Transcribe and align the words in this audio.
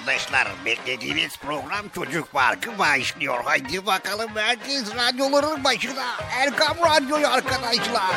Arkadaşlar 0.00 0.48
beklediğiniz 0.64 1.36
program 1.36 1.88
Çocuk 1.94 2.32
Parkı 2.32 2.78
başlıyor. 2.78 3.44
Haydi 3.44 3.86
bakalım 3.86 4.30
herkes 4.34 4.94
radyoların 4.94 5.64
başına. 5.64 6.16
Erkam 6.38 6.76
Radyo'yu 6.76 7.28
arkadaşlar. 7.28 8.10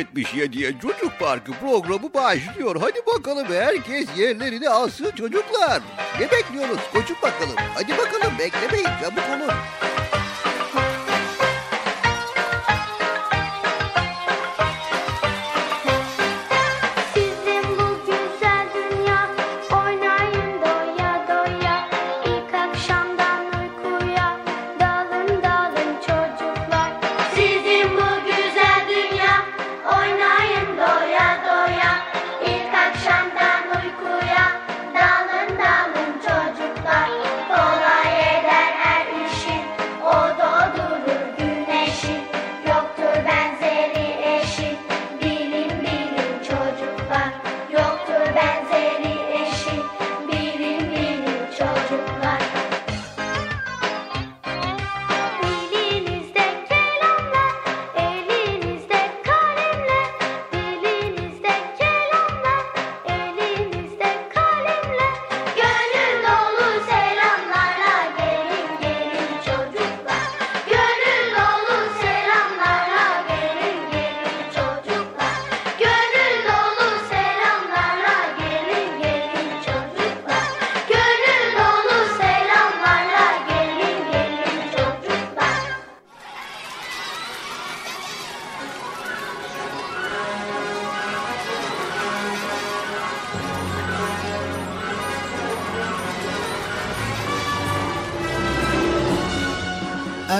7'den 0.00 0.24
77'ye 0.24 0.72
Çocuk 0.82 1.18
Parkı 1.18 1.52
programı 1.52 2.14
başlıyor. 2.14 2.76
Hadi 2.80 3.06
bakalım 3.06 3.46
herkes 3.48 4.06
yerlerini 4.16 4.68
alsın 4.68 5.10
çocuklar. 5.10 5.82
Ne 6.20 6.30
bekliyoruz 6.30 6.80
koşun 6.92 7.16
bakalım. 7.22 7.56
Hadi 7.74 7.92
bakalım 7.92 8.38
beklemeyin 8.38 8.88
çabuk 9.02 9.24
olun. 9.28 9.54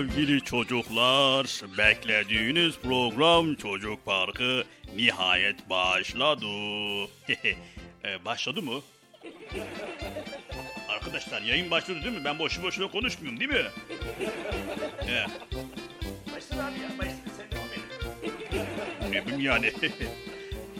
Sevgili 0.00 0.40
çocuklar, 0.40 1.46
beklediğiniz 1.78 2.78
program 2.78 3.54
Çocuk 3.54 4.04
Parkı 4.04 4.64
nihayet 4.96 5.70
başladı. 5.70 6.46
e, 8.04 8.24
başladı 8.24 8.62
mı? 8.62 8.80
Arkadaşlar 10.88 11.42
yayın 11.42 11.70
başladı 11.70 11.98
değil 12.04 12.16
mi? 12.16 12.24
Ben 12.24 12.38
boşu 12.38 12.62
boşuna 12.62 12.90
konuşmuyorum 12.90 13.40
değil 13.40 13.50
mi? 13.50 13.56
He. 15.06 15.26
Başladı 16.34 16.62
abi 16.62 16.80
ya, 16.80 16.98
başladı 16.98 17.30
sen 17.36 17.46
devam. 17.50 19.12
Ne 19.12 19.26
bileyim 19.26 19.40
yani. 19.40 19.72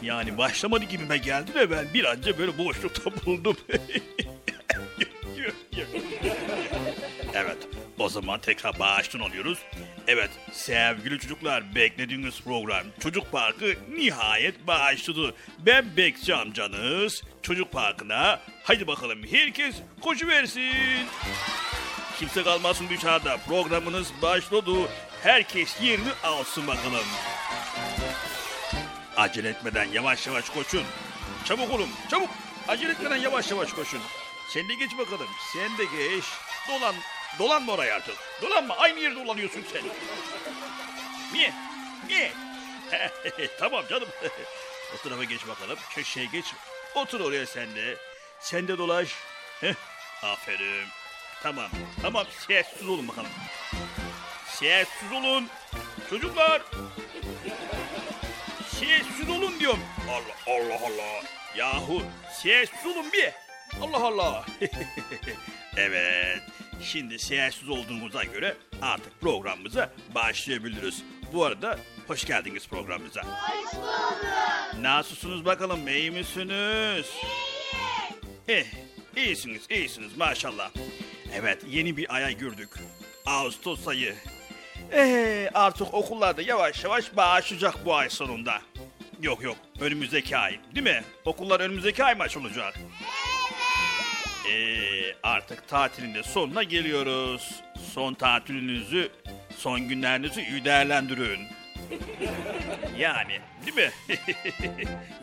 yani 0.01 0.37
başlamadı 0.37 0.85
gibime 0.85 1.17
geldi 1.17 1.53
de 1.53 1.71
ben 1.71 1.93
bir 1.93 2.03
anca 2.03 2.37
böyle 2.37 2.57
boşlukta 2.57 3.25
buldum. 3.25 3.57
Zaman 8.11 8.39
tekrar 8.39 8.79
baştan 8.79 9.19
alıyoruz. 9.19 9.59
Evet, 10.07 10.29
sevgili 10.51 11.19
çocuklar, 11.19 11.75
beklediğiniz 11.75 12.41
program 12.41 12.83
Çocuk 12.99 13.31
Parkı 13.31 13.75
nihayet 13.95 14.67
başladı. 14.67 15.35
Ben 15.59 15.97
Bekçi 15.97 16.35
amcanız 16.35 17.23
Çocuk 17.41 17.71
Parkı'na. 17.71 18.39
Haydi 18.63 18.87
bakalım 18.87 19.19
herkes 19.31 19.75
koşuversin. 20.01 21.07
Kimse 22.19 22.43
kalmasın 22.43 22.89
dışarıda. 22.89 23.37
Programınız 23.37 24.07
başladı. 24.21 24.71
Herkes 25.23 25.81
yerini 25.81 26.11
alsın 26.23 26.67
bakalım. 26.67 27.05
Acele 29.17 29.49
etmeden 29.49 29.85
yavaş 29.85 30.27
yavaş 30.27 30.49
koşun. 30.49 30.83
Çabuk 31.45 31.71
olun, 31.71 31.89
çabuk. 32.09 32.29
Acele 32.67 32.91
etmeden 32.91 33.15
yavaş 33.15 33.51
yavaş 33.51 33.73
koşun. 33.73 34.01
Sen 34.49 34.69
de 34.69 34.73
geç 34.73 34.97
bakalım. 34.97 35.27
Sen 35.53 35.77
de 35.77 35.83
geç. 35.83 36.23
Dolan, 36.69 36.95
dolanma 37.39 37.73
oraya 37.73 37.95
artık. 37.95 38.15
Dolanma, 38.41 38.77
aynı 38.77 38.99
yerde 38.99 39.15
dolanıyorsun 39.25 39.65
sen. 39.73 39.81
Niye? 41.33 41.53
Niye? 42.07 42.31
tamam 43.59 43.85
canım. 43.89 44.09
o 44.95 45.03
tarafa 45.03 45.23
geç 45.23 45.47
bakalım. 45.47 45.79
Köşeye 45.89 46.25
geç. 46.25 46.45
Otur 46.95 47.19
oraya 47.19 47.45
sen 47.45 47.75
de. 47.75 47.97
Sen 48.39 48.67
de 48.67 48.77
dolaş. 48.77 49.09
Aferin. 50.23 50.87
Tamam, 51.43 51.69
tamam. 52.01 52.25
Sessiz 52.47 52.89
olun 52.89 53.07
bakalım. 53.07 53.29
Sessiz 54.47 55.11
olun. 55.11 55.49
Çocuklar. 56.09 56.61
Sessiz 58.69 59.29
olun 59.29 59.59
diyorum. 59.59 59.83
Allah 60.09 60.55
Allah 60.55 60.75
Allah. 60.75 61.23
Yahu 61.55 62.03
sessiz 62.41 62.85
olun 62.85 63.11
bir. 63.13 63.31
Allah 63.81 64.05
Allah. 64.07 64.45
evet. 65.77 66.41
Şimdi 66.83 67.19
sessiz 67.19 67.69
olduğumuza 67.69 68.23
göre 68.23 68.57
artık 68.81 69.21
programımıza 69.21 69.93
başlayabiliriz. 70.15 71.03
Bu 71.33 71.45
arada 71.45 71.79
hoş 72.07 72.25
geldiniz 72.25 72.67
programımıza. 72.67 73.21
Hoş 73.21 73.73
bulduk. 73.75 74.25
Nasılsınız 74.81 75.45
bakalım 75.45 75.87
iyi 75.87 76.11
misiniz? 76.11 77.05
İyi. 78.47 78.65
iyisiniz 79.15 79.61
iyisiniz 79.69 80.17
maşallah. 80.17 80.71
Evet 81.35 81.63
yeni 81.69 81.97
bir 81.97 82.15
aya 82.15 82.31
girdik. 82.31 82.69
Ağustos 83.25 83.87
ayı. 83.87 84.15
Ee, 84.93 85.49
artık 85.53 85.93
okullarda 85.93 86.41
yavaş 86.41 86.83
yavaş 86.83 87.15
başlayacak 87.15 87.75
bu 87.85 87.95
ay 87.95 88.09
sonunda. 88.09 88.61
Yok 89.21 89.43
yok 89.43 89.57
önümüzdeki 89.79 90.37
ay 90.37 90.59
değil 90.75 90.83
mi? 90.83 91.03
Okullar 91.25 91.59
önümüzdeki 91.59 92.03
ay 92.03 92.15
mı 92.15 92.23
açılacak? 92.23 92.79
Ee, 94.51 95.15
artık 95.23 95.67
tatilin 95.67 96.13
de 96.13 96.23
sonuna 96.23 96.63
geliyoruz. 96.63 97.61
Son 97.93 98.13
tatilinizi, 98.13 99.09
son 99.57 99.87
günlerinizi 99.87 100.41
iyi 100.41 100.65
değerlendirin. 100.65 101.39
Yani 102.97 103.39
değil 103.65 103.75
mi? 103.75 103.91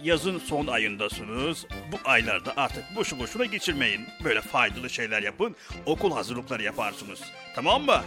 Yazın 0.03 0.39
son 0.39 0.67
ayındasınız. 0.67 1.67
Bu 1.93 1.97
aylarda 2.05 2.53
artık 2.57 2.97
boşu 2.97 3.19
boşuna 3.19 3.45
geçirmeyin. 3.45 4.07
Böyle 4.25 4.41
faydalı 4.41 4.91
şeyler 4.91 5.23
yapın. 5.23 5.57
Okul 5.87 6.13
hazırlıkları 6.13 6.63
yaparsınız. 6.63 7.21
Tamam 7.55 7.83
mı? 7.83 8.03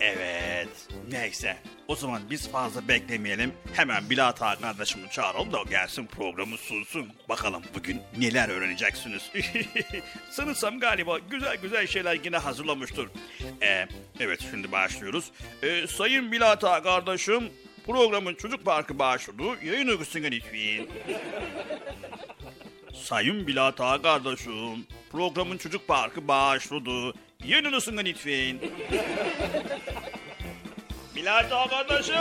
Evet. 0.00 0.68
Neyse. 1.10 1.56
O 1.88 1.96
zaman 1.96 2.22
biz 2.30 2.48
fazla 2.50 2.88
beklemeyelim. 2.88 3.52
Hemen 3.72 4.10
Bilat 4.10 4.42
Ağa 4.42 4.56
kardeşimi 4.56 5.10
çağıralım 5.10 5.52
da 5.52 5.60
o 5.60 5.66
gelsin 5.66 6.06
programı 6.06 6.56
sunsun. 6.58 7.08
Bakalım 7.28 7.62
bugün 7.74 8.00
neler 8.18 8.48
öğreneceksiniz. 8.48 9.30
Sanırsam 10.30 10.80
galiba 10.80 11.18
güzel 11.18 11.56
güzel 11.56 11.86
şeyler 11.86 12.18
yine 12.24 12.36
hazırlamıştır. 12.36 13.08
Ee, 13.62 13.86
evet 14.20 14.40
şimdi 14.50 14.72
başlıyoruz. 14.72 15.30
Ee, 15.62 15.86
Sayın 15.86 16.32
Bilat 16.32 16.64
Ağa 16.64 16.82
kardeşim 16.82 17.50
programın 17.86 18.34
Çocuk 18.34 18.64
Parkı 18.64 18.98
başladı. 18.98 19.42
Yayın 19.64 19.88
öyküsüne 19.88 20.30
lütfen. 20.30 20.86
Sayın 22.94 23.46
Bilat 23.46 23.80
Ağa 23.80 24.02
kardeşim 24.02 24.86
programın 25.12 25.58
Çocuk 25.58 25.88
Parkı 25.88 26.28
başladı. 26.28 27.14
Öyküsüne 27.44 28.04
lütfen. 28.04 28.58
Bilat 31.16 31.52
Ağa 31.52 31.68
kardeşim. 31.68 32.14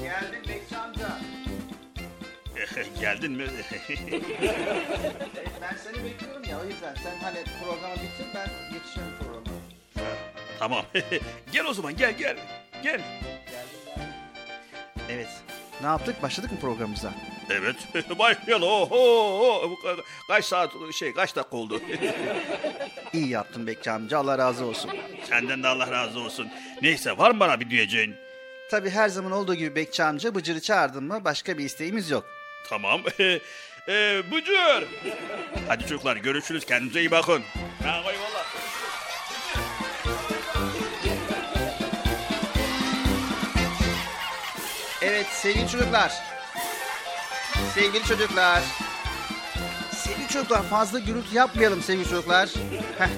Geldim 0.00 0.42
Bekçi 0.48 0.76
amca. 0.76 1.18
Geldin 3.00 3.32
mi? 3.32 3.44
Ben 5.60 5.76
seni 5.84 6.04
bekliyorum 6.04 6.44
ya 6.50 6.60
o 6.60 6.64
yüzden. 6.64 6.94
Sen 6.94 7.18
hani 7.22 7.38
programı 7.62 7.94
bitir 7.94 8.26
ben 8.34 8.48
geçeceğim 8.72 9.10
programı. 9.18 9.60
tamam. 10.58 10.84
gel 11.52 11.64
o 11.64 11.72
zaman 11.74 11.96
gel 11.96 12.18
gel. 12.18 12.36
Gel. 12.82 13.00
Evet. 15.10 15.28
Ne 15.80 15.86
yaptık? 15.86 16.22
Başladık 16.22 16.52
mı 16.52 16.58
programımıza? 16.60 17.12
Evet 17.50 17.76
başlayalım. 18.18 18.68
Oho, 18.68 19.78
Kaç 20.28 20.44
saat 20.44 20.72
şey 20.94 21.14
kaç 21.14 21.36
dakika 21.36 21.56
oldu? 21.56 21.80
İyi 23.12 23.28
yaptın 23.28 23.66
Bekçi 23.66 23.90
amca. 23.90 24.18
Allah 24.18 24.38
razı 24.38 24.64
olsun. 24.64 24.90
Senden 25.28 25.62
de 25.62 25.68
Allah 25.68 25.90
razı 25.90 26.20
olsun. 26.20 26.48
Neyse 26.82 27.18
var 27.18 27.30
mı 27.30 27.40
bana 27.40 27.60
bir 27.60 27.70
diyeceğin? 27.70 28.14
Tabii 28.70 28.90
her 28.90 29.08
zaman 29.08 29.32
olduğu 29.32 29.54
gibi 29.54 29.74
Bekçi 29.74 30.04
amca 30.04 30.34
Bıcır'ı 30.34 30.60
çağırdın 30.60 31.04
mı 31.04 31.24
başka 31.24 31.58
bir 31.58 31.64
isteğimiz 31.64 32.10
yok. 32.10 32.26
Tamam. 32.68 33.00
ee, 33.88 34.22
Bıcır. 34.32 34.84
Hadi 35.68 35.82
çocuklar 35.82 36.16
görüşürüz. 36.16 36.64
Kendinize 36.66 37.00
iyi 37.00 37.10
bakın. 37.10 37.42
Ha, 37.82 38.02
Evet 45.04 45.26
sevgili 45.26 45.68
çocuklar. 45.68 46.12
Sevgili 47.74 48.04
çocuklar. 48.04 48.62
Sevgili 49.92 50.28
çocuklar 50.28 50.62
fazla 50.62 50.98
gürültü 50.98 51.34
yapmayalım 51.36 51.82
sevgili 51.82 52.08
çocuklar. 52.08 52.48
Heh. 52.98 53.08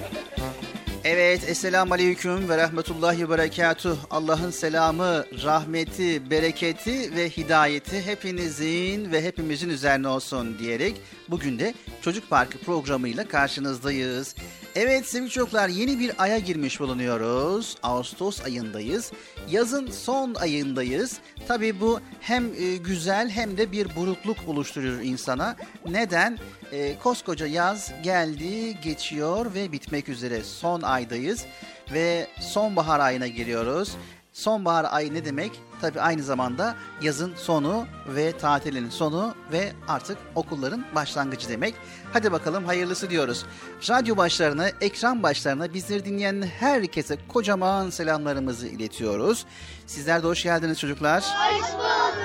Evet, 1.04 1.48
Esselamu 1.48 1.94
Aleyküm 1.94 2.48
ve 2.48 2.56
Rahmetullahi 2.56 3.24
ve 3.24 3.30
Berekatuh. 3.30 3.96
Allah'ın 4.10 4.50
selamı, 4.50 5.24
rahmeti, 5.44 6.30
bereketi 6.30 7.16
ve 7.16 7.30
hidayeti 7.30 8.06
hepinizin 8.06 9.12
ve 9.12 9.24
hepimizin 9.24 9.68
üzerine 9.68 10.08
olsun 10.08 10.58
diyerek 10.58 10.96
bugün 11.28 11.58
de 11.58 11.74
Çocuk 12.02 12.30
Parkı 12.30 12.58
programıyla 12.58 13.28
karşınızdayız. 13.28 14.34
Evet 14.78 15.06
sevgili 15.06 15.30
çocuklar 15.30 15.68
yeni 15.68 15.98
bir 15.98 16.22
aya 16.22 16.38
girmiş 16.38 16.80
bulunuyoruz. 16.80 17.76
Ağustos 17.82 18.44
ayındayız. 18.44 19.12
Yazın 19.50 19.90
son 19.90 20.34
ayındayız. 20.34 21.18
Tabii 21.48 21.80
bu 21.80 22.00
hem 22.20 22.44
e, 22.44 22.76
güzel 22.76 23.30
hem 23.30 23.56
de 23.56 23.72
bir 23.72 23.96
burukluk 23.96 24.36
oluşturuyor 24.46 25.00
insana. 25.00 25.56
Neden? 25.88 26.38
E, 26.72 26.98
koskoca 26.98 27.46
yaz 27.46 27.92
geldi, 28.02 28.80
geçiyor 28.80 29.54
ve 29.54 29.72
bitmek 29.72 30.08
üzere. 30.08 30.44
Son 30.44 30.82
aydayız 30.82 31.44
ve 31.92 32.26
sonbahar 32.40 33.00
ayına 33.00 33.26
giriyoruz. 33.26 33.96
Sonbahar 34.36 34.86
ayı 34.90 35.14
ne 35.14 35.24
demek? 35.24 35.60
Tabii 35.80 36.00
aynı 36.00 36.22
zamanda 36.22 36.76
yazın 37.02 37.34
sonu 37.34 37.86
ve 38.08 38.38
tatilin 38.38 38.90
sonu 38.90 39.34
ve 39.52 39.72
artık 39.88 40.18
okulların 40.34 40.84
başlangıcı 40.94 41.48
demek. 41.48 41.74
Hadi 42.12 42.32
bakalım 42.32 42.64
hayırlısı 42.64 43.10
diyoruz. 43.10 43.46
Radyo 43.90 44.16
başlarına, 44.16 44.68
ekran 44.68 45.22
başlarına 45.22 45.74
bizleri 45.74 46.04
dinleyen 46.04 46.42
herkese 46.42 47.18
kocaman 47.28 47.90
selamlarımızı 47.90 48.66
iletiyoruz. 48.66 49.46
Sizler 49.86 50.22
de 50.22 50.26
hoş 50.26 50.42
geldiniz 50.42 50.80
çocuklar. 50.80 51.22
Hoş 51.22 51.72
bulduk. 51.72 52.16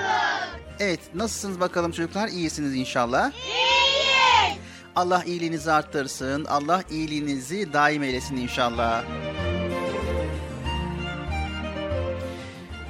Evet, 0.80 1.00
nasılsınız 1.14 1.60
bakalım 1.60 1.92
çocuklar? 1.92 2.28
İyisiniz 2.28 2.74
inşallah. 2.74 3.32
İyiyiz. 3.32 4.58
Allah 4.96 5.24
iyiliğinizi 5.24 5.72
arttırsın. 5.72 6.44
Allah 6.44 6.82
iyiliğinizi 6.90 7.72
daim 7.72 8.02
eylesin 8.02 8.36
inşallah. 8.36 9.04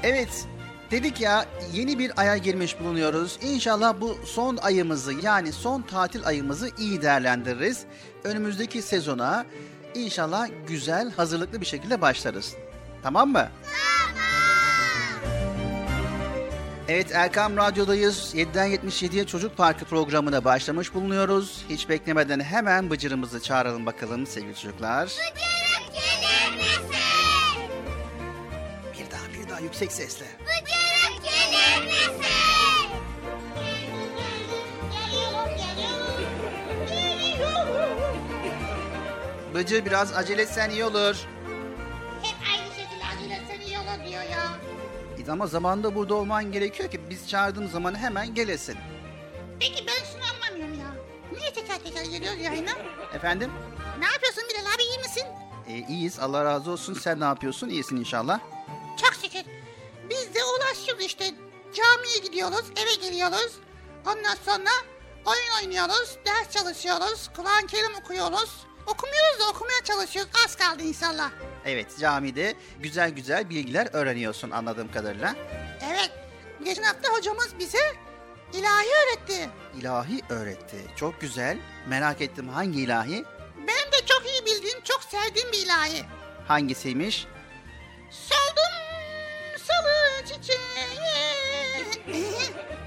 Evet, 0.02 0.46
dedik 0.90 1.20
ya 1.20 1.46
yeni 1.72 1.98
bir 1.98 2.20
aya 2.20 2.36
girmiş 2.36 2.80
bulunuyoruz. 2.80 3.38
İnşallah 3.42 4.00
bu 4.00 4.18
son 4.24 4.56
ayımızı 4.56 5.12
yani 5.22 5.52
son 5.52 5.82
tatil 5.82 6.26
ayımızı 6.26 6.70
iyi 6.78 7.02
değerlendiririz. 7.02 7.84
Önümüzdeki 8.24 8.82
sezona 8.82 9.46
inşallah 9.94 10.48
güzel, 10.66 11.12
hazırlıklı 11.12 11.60
bir 11.60 11.66
şekilde 11.66 12.00
başlarız. 12.00 12.54
Tamam 13.02 13.28
mı? 13.32 13.48
Evet 16.88 17.12
Erkam 17.14 17.56
Radyo'dayız. 17.56 18.34
7'den 18.34 18.68
77'ye 18.68 19.26
Çocuk 19.26 19.56
Parkı 19.56 19.84
programına 19.84 20.44
başlamış 20.44 20.94
bulunuyoruz. 20.94 21.64
Hiç 21.68 21.88
beklemeden 21.88 22.40
hemen 22.40 22.90
Bıcır'ımızı 22.90 23.42
çağıralım 23.42 23.86
bakalım 23.86 24.26
sevgili 24.26 24.54
çocuklar. 24.54 25.04
Bıcırık 25.04 25.94
gelir 25.94 26.56
misin? 26.56 26.91
Yüksek 29.62 29.92
sesle. 29.92 30.26
Bıcırık 30.40 31.22
gelir 31.24 31.86
misin? 31.86 32.92
Bıcır 39.54 39.84
biraz 39.86 40.12
acele 40.16 40.42
etsen 40.42 40.70
iyi 40.70 40.84
olur. 40.84 41.16
Hep 42.22 42.36
aynı 42.52 42.66
şekilde 42.74 43.04
acele 43.16 43.34
etsen 43.34 43.66
iyi 43.66 43.78
olur 43.78 44.08
diyor 44.10 44.22
ya. 44.22 44.52
E 45.28 45.30
Ama 45.32 45.46
zamanında 45.46 45.94
burada 45.94 46.14
olman 46.14 46.52
gerekiyor 46.52 46.90
ki 46.90 47.00
biz 47.10 47.28
çağırdığımız 47.28 47.70
zaman 47.72 47.94
hemen 47.98 48.34
gelesin. 48.34 48.76
Peki 49.60 49.84
ben 49.86 50.04
şunu 50.12 50.22
anlamıyorum 50.34 50.80
ya. 50.80 50.86
Niye 51.38 51.52
teker 51.52 51.78
teker 51.78 52.04
geliyoruz 52.04 52.40
yayına? 52.40 52.70
Efendim? 53.14 53.50
Ne 53.98 54.06
yapıyorsun 54.06 54.42
Bilal 54.50 54.74
abi 54.74 54.82
iyi 54.82 54.98
misin? 54.98 55.24
E, 55.68 55.92
iyiyiz 55.94 56.18
Allah 56.18 56.44
razı 56.44 56.70
olsun. 56.70 56.94
Sen 56.94 57.20
ne 57.20 57.24
yapıyorsun? 57.24 57.68
İyisin 57.68 57.96
inşallah. 57.96 58.40
Çok 59.12 59.22
şükür. 59.24 59.50
Biz 60.10 60.34
de 60.34 60.38
ulaşıyoruz 60.44 61.04
işte. 61.04 61.24
Camiye 61.74 62.18
gidiyoruz, 62.18 62.64
eve 62.76 62.94
geliyoruz. 63.08 63.52
Ondan 64.06 64.34
sonra 64.44 64.70
oyun 65.24 65.62
oynuyoruz, 65.62 66.16
ders 66.26 66.50
çalışıyoruz, 66.50 67.30
Kur'an-ı 67.36 67.66
Kerim 67.66 67.94
okuyoruz. 67.94 68.50
Okumuyoruz 68.86 69.40
da 69.40 69.50
okumaya 69.50 69.84
çalışıyoruz. 69.84 70.30
Az 70.46 70.56
kaldı 70.56 70.82
inşallah. 70.82 71.30
Evet 71.64 71.98
camide 71.98 72.56
güzel 72.80 73.10
güzel 73.10 73.50
bilgiler 73.50 73.88
öğreniyorsun 73.92 74.50
anladığım 74.50 74.92
kadarıyla. 74.92 75.34
Evet. 75.90 76.10
Geçen 76.64 76.82
hafta 76.82 77.12
hocamız 77.12 77.58
bize 77.58 77.96
ilahi 78.52 78.86
öğretti. 78.86 79.50
İlahi 79.80 80.20
öğretti. 80.28 80.76
Çok 80.96 81.20
güzel. 81.20 81.58
Merak 81.88 82.20
ettim 82.20 82.48
hangi 82.48 82.80
ilahi? 82.80 83.24
Benim 83.56 83.92
de 83.92 84.06
çok 84.06 84.22
iyi 84.26 84.46
bildiğim, 84.46 84.80
çok 84.84 85.02
sevdiğim 85.04 85.52
bir 85.52 85.58
ilahi. 85.58 86.04
Hangisiymiş? 86.48 87.26
Soldum 88.10 88.72
salı 89.72 90.26
çiçeği. 90.26 90.62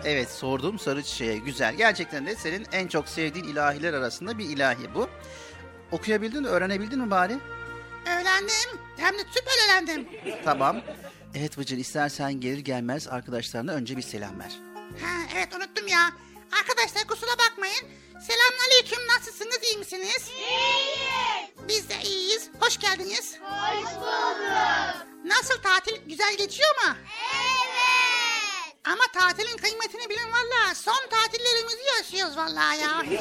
Evet 0.05 0.31
sordum 0.31 0.79
sarı 0.79 1.03
çiçeğe. 1.03 1.37
Güzel. 1.37 1.75
Gerçekten 1.75 2.25
de 2.25 2.35
senin 2.35 2.65
en 2.71 2.87
çok 2.87 3.09
sevdiğin 3.09 3.45
ilahiler 3.45 3.93
arasında 3.93 4.37
bir 4.37 4.45
ilahi 4.49 4.93
bu. 4.95 5.09
Okuyabildin? 5.91 6.43
Öğrenebildin 6.43 6.99
mi 6.99 7.11
bari? 7.11 7.37
Öğrendim. 8.05 8.79
Hem 8.97 9.13
de 9.13 9.19
süper 9.31 9.65
öğrendim. 9.69 10.07
Tamam. 10.45 10.81
Evet 11.35 11.57
Bıcır 11.57 11.77
istersen 11.77 12.33
gelir 12.33 12.57
gelmez 12.59 13.07
arkadaşlarına 13.07 13.71
önce 13.71 13.97
bir 13.97 14.01
selam 14.01 14.39
ver. 14.39 14.51
Ha, 15.01 15.21
evet 15.37 15.55
unuttum 15.55 15.87
ya. 15.87 16.09
Arkadaşlar 16.51 17.07
kusura 17.07 17.31
bakmayın. 17.31 17.83
Selamünaleyküm. 18.27 19.07
Nasılsınız? 19.07 19.59
iyi 19.63 19.77
misiniz? 19.77 20.29
İyiyiz. 20.37 21.49
Biz 21.67 21.89
de 21.89 22.01
iyiyiz. 22.03 22.49
Hoş 22.59 22.77
geldiniz. 22.79 23.35
Hoş 23.41 23.85
bulduk. 23.95 25.05
Nasıl 25.25 25.61
tatil? 25.61 26.09
Güzel 26.09 26.37
geçiyor 26.37 26.69
mu? 26.75 26.93
Evet. 27.35 28.75
Ama 28.85 29.03
tatilin 29.13 29.57
kıymetini 29.57 30.09
bilin 30.09 30.31
valla. 30.31 30.75
Son 30.75 31.07
tatillerimizi 31.09 31.83
yaşıyoruz 31.97 32.37
valla 32.37 32.73
ya. 32.73 33.03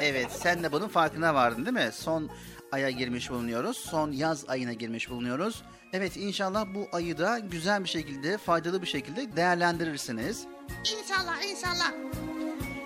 Evet 0.00 0.32
sen 0.42 0.62
de 0.62 0.72
bunun 0.72 0.88
farkına 0.88 1.34
vardın 1.34 1.66
değil 1.66 1.86
mi? 1.86 1.92
Son 1.94 2.30
aya 2.72 2.90
girmiş 2.90 3.30
bulunuyoruz. 3.30 3.76
Son 3.76 4.12
yaz 4.12 4.48
ayına 4.48 4.72
girmiş 4.72 5.10
bulunuyoruz. 5.10 5.62
Evet 5.92 6.16
inşallah 6.16 6.66
bu 6.74 6.88
ayı 6.92 7.18
da 7.18 7.38
güzel 7.38 7.84
bir 7.84 7.88
şekilde, 7.88 8.38
faydalı 8.38 8.82
bir 8.82 8.86
şekilde 8.86 9.36
değerlendirirsiniz. 9.36 10.44
İnşallah 10.84 11.42
inşallah. 11.42 11.92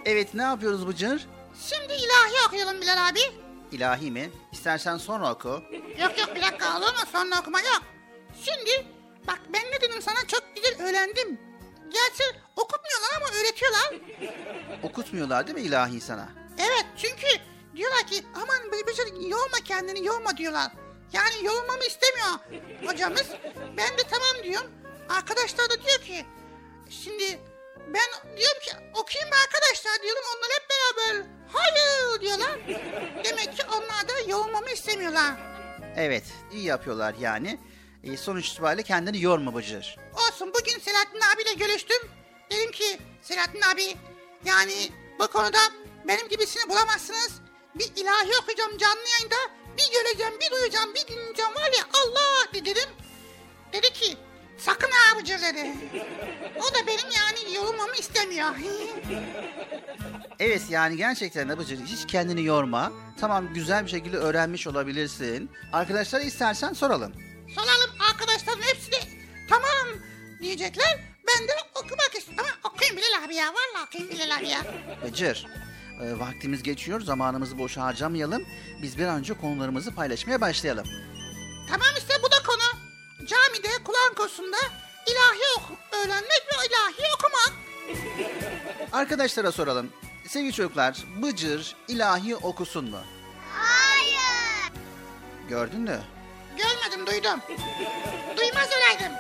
Evet 0.05 0.35
ne 0.35 0.43
yapıyoruz 0.43 0.87
Bıcır? 0.87 1.27
Şimdi 1.69 1.93
ilahi 1.93 2.47
okuyalım 2.47 2.81
Bilal 2.81 3.09
abi. 3.09 3.21
İlahi 3.73 4.11
mi? 4.11 4.31
İstersen 4.53 4.97
sonra 4.97 5.33
oku. 5.33 5.49
Yok 6.01 6.19
yok 6.19 6.37
bir 6.37 6.43
dakika 6.43 6.79
olur 6.79 6.87
mu? 6.93 7.01
Sonra 7.13 7.41
okuma 7.41 7.61
yok. 7.61 7.83
Şimdi 8.45 8.87
bak 9.27 9.41
ben 9.53 9.63
ne 9.73 9.81
dedim 9.81 10.03
sana 10.03 10.27
çok 10.29 10.43
güzel 10.57 10.87
öğrendim. 10.89 11.41
Gerçi 11.85 12.25
okutmuyorlar 12.57 13.17
ama 13.17 13.27
öğretiyorlar. 13.41 13.95
Okutmuyorlar 14.83 15.47
değil 15.47 15.59
mi 15.59 15.65
ilahi 15.65 16.01
sana? 16.01 16.29
Evet 16.59 16.87
çünkü 16.97 17.27
diyorlar 17.77 18.07
ki 18.07 18.23
aman 18.35 18.73
bir 18.89 18.95
şey 18.95 19.29
yorma 19.31 19.59
kendini 19.65 20.07
yorma 20.07 20.37
diyorlar. 20.37 20.73
Yani 21.13 21.45
yorulmamı 21.45 21.85
istemiyor 21.85 22.39
hocamız. 22.87 23.27
Ben 23.77 23.99
de 23.99 24.03
tamam 24.11 24.45
diyorum. 24.45 24.71
Arkadaşlar 25.09 25.71
da 25.71 25.83
diyor 25.83 25.99
ki 25.99 26.27
şimdi 26.91 27.39
ben 27.95 28.37
diyorum 28.37 28.61
ki 28.63 28.71
okuyayım 28.95 29.29
mı 29.29 29.37
arkadaşlar 29.45 30.03
diyorum. 30.03 30.23
Onlar 30.37 30.51
hep 30.59 30.67
beraber 30.71 31.27
hayır 31.53 32.21
diyorlar. 32.21 32.59
Demek 33.25 33.57
ki 33.57 33.63
onlar 33.77 34.09
da 34.09 34.31
yorulmamı 34.31 34.71
istemiyorlar. 34.71 35.35
Evet 35.97 36.25
iyi 36.53 36.65
yapıyorlar 36.65 37.15
yani. 37.21 37.59
E, 38.05 38.17
sonuç 38.17 38.49
itibariyle 38.49 38.83
kendini 38.83 39.23
yorma 39.23 39.55
Bıcır. 39.55 39.97
Olsun 40.15 40.53
bugün 40.55 40.79
Selahattin 40.79 41.21
abiyle 41.35 41.53
görüştüm. 41.53 41.99
Dedim 42.51 42.71
ki 42.73 42.99
Selahattin 43.23 43.61
abi 43.63 43.97
yani 44.45 44.93
bu 45.19 45.29
konuda 45.29 45.59
benim 46.09 46.29
gibisini 46.29 46.69
bulamazsınız. 46.71 47.33
Bir 47.75 47.93
ilahi 47.97 48.31
okuyacağım 48.43 48.79
canlı 48.79 49.09
yayında. 49.13 49.37
Bir 49.79 49.93
göreceğim, 49.93 50.33
bir 50.41 50.51
duyacağım, 50.51 50.95
bir 50.95 51.07
dinleyeceğim 51.07 51.55
var 51.55 51.73
ya 51.79 51.85
Allah 51.95 52.53
dedim. 52.65 52.91
Dedi 53.73 53.93
ki 53.93 54.17
sakın 54.59 54.91
ha 54.91 55.19
dedi. 55.25 55.73
O 56.57 56.75
da 56.75 56.87
benim 56.87 57.11
yani 57.17 57.55
yorulmamı 57.55 57.97
istemiyor. 57.97 58.51
Evet 60.41 60.63
yani 60.71 60.97
gerçekten 60.97 61.59
Bıcır 61.59 61.79
hiç 61.81 62.07
kendini 62.07 62.45
yorma. 62.45 62.93
Tamam 63.21 63.55
güzel 63.55 63.85
bir 63.85 63.91
şekilde 63.91 64.17
öğrenmiş 64.17 64.67
olabilirsin. 64.67 65.51
Arkadaşlara 65.73 66.23
istersen 66.23 66.73
soralım. 66.73 67.13
Soralım 67.55 67.91
arkadaşlarım 68.11 68.63
hepsi 68.63 68.93
de 68.93 68.97
tamam 69.49 69.99
diyecekler. 70.43 70.99
Ben 71.29 71.49
de 71.49 71.53
okumak 71.75 72.15
istiyorum. 72.19 72.45
Ama 72.63 72.73
okuyayım 72.75 72.97
Bilal 72.97 73.25
abi 73.25 73.35
ya. 73.35 73.47
Vallahi 73.47 73.87
okuyayım 73.87 74.13
Bilal 74.15 74.37
abi 74.39 74.49
ya. 74.49 74.61
Bıcır 75.05 75.47
e, 76.03 76.19
vaktimiz 76.19 76.63
geçiyor 76.63 77.01
zamanımızı 77.01 77.59
boşa 77.59 77.83
harcamayalım. 77.83 78.43
Biz 78.83 78.99
bir 78.99 79.07
an 79.07 79.19
önce 79.19 79.35
konularımızı 79.35 79.95
paylaşmaya 79.95 80.41
başlayalım. 80.41 80.87
Tamam 81.71 81.89
işte 81.99 82.15
bu 82.23 82.31
da. 82.31 82.38
Camide, 83.29 83.69
Kur'an 83.85 84.15
kursunda 84.15 84.57
ilahi 85.07 85.43
oku, 85.59 85.75
öğrenmek 85.93 86.43
ve 86.49 86.67
ilahi 86.67 87.13
okumak. 87.15 87.53
Arkadaşlara 88.93 89.53
soralım. 89.53 89.93
Sevgili 90.29 90.53
çocuklar 90.53 90.97
Bıcır 91.23 91.77
ilahi 91.89 92.37
okusun 92.37 92.91
mu? 92.91 92.99
Hayır. 93.53 94.73
Gördün 95.49 95.81
mü? 95.81 96.01
Görmedim, 96.57 97.07
duydum. 97.07 97.41
Duymaz 98.37 98.69
olaydım. 98.69 99.13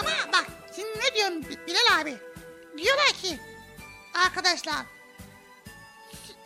Ama 0.00 0.10
bak, 0.32 0.46
şimdi 0.76 0.88
ne 0.98 1.14
diyorum 1.14 1.42
Bi- 1.42 1.66
Bilal 1.66 2.00
abi? 2.00 2.16
Diyorlar 2.78 3.12
ki, 3.22 3.38
arkadaşlar, 4.26 4.76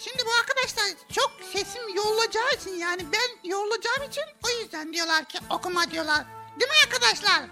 şimdi 0.05 0.23
bu 0.27 0.31
arkadaşlar 0.41 0.85
çok 1.15 1.33
sesim 1.53 1.95
yorulacağı 1.97 2.53
için 2.61 2.75
yani 2.79 3.03
ben 3.13 3.51
yorulacağım 3.51 4.03
için 4.11 4.23
o 4.47 4.61
yüzden 4.61 4.93
diyorlar 4.93 5.25
ki 5.25 5.39
okuma 5.51 5.91
diyorlar. 5.91 6.25
Değil 6.61 6.71
mi 6.71 6.77
arkadaşlar? 6.87 7.41
Evet. 7.41 7.51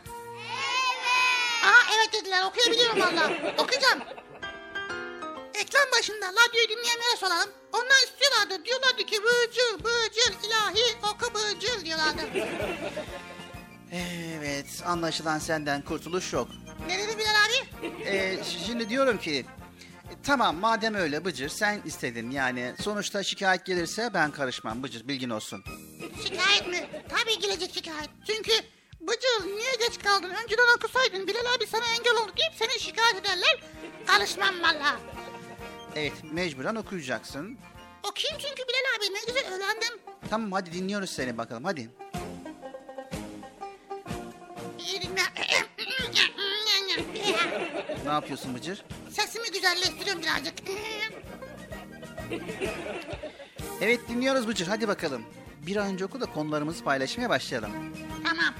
Aha 1.65 1.95
evet 1.97 2.13
dediler 2.13 2.45
okuyabiliyorum 2.45 3.01
valla. 3.01 3.33
Okuyacağım. 3.59 4.01
Ekran 5.55 5.87
başında 5.99 6.27
radyoyu 6.27 6.69
dinleyenlere 6.69 7.17
soralım. 7.17 7.51
Onlar 7.73 8.03
istiyorlardı. 8.05 8.65
Diyorlardı 8.65 9.07
ki 9.07 9.23
bıcır 9.23 9.85
bıcır 9.85 10.49
ilahi 10.49 10.97
oku 11.03 11.35
bıcır 11.35 11.85
diyorlardı. 11.85 12.21
Evet 13.93 14.67
anlaşılan 14.87 15.39
senden 15.39 15.83
kurtuluş 15.83 16.33
yok. 16.33 16.49
ne 16.87 16.99
dedi 16.99 17.19
Bilal 17.19 17.35
abi? 17.45 17.87
Ee, 18.05 18.39
şimdi 18.67 18.89
diyorum 18.89 19.19
ki 19.19 19.47
tamam 20.25 20.57
madem 20.57 20.95
öyle 20.95 21.25
Bıcır 21.25 21.49
sen 21.49 21.83
istedin 21.85 22.31
yani 22.31 22.75
sonuçta 22.81 23.23
şikayet 23.23 23.65
gelirse 23.65 24.11
ben 24.15 24.31
karışmam 24.31 24.83
Bıcır 24.83 25.09
bilgin 25.09 25.31
olsun. 25.31 25.65
Şikayet 26.23 26.69
mi? 26.69 26.89
Tabii 27.09 27.39
gelecek 27.39 27.75
şikayet. 27.75 28.11
Çünkü 28.27 28.53
bıcır 29.01 29.47
niye 29.57 29.73
geç 29.89 29.99
kaldın? 30.05 30.31
Önceden 30.45 30.77
okusaydın 30.77 31.27
Bilal 31.27 31.55
abi 31.57 31.67
sana 31.67 31.85
engel 31.87 32.13
oldu 32.15 32.33
deyip 32.37 32.53
seni 32.59 32.81
şikayet 32.81 33.17
ederler. 33.21 33.63
Karışmam 34.07 34.63
valla. 34.63 34.97
Evet 35.97 36.13
mecburen 36.33 36.75
okuyacaksın. 36.75 37.59
Okuyayım 38.11 38.39
çünkü 38.49 38.63
Bilal 38.69 38.97
abi 38.99 39.15
ne 39.15 39.21
güzel 39.27 39.55
öğrendim. 39.55 39.99
Tamam 40.31 40.53
hadi 40.53 40.73
dinliyoruz 40.73 41.11
seni 41.11 41.39
bakalım 41.39 41.65
hadi. 41.65 41.91
İyi 44.79 45.03
dinle. 45.03 45.23
Ne 48.05 48.11
yapıyorsun 48.13 48.55
Bıcır? 48.55 48.85
Sesimi 49.11 49.51
güzelleştiriyorum 49.53 50.23
birazcık. 50.23 50.55
Evet 53.81 54.01
dinliyoruz 54.09 54.49
Bıcır 54.49 54.67
hadi 54.67 54.89
bakalım. 54.89 55.23
Bir 55.67 55.77
an 55.77 55.87
önce 55.87 56.05
oku 56.05 56.21
da 56.21 56.27
konularımızı 56.27 56.85
paylaşmaya 56.85 57.29
başlayalım. 57.31 57.71
Tamam. 58.25 58.55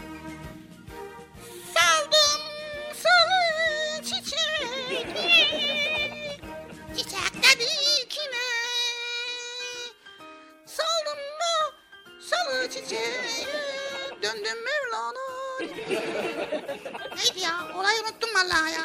Neydi 17.17 17.41
ya? 17.41 17.69
Olayı 17.77 18.03
unuttum 18.03 18.31
vallahi 18.35 18.73
ya. 18.73 18.85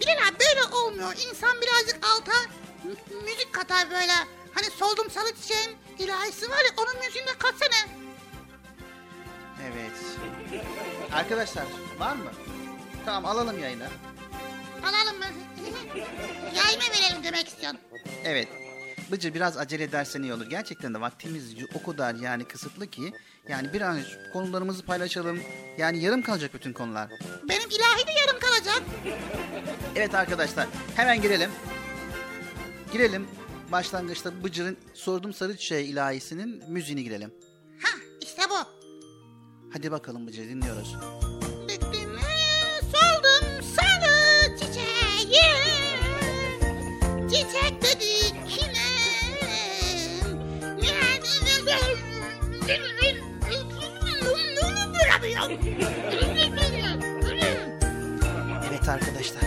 Bilal 0.00 0.28
abi 0.28 0.38
böyle 0.38 0.74
olmuyor. 0.74 1.12
İnsan 1.12 1.56
birazcık 1.60 2.06
alta 2.06 2.32
mü- 2.84 3.20
müzik 3.24 3.52
katar 3.52 3.90
böyle. 3.90 4.12
Hani 4.54 4.66
soldum 4.78 5.10
sarı 5.10 5.34
çiçeğin 5.42 5.76
ilahisi 5.98 6.50
var 6.50 6.58
ya 6.64 6.70
onun 6.76 6.96
müziğine 7.06 7.32
katsana. 7.38 7.88
Evet. 9.62 9.92
Arkadaşlar 11.12 11.64
var 11.98 12.14
mı? 12.16 12.30
Tamam 13.04 13.26
alalım 13.26 13.58
yayına. 13.62 13.88
Alalım 14.82 15.18
mı? 15.18 15.24
Yayma 16.56 16.82
verelim 16.94 17.24
demek 17.24 17.48
istiyorsun. 17.48 17.80
Evet. 18.24 18.48
Bıcır 19.10 19.34
biraz 19.34 19.56
acele 19.56 19.84
edersen 19.84 20.22
iyi 20.22 20.34
olur. 20.34 20.46
Gerçekten 20.46 20.94
de 20.94 21.00
vaktimiz 21.00 21.54
o 21.74 21.82
kadar 21.82 22.14
yani 22.14 22.44
kısıtlı 22.44 22.86
ki. 22.86 23.12
Yani 23.48 23.72
bir 23.72 23.80
an 23.80 24.00
konularımızı 24.32 24.84
paylaşalım. 24.84 25.40
Yani 25.78 26.02
yarım 26.02 26.22
kalacak 26.22 26.54
bütün 26.54 26.72
konular. 26.72 27.10
Benim 27.48 27.70
ilahi 27.70 28.06
de 28.06 28.12
yarım 28.20 28.40
kalacak. 28.40 28.82
Evet 29.96 30.14
arkadaşlar 30.14 30.68
hemen 30.96 31.22
girelim. 31.22 31.50
Girelim. 32.92 33.26
Başlangıçta 33.72 34.44
Bıcır'ın 34.44 34.76
Sordum 34.94 35.32
Sarı 35.32 35.56
Çiçeği 35.56 35.86
ilahisinin 35.86 36.62
müziğini 36.68 37.04
girelim. 37.04 37.34
Ha 37.82 37.98
işte 38.20 38.42
bu. 38.50 38.54
Hadi 39.72 39.90
bakalım 39.90 40.26
Bıcır 40.26 40.48
dinliyoruz. 40.48 40.96
Soldum 42.80 43.62
sarı 43.76 44.56
çiçeği 44.58 45.40
Çiçek 47.30 47.82
dedik 47.82 48.49
Evet 58.68 58.88
arkadaşlar. 58.88 59.42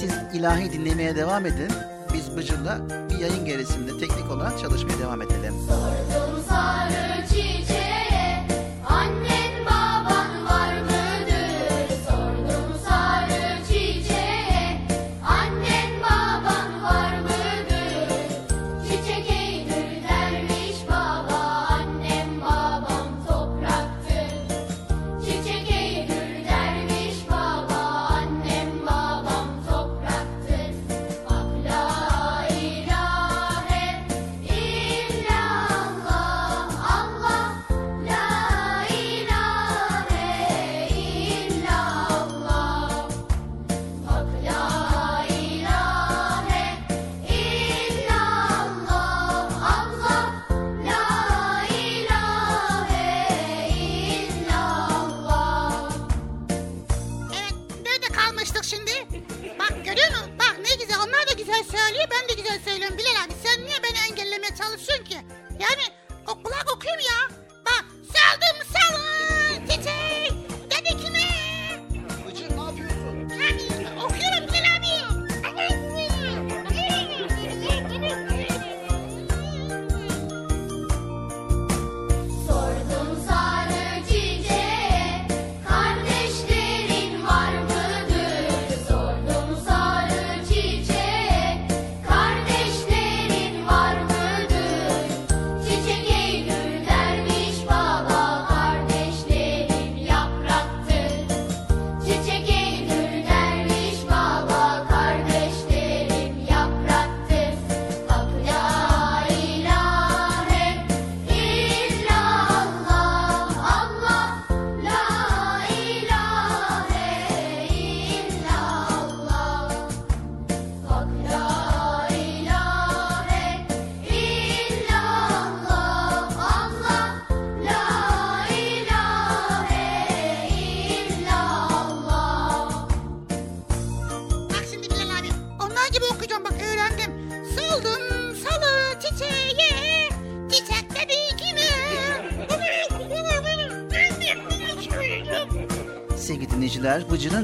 Siz 0.00 0.12
ilahi 0.34 0.72
dinlemeye 0.72 1.16
devam 1.16 1.46
edin. 1.46 1.68
Biz 2.14 2.36
Bıcır'la 2.36 2.78
bir 3.10 3.18
yayın 3.18 3.44
gerisinde 3.44 3.98
teknik 3.98 4.30
olarak 4.30 4.58
çalışmaya 4.58 4.98
devam 4.98 5.22
edelim. 5.22 5.54
Sordum 5.68 6.44
sarı 6.48 7.26
çiçeği. 7.28 7.77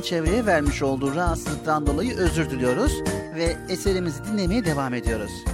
çevreye 0.05 0.47
vermiş 0.47 0.83
olduğu 0.83 1.15
rahatsızlıktan 1.15 1.87
dolayı 1.87 2.17
özür 2.17 2.51
diliyoruz 2.51 3.03
ve 3.37 3.57
eserimizi 3.69 4.25
dinlemeye 4.25 4.65
devam 4.65 4.95
ediyoruz. 4.95 5.45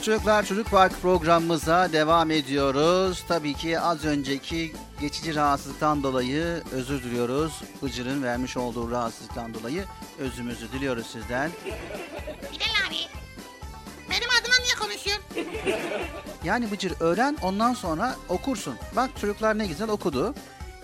Sevgili 0.00 0.16
çocuklar 0.16 0.46
Çocuk 0.46 0.70
Park 0.70 1.02
programımıza 1.02 1.92
devam 1.92 2.30
ediyoruz. 2.30 3.24
Tabii 3.28 3.54
ki 3.54 3.80
az 3.80 4.04
önceki 4.04 4.72
geçici 5.00 5.34
rahatsızlıktan 5.34 6.02
dolayı 6.02 6.62
özür 6.72 7.02
diliyoruz. 7.02 7.52
Bıcır'ın 7.82 8.22
vermiş 8.22 8.56
olduğu 8.56 8.90
rahatsızlıktan 8.90 9.54
dolayı 9.54 9.84
özümüzü 10.18 10.72
diliyoruz 10.72 11.06
sizden. 11.06 11.50
Bilal 12.52 12.88
abi. 12.88 12.96
Benim 14.10 14.28
adıma 14.40 14.54
niye 14.60 14.74
konuşuyorsun? 14.80 15.24
Yani 16.44 16.70
Bıcır 16.70 16.92
öğren 17.00 17.36
ondan 17.42 17.74
sonra 17.74 18.16
okursun. 18.28 18.74
Bak 18.96 19.10
çocuklar 19.20 19.58
ne 19.58 19.66
güzel 19.66 19.88
okudu. 19.88 20.34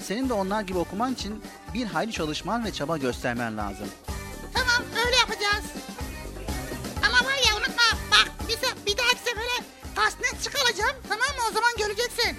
Senin 0.00 0.28
de 0.28 0.32
onlar 0.32 0.62
gibi 0.62 0.78
okuman 0.78 1.12
için 1.12 1.42
bir 1.74 1.86
hayli 1.86 2.12
çalışman 2.12 2.64
ve 2.64 2.72
çaba 2.72 2.98
göstermen 2.98 3.56
lazım. 3.56 3.88
Zaman 11.56 11.72
göreceksin. 11.78 12.36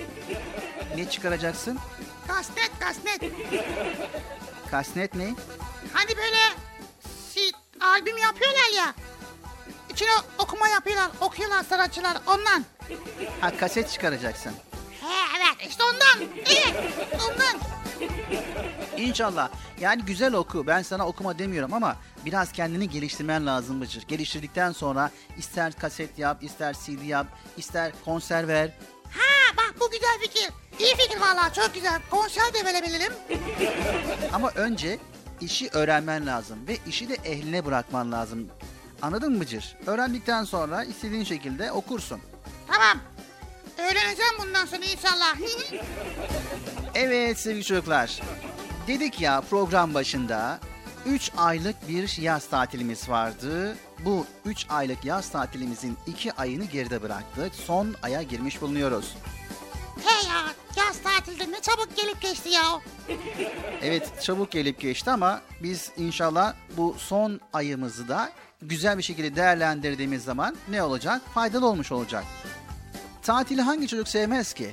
Ne 0.95 1.09
çıkaracaksın? 1.09 1.79
Kasnet 2.27 2.71
kasnet. 2.79 3.21
Kasnet 4.71 5.15
ne? 5.15 5.33
Hani 5.93 6.17
böyle 6.17 6.37
si, 7.29 7.51
albüm 7.81 8.17
yapıyorlar 8.17 8.77
ya. 8.77 8.93
İçine 9.89 10.09
okuma 10.37 10.67
yapıyorlar, 10.67 11.09
okuyorlar 11.21 11.63
sanatçılar 11.63 12.17
ondan. 12.27 12.65
Ha 13.41 13.57
kaset 13.57 13.89
çıkaracaksın. 13.91 14.51
He 15.01 15.37
evet 15.37 15.69
işte 15.69 15.83
ondan. 15.83 16.29
Evet 16.45 16.75
ondan. 17.13 17.59
İnşallah. 18.97 19.49
Yani 19.79 20.01
güzel 20.05 20.33
oku. 20.33 20.67
Ben 20.67 20.81
sana 20.81 21.07
okuma 21.07 21.39
demiyorum 21.39 21.73
ama 21.73 21.95
biraz 22.25 22.51
kendini 22.51 22.89
geliştirmen 22.89 23.45
lazım 23.45 23.81
Bıcır. 23.81 24.07
Geliştirdikten 24.07 24.71
sonra 24.71 25.11
ister 25.37 25.73
kaset 25.73 26.19
yap, 26.19 26.43
ister 26.43 26.73
CD 26.73 27.03
yap, 27.03 27.27
ister 27.57 27.91
konser 28.05 28.47
ver. 28.47 28.71
Ha 29.11 29.55
bak 29.57 29.73
bu 29.79 29.91
güzel 29.91 30.19
fikir. 30.21 30.49
İyi 30.79 30.95
fikir 30.95 31.19
vallahi 31.19 31.53
çok 31.53 31.73
güzel. 31.73 32.01
Konser 32.09 32.53
de 32.53 32.65
verebilirim. 32.65 33.13
Ama 34.33 34.49
önce 34.55 34.99
işi 35.41 35.69
öğrenmen 35.73 36.25
lazım 36.25 36.67
ve 36.67 36.77
işi 36.87 37.09
de 37.09 37.13
ehline 37.13 37.65
bırakman 37.65 38.11
lazım. 38.11 38.47
Anladın 39.01 39.33
mı 39.33 39.39
Bıcır? 39.39 39.77
Öğrendikten 39.85 40.43
sonra 40.43 40.83
istediğin 40.83 41.23
şekilde 41.23 41.71
okursun. 41.71 42.21
Tamam. 42.67 42.97
Öğreneceğim 43.77 44.33
bundan 44.39 44.65
sonra 44.65 44.85
inşallah. 44.85 45.35
Evet 46.95 47.39
sevgili 47.39 47.63
çocuklar. 47.63 48.21
Dedik 48.87 49.21
ya 49.21 49.41
program 49.49 49.93
başında 49.93 50.59
3 51.07 51.31
aylık 51.37 51.87
bir 51.87 52.17
yaz 52.21 52.47
tatilimiz 52.49 53.09
vardı. 53.09 53.77
Bu 54.05 54.25
3 54.45 54.65
aylık 54.69 55.05
yaz 55.05 55.29
tatilimizin 55.29 55.97
2 56.07 56.33
ayını 56.33 56.65
geride 56.65 57.01
bıraktık. 57.01 57.55
Son 57.55 57.95
aya 58.03 58.21
girmiş 58.21 58.61
bulunuyoruz. 58.61 59.15
He 60.05 60.27
ya 60.27 60.53
yaz 60.77 60.99
tatilde 61.03 61.51
ne 61.51 61.61
çabuk 61.61 61.95
gelip 61.95 62.21
geçti 62.21 62.49
ya. 62.49 62.81
Evet 63.81 64.21
çabuk 64.23 64.51
gelip 64.51 64.79
geçti 64.79 65.11
ama 65.11 65.41
biz 65.63 65.91
inşallah 65.97 66.53
bu 66.77 66.95
son 66.97 67.39
ayımızı 67.53 68.07
da 68.07 68.31
güzel 68.61 68.97
bir 68.97 69.03
şekilde 69.03 69.35
değerlendirdiğimiz 69.35 70.23
zaman 70.23 70.55
ne 70.69 70.83
olacak? 70.83 71.21
Faydalı 71.33 71.67
olmuş 71.67 71.91
olacak. 71.91 72.23
Tatili 73.21 73.61
hangi 73.61 73.87
çocuk 73.87 74.07
sevmez 74.07 74.53
ki? 74.53 74.71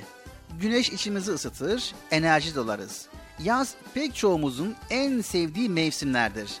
Güneş 0.61 0.89
içimizi 0.89 1.31
ısıtır, 1.31 1.93
enerji 2.11 2.55
dolarız. 2.55 3.07
Yaz 3.43 3.75
pek 3.93 4.15
çoğumuzun 4.15 4.75
en 4.89 5.21
sevdiği 5.21 5.69
mevsimlerdir. 5.69 6.51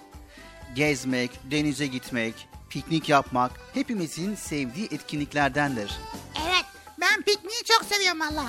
Gezmek, 0.75 1.31
denize 1.51 1.87
gitmek, 1.87 2.47
piknik 2.69 3.09
yapmak 3.09 3.51
hepimizin 3.73 4.35
sevdiği 4.35 4.87
etkinliklerdendir. 4.91 5.99
Evet 6.47 6.65
ben 7.01 7.21
pikniği 7.21 7.63
çok 7.65 7.83
seviyorum 7.83 8.19
valla. 8.19 8.45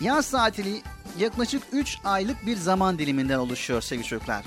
Yaz 0.00 0.30
tatili 0.30 0.82
yaklaşık 1.18 1.62
3 1.72 1.98
aylık 2.04 2.46
bir 2.46 2.56
zaman 2.56 2.98
diliminden 2.98 3.38
oluşuyor 3.38 3.80
sevgili 3.80 4.06
çocuklar. 4.06 4.44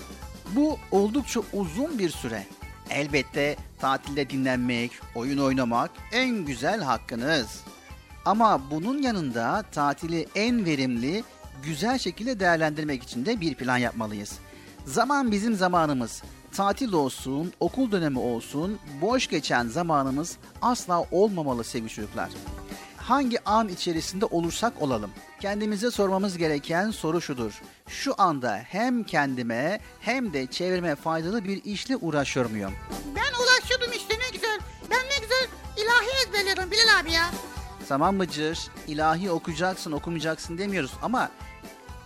Bu 0.56 0.80
oldukça 0.92 1.42
uzun 1.54 2.00
bir 2.00 2.10
süre. 2.10 2.48
Elbette 2.90 3.56
tatilde 3.80 4.30
dinlenmek, 4.30 4.92
oyun 5.16 5.38
oynamak 5.38 5.92
en 6.12 6.30
güzel 6.30 6.82
hakkınız. 6.82 7.62
Ama 8.26 8.72
bunun 8.72 9.02
yanında 9.02 9.64
tatili 9.72 10.28
en 10.36 10.66
verimli, 10.66 11.24
güzel 11.66 11.98
şekilde 11.98 12.40
değerlendirmek 12.40 13.04
için 13.04 13.26
de 13.26 13.42
bir 13.42 13.56
plan 13.56 13.78
yapmalıyız. 13.78 14.40
Zaman 14.86 15.32
bizim 15.32 15.56
zamanımız. 15.56 16.24
Tatil 16.52 16.94
olsun, 16.94 17.54
okul 17.60 17.92
dönemi 17.92 18.20
olsun, 18.20 18.80
boş 19.02 19.28
geçen 19.28 19.68
zamanımız 19.68 20.38
asla 20.62 21.06
olmamalı 21.12 21.64
sevgili 21.64 21.90
çocuklar 21.90 22.30
hangi 23.04 23.50
an 23.50 23.68
içerisinde 23.68 24.26
olursak 24.26 24.82
olalım. 24.82 25.12
Kendimize 25.40 25.92
sormamız 25.92 26.38
gereken 26.38 26.92
soru 26.92 27.22
şudur. 27.22 27.62
Şu 27.88 28.14
anda 28.18 28.58
hem 28.68 29.04
kendime 29.04 29.80
hem 30.00 30.34
de 30.34 30.48
çevreme 30.48 30.96
faydalı 30.96 31.44
bir 31.44 31.64
işle 31.64 31.98
uğraşıyor 31.98 32.50
muyum? 32.50 32.74
Ben 33.16 33.44
ulaşıyordum 33.44 33.92
işte 33.98 34.14
ne 34.14 34.36
güzel. 34.36 34.60
Ben 34.92 35.00
ne 35.00 35.20
güzel 35.22 35.48
ilahi 35.78 36.28
ezberliyordum 36.28 36.72
Bilal 36.72 37.00
abi 37.00 37.12
ya. 37.12 37.32
Tamam 37.90 38.20
Bıcır, 38.20 38.60
ilahi 38.88 39.32
okuyacaksın 39.32 39.92
okumayacaksın 39.92 40.58
demiyoruz 40.58 40.92
ama 41.02 41.30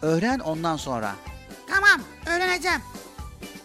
öğren 0.02 0.40
ondan 0.40 0.78
sonra. 0.78 1.16
Tamam 1.68 2.02
öğreneceğim. 2.26 2.82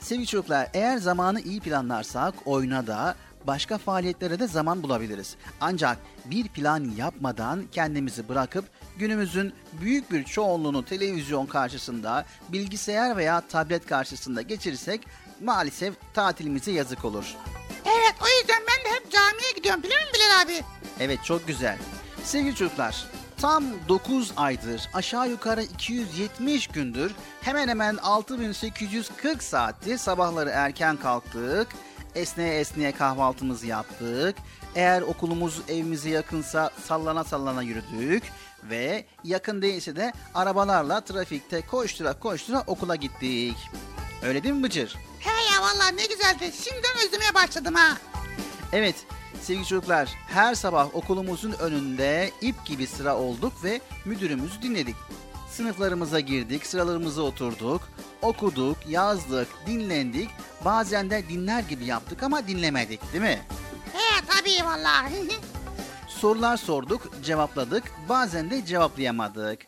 Sevgili 0.01 0.27
çocuklar 0.27 0.69
eğer 0.75 0.97
zamanı 0.99 1.41
iyi 1.41 1.61
planlarsak 1.61 2.35
oyuna 2.45 2.87
da 2.87 3.15
başka 3.47 3.79
faaliyetlere 3.79 4.39
de 4.39 4.47
zaman 4.47 4.83
bulabiliriz. 4.83 5.37
Ancak 5.61 5.99
bir 6.25 6.49
plan 6.49 6.91
yapmadan 6.97 7.65
kendimizi 7.73 8.29
bırakıp 8.29 8.65
günümüzün 8.97 9.53
büyük 9.81 10.13
bir 10.13 10.25
çoğunluğunu 10.25 10.85
televizyon 10.85 11.47
karşısında, 11.47 12.25
bilgisayar 12.49 13.17
veya 13.17 13.41
tablet 13.41 13.87
karşısında 13.87 14.43
geçirirsek 14.43 15.07
maalesef 15.41 15.95
tatilimize 16.15 16.73
yazık 16.73 17.05
olur. 17.05 17.35
Evet 17.85 18.15
o 18.23 18.27
yüzden 18.41 18.63
ben 18.69 18.93
de 18.93 18.97
hep 18.97 19.13
camiye 19.13 19.53
gidiyorum 19.57 19.83
biliyor 19.83 20.01
musun 20.01 20.15
Bilal 20.15 20.43
abi? 20.43 20.65
Evet 21.01 21.19
çok 21.25 21.47
güzel. 21.47 21.79
Sevgili 22.25 22.55
çocuklar 22.55 23.05
tam 23.43 23.65
9 23.89 24.33
aydır 24.37 24.89
aşağı 24.95 25.31
yukarı 25.31 25.63
270 25.63 26.67
gündür 26.67 27.13
hemen 27.41 27.69
hemen 27.69 27.97
6840 27.97 29.43
saatti 29.43 29.99
sabahları 29.99 30.51
erken 30.51 30.97
kalktık. 30.97 31.69
Esneye 32.15 32.61
esneye 32.61 32.93
kahvaltımızı 32.93 33.67
yaptık. 33.67 34.37
Eğer 34.75 35.03
okulumuz 35.03 35.61
evimize 35.69 36.11
yakınsa 36.11 36.71
sallana 36.85 37.25
sallana 37.25 37.63
yürüdük. 37.63 38.23
Ve 38.63 39.05
yakın 39.25 39.63
değilse 39.63 39.97
de 39.97 40.13
arabalarla 40.35 41.01
trafikte 41.01 41.67
koştura 41.67 42.19
koştura 42.19 42.65
okula 42.67 42.97
gittik. 42.97 43.57
Öyle 44.23 44.43
değil 44.43 44.55
mi 44.55 44.63
Bıcır? 44.63 44.97
He 45.19 45.55
ya 45.55 45.63
vallahi 45.63 45.97
ne 45.97 46.07
güzeldi. 46.07 46.53
Şimdiden 46.65 47.07
özlemeye 47.07 47.35
başladım 47.35 47.75
ha. 47.75 47.99
Evet 48.73 48.97
sevgili 49.43 49.67
çocuklar 49.67 50.09
her 50.27 50.55
sabah 50.55 50.95
okulumuzun 50.95 51.53
önünde 51.53 52.31
ip 52.41 52.65
gibi 52.65 52.87
sıra 52.87 53.17
olduk 53.17 53.53
ve 53.65 53.81
müdürümüzü 54.05 54.63
dinledik. 54.63 54.97
Sınıflarımıza 55.51 56.21
girdik, 56.21 56.67
sıralarımıza 56.67 57.23
oturduk, 57.23 57.81
okuduk, 58.23 58.77
yazdık, 58.89 59.49
dinlendik. 59.67 60.31
Bazen 60.65 61.11
de 61.11 61.29
dinler 61.29 61.61
gibi 61.61 61.85
yaptık 61.85 62.23
ama 62.23 62.49
dinlemedik 62.49 63.13
değil 63.13 63.25
mi? 63.25 63.41
He 63.93 64.27
tabii 64.27 64.67
vallahi. 64.67 65.29
Sorular 66.09 66.57
sorduk, 66.57 67.11
cevapladık, 67.25 67.85
bazen 68.09 68.51
de 68.51 68.67
cevaplayamadık. 68.67 69.59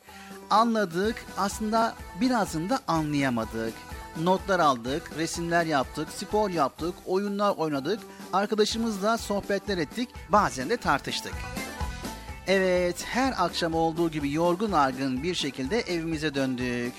Anladık, 0.51 1.25
aslında 1.37 1.95
birazını 2.21 2.71
da 2.71 2.81
anlayamadık. 2.89 3.75
Notlar 4.23 4.61
aldık, 4.61 5.11
resimler 5.19 5.67
yaptık, 5.67 6.09
spor 6.11 6.51
yaptık, 6.51 6.95
oyunlar 7.07 7.57
oynadık, 7.57 8.01
arkadaşımızla 8.35 9.19
sohbetler 9.19 9.79
ettik, 9.79 10.09
bazen 10.29 10.71
de 10.71 10.77
tartıştık. 10.77 11.33
Evet, 12.47 13.05
her 13.07 13.35
akşam 13.39 13.75
olduğu 13.75 14.11
gibi 14.11 14.33
yorgun 14.33 14.73
argın 14.73 15.23
bir 15.23 15.35
şekilde 15.35 15.81
evimize 15.81 16.35
döndük. 16.35 16.93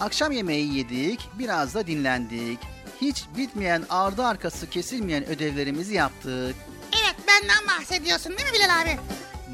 Akşam 0.00 0.32
yemeği 0.32 0.74
yedik, 0.74 1.28
biraz 1.38 1.74
da 1.74 1.86
dinlendik. 1.86 2.58
Hiç 3.00 3.24
bitmeyen, 3.36 3.82
ardı 3.90 4.24
arkası 4.24 4.70
kesilmeyen 4.70 5.26
ödevlerimizi 5.26 5.94
yaptık. 5.94 6.56
evet 7.02 7.16
benden 7.28 7.66
bahsediyorsun 7.68 8.36
değil 8.36 8.48
mi 8.48 8.54
Bilal 8.54 8.82
abi? 8.82 8.98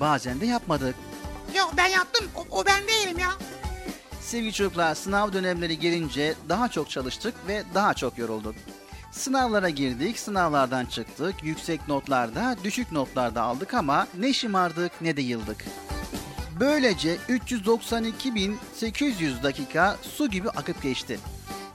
Bazen 0.00 0.40
de 0.40 0.46
yapmadık. 0.46 0.94
Yok 1.56 1.72
ben 1.76 1.86
yaptım. 1.86 2.26
O, 2.36 2.58
o 2.60 2.66
ben 2.66 2.88
değilim 2.88 3.18
ya. 3.18 3.30
Sevgili 4.20 4.52
çocuklar 4.52 4.94
sınav 4.94 5.32
dönemleri 5.32 5.78
gelince 5.78 6.34
daha 6.48 6.68
çok 6.68 6.90
çalıştık 6.90 7.34
ve 7.48 7.62
daha 7.74 7.94
çok 7.94 8.18
yorulduk. 8.18 8.54
Sınavlara 9.10 9.70
girdik, 9.70 10.18
sınavlardan 10.18 10.84
çıktık, 10.84 11.44
yüksek 11.44 11.88
notlarda, 11.88 12.56
düşük 12.64 12.92
notlarda 12.92 13.42
aldık 13.42 13.74
ama 13.74 14.06
ne 14.18 14.32
şımardık 14.32 14.92
ne 15.00 15.16
de 15.16 15.22
yıldık. 15.22 15.64
Böylece 16.60 17.16
392.800 17.28 19.42
dakika 19.42 19.96
su 20.02 20.30
gibi 20.30 20.50
akıp 20.50 20.82
geçti. 20.82 21.18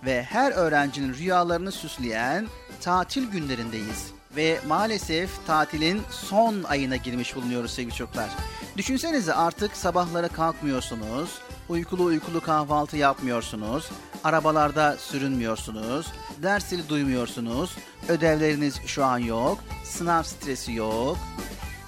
Ve 0.05 0.23
her 0.23 0.51
öğrencinin 0.51 1.13
rüyalarını 1.13 1.71
süsleyen 1.71 2.47
tatil 2.81 3.31
günlerindeyiz. 3.31 4.13
ve 4.35 4.59
maalesef 4.67 5.45
tatilin 5.47 6.01
son 6.09 6.63
ayına 6.63 6.95
girmiş 6.95 7.35
bulunuyoruz 7.35 7.71
sevgili 7.71 7.95
çocuklar. 7.95 8.29
Düşünsenize 8.77 9.33
artık 9.33 9.77
sabahlara 9.77 10.27
kalkmıyorsunuz, 10.27 11.29
uykulu 11.69 12.03
uykulu 12.03 12.41
kahvaltı 12.41 12.97
yapmıyorsunuz, 12.97 13.89
arabalarda 14.23 14.97
sürünmüyorsunuz, 14.97 16.07
dersleri 16.43 16.89
duymuyorsunuz, 16.89 17.77
ödevleriniz 18.09 18.79
şu 18.85 19.05
an 19.05 19.17
yok, 19.17 19.59
sınav 19.83 20.23
stresi 20.23 20.73
yok. 20.73 21.17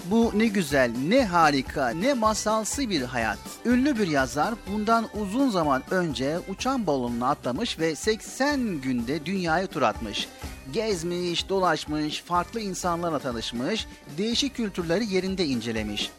Bu 0.05 0.31
ne 0.35 0.45
güzel, 0.45 0.91
ne 1.07 1.25
harika, 1.25 1.89
ne 1.89 2.13
masalsı 2.13 2.89
bir 2.89 3.01
hayat. 3.01 3.37
Ünlü 3.65 3.97
bir 3.97 4.07
yazar 4.07 4.53
bundan 4.71 5.07
uzun 5.21 5.49
zaman 5.49 5.83
önce 5.91 6.39
uçan 6.47 6.87
balonuna 6.87 7.29
atlamış 7.29 7.79
ve 7.79 7.95
80 7.95 8.81
günde 8.81 9.25
dünyayı 9.25 9.67
tur 9.67 9.81
atmış. 9.81 10.27
Gezmiş, 10.73 11.49
dolaşmış, 11.49 12.21
farklı 12.21 12.59
insanlarla 12.59 13.19
tanışmış, 13.19 13.87
değişik 14.17 14.55
kültürleri 14.55 15.13
yerinde 15.13 15.45
incelemiş. 15.45 16.11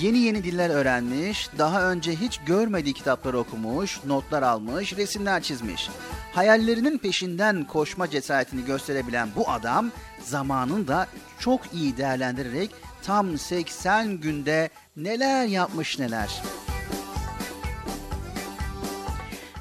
Yeni 0.00 0.18
yeni 0.18 0.44
diller 0.44 0.70
öğrenmiş, 0.70 1.48
daha 1.58 1.90
önce 1.90 2.12
hiç 2.12 2.40
görmediği 2.46 2.94
kitapları 2.94 3.38
okumuş, 3.38 4.00
notlar 4.04 4.42
almış, 4.42 4.96
resimler 4.96 5.42
çizmiş. 5.42 5.90
Hayallerinin 6.34 6.98
peşinden 6.98 7.64
koşma 7.64 8.10
cesaretini 8.10 8.64
gösterebilen 8.64 9.28
bu 9.36 9.50
adam 9.50 9.90
zamanını 10.24 10.88
da 10.88 11.06
çok 11.38 11.60
iyi 11.74 11.96
değerlendirerek 11.96 12.70
tam 13.02 13.38
80 13.38 14.20
günde 14.20 14.70
neler 14.96 15.46
yapmış 15.46 15.98
neler. 15.98 16.42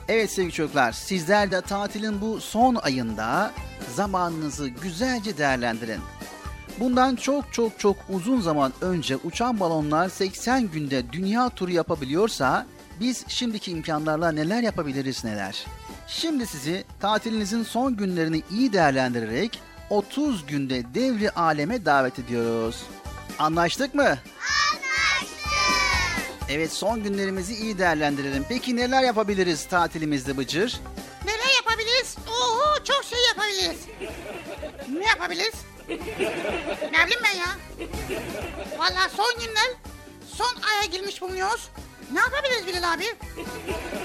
Evet 0.08 0.32
sevgili 0.32 0.54
çocuklar, 0.54 0.92
sizler 0.92 1.52
de 1.52 1.62
tatilin 1.62 2.22
bu 2.22 2.42
son 2.42 2.76
ayında 2.76 3.52
zamanınızı 3.96 4.68
güzelce 4.68 5.38
değerlendirin. 5.38 6.02
Bundan 6.82 7.16
çok 7.16 7.54
çok 7.54 7.80
çok 7.80 7.96
uzun 8.10 8.42
zaman 8.42 8.74
önce 8.82 9.18
uçan 9.18 9.60
balonlar 9.60 10.10
80 10.10 10.72
günde 10.72 11.12
dünya 11.12 11.50
turu 11.50 11.72
yapabiliyorsa 11.72 12.66
biz 13.00 13.26
şimdiki 13.28 13.72
imkanlarla 13.72 14.32
neler 14.32 14.62
yapabiliriz 14.62 15.24
neler. 15.24 15.66
Şimdi 16.08 16.48
sizi 16.48 16.84
tatilinizin 17.00 17.64
son 17.64 17.98
günlerini 17.98 18.42
iyi 18.52 18.74
değerlendirerek 18.74 19.60
30 19.90 20.46
günde 20.46 20.94
devri 20.94 21.32
aleme 21.32 21.86
davet 21.86 22.20
ediyoruz. 22.20 22.84
Anlaştık 23.40 23.96
mı? 23.96 24.18
Evet 26.50 26.72
son 26.72 27.04
günlerimizi 27.04 27.54
iyi 27.54 27.78
değerlendirelim. 27.78 28.46
Peki 28.50 28.76
neler 28.76 29.04
yapabiliriz 29.04 29.66
tatilimizde 29.66 30.38
Bıcır? 30.38 30.80
Neler 31.26 31.56
yapabiliriz? 31.56 32.16
Oo 32.28 32.84
çok 32.84 33.04
şey 33.04 33.20
yapabiliriz. 33.28 33.80
Ne 35.00 35.06
yapabiliriz? 35.06 35.71
Ne 36.92 37.06
bileyim 37.06 37.24
ben 37.24 37.38
ya? 37.40 37.48
Vallahi 38.78 39.10
son 39.18 39.34
günler 39.40 39.70
son 40.28 40.56
aya 40.72 40.86
girmiş 40.92 41.22
bulunuyoruz. 41.22 41.70
Ne 42.14 42.20
yapabiliriz 42.20 42.68
Bilal 42.68 42.94
abi? 42.94 43.06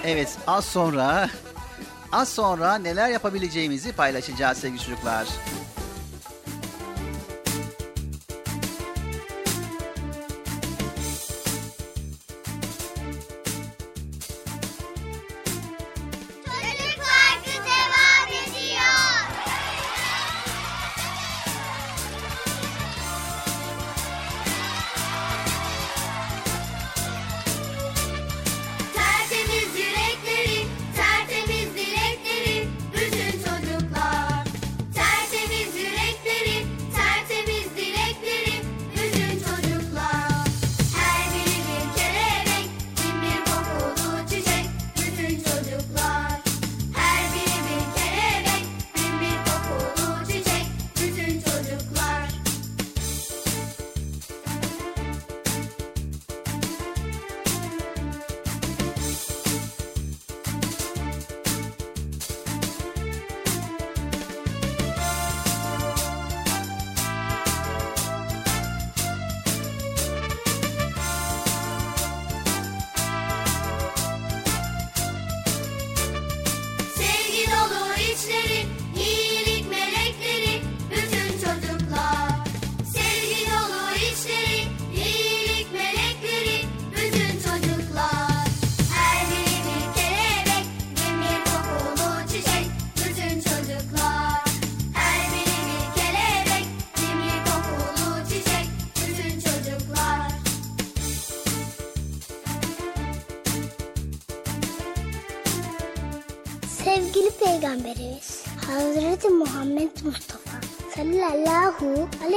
Evet 0.04 0.28
az 0.46 0.64
sonra 0.64 1.28
az 2.12 2.28
sonra 2.28 2.74
neler 2.78 3.08
yapabileceğimizi 3.08 3.92
paylaşacağız 3.92 4.58
sevgili 4.58 4.80
çocuklar. 4.82 5.26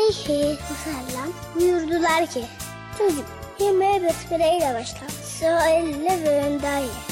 Aleyhi 0.10 0.58
sellem 0.84 1.32
buyurdular 1.56 2.26
ki 2.26 2.45
Çocuk 2.98 3.26
yemeğe 3.60 4.04
besmele 4.04 4.58
ile 4.58 4.74
başla. 4.74 5.10
Sıra 5.24 5.69
elle 5.69 6.24
ve 6.24 6.45
önden 6.45 6.78
ye. 6.78 7.09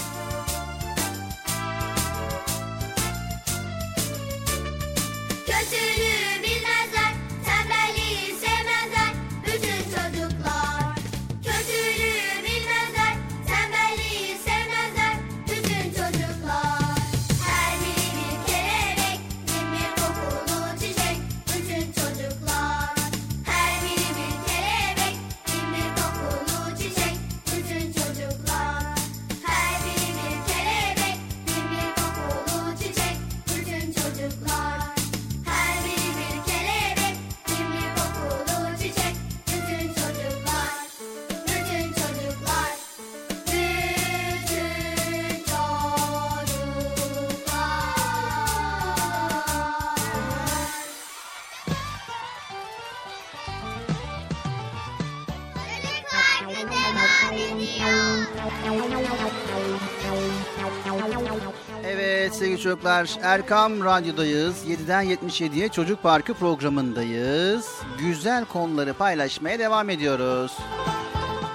Çocuklar 62.77 63.09
Erkam 63.23 63.83
Radyo'dayız. 63.85 64.65
7'den 64.65 65.05
77'ye 65.05 65.69
Çocuk 65.69 66.03
Parkı 66.03 66.33
programındayız. 66.33 67.75
Güzel 67.99 68.45
konuları 68.45 68.93
paylaşmaya 68.93 69.59
devam 69.59 69.89
ediyoruz. 69.89 70.51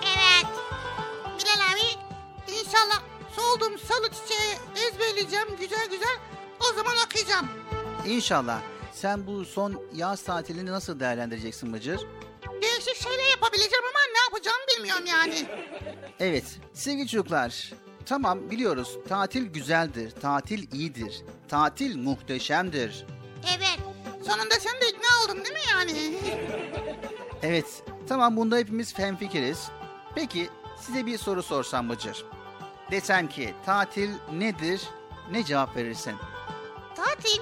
Evet. 0.02 0.46
Bilal 1.38 1.72
abi 1.72 1.80
inşallah 2.60 3.02
solduğum 3.36 3.78
salı 3.78 4.08
çiçeği 4.08 4.86
ezberleyeceğim 4.86 5.48
güzel 5.60 5.88
güzel. 5.90 6.16
O 6.60 6.74
zaman 6.74 6.94
okuyacağım. 7.06 7.48
İnşallah. 8.06 8.60
sen 8.92 9.26
bu 9.26 9.44
son 9.44 9.82
yaz 9.94 10.22
tatilini 10.22 10.70
nasıl 10.70 11.00
değerlendireceksin 11.00 11.72
Bıcır? 11.72 12.00
Değişik 12.62 12.96
şeyler 12.96 13.30
yapabileceğim 13.30 13.84
ama 13.84 14.00
ne 14.12 14.18
yapacağımı 14.24 14.64
bilmiyorum 14.76 15.04
yani. 15.06 15.46
Evet 16.20 16.44
sevgili 16.74 17.08
çocuklar. 17.08 17.72
Tamam 18.06 18.50
biliyoruz 18.50 18.98
tatil 19.08 19.46
güzeldir, 19.46 20.10
tatil 20.10 20.72
iyidir, 20.72 21.22
tatil 21.48 21.96
muhteşemdir. 21.96 23.06
Evet. 23.56 23.78
Sonunda 24.26 24.54
sen 24.60 24.80
de 24.80 24.88
ikna 24.88 25.24
oldun 25.24 25.44
değil 25.44 25.54
mi 25.54 25.60
yani? 25.70 26.14
Evet 27.42 27.82
tamam 28.08 28.36
bunda 28.36 28.56
hepimiz 28.56 28.98
hemfikiriz. 28.98 29.68
Peki 30.14 30.50
size 30.80 31.06
bir 31.06 31.18
soru 31.18 31.42
sorsam 31.42 31.88
Bıcır. 31.88 32.24
Desem 32.90 33.28
ki 33.28 33.54
tatil 33.66 34.10
nedir, 34.32 34.82
ne 35.30 35.44
cevap 35.44 35.76
verirsin? 35.76 36.14
Tatil. 36.96 37.40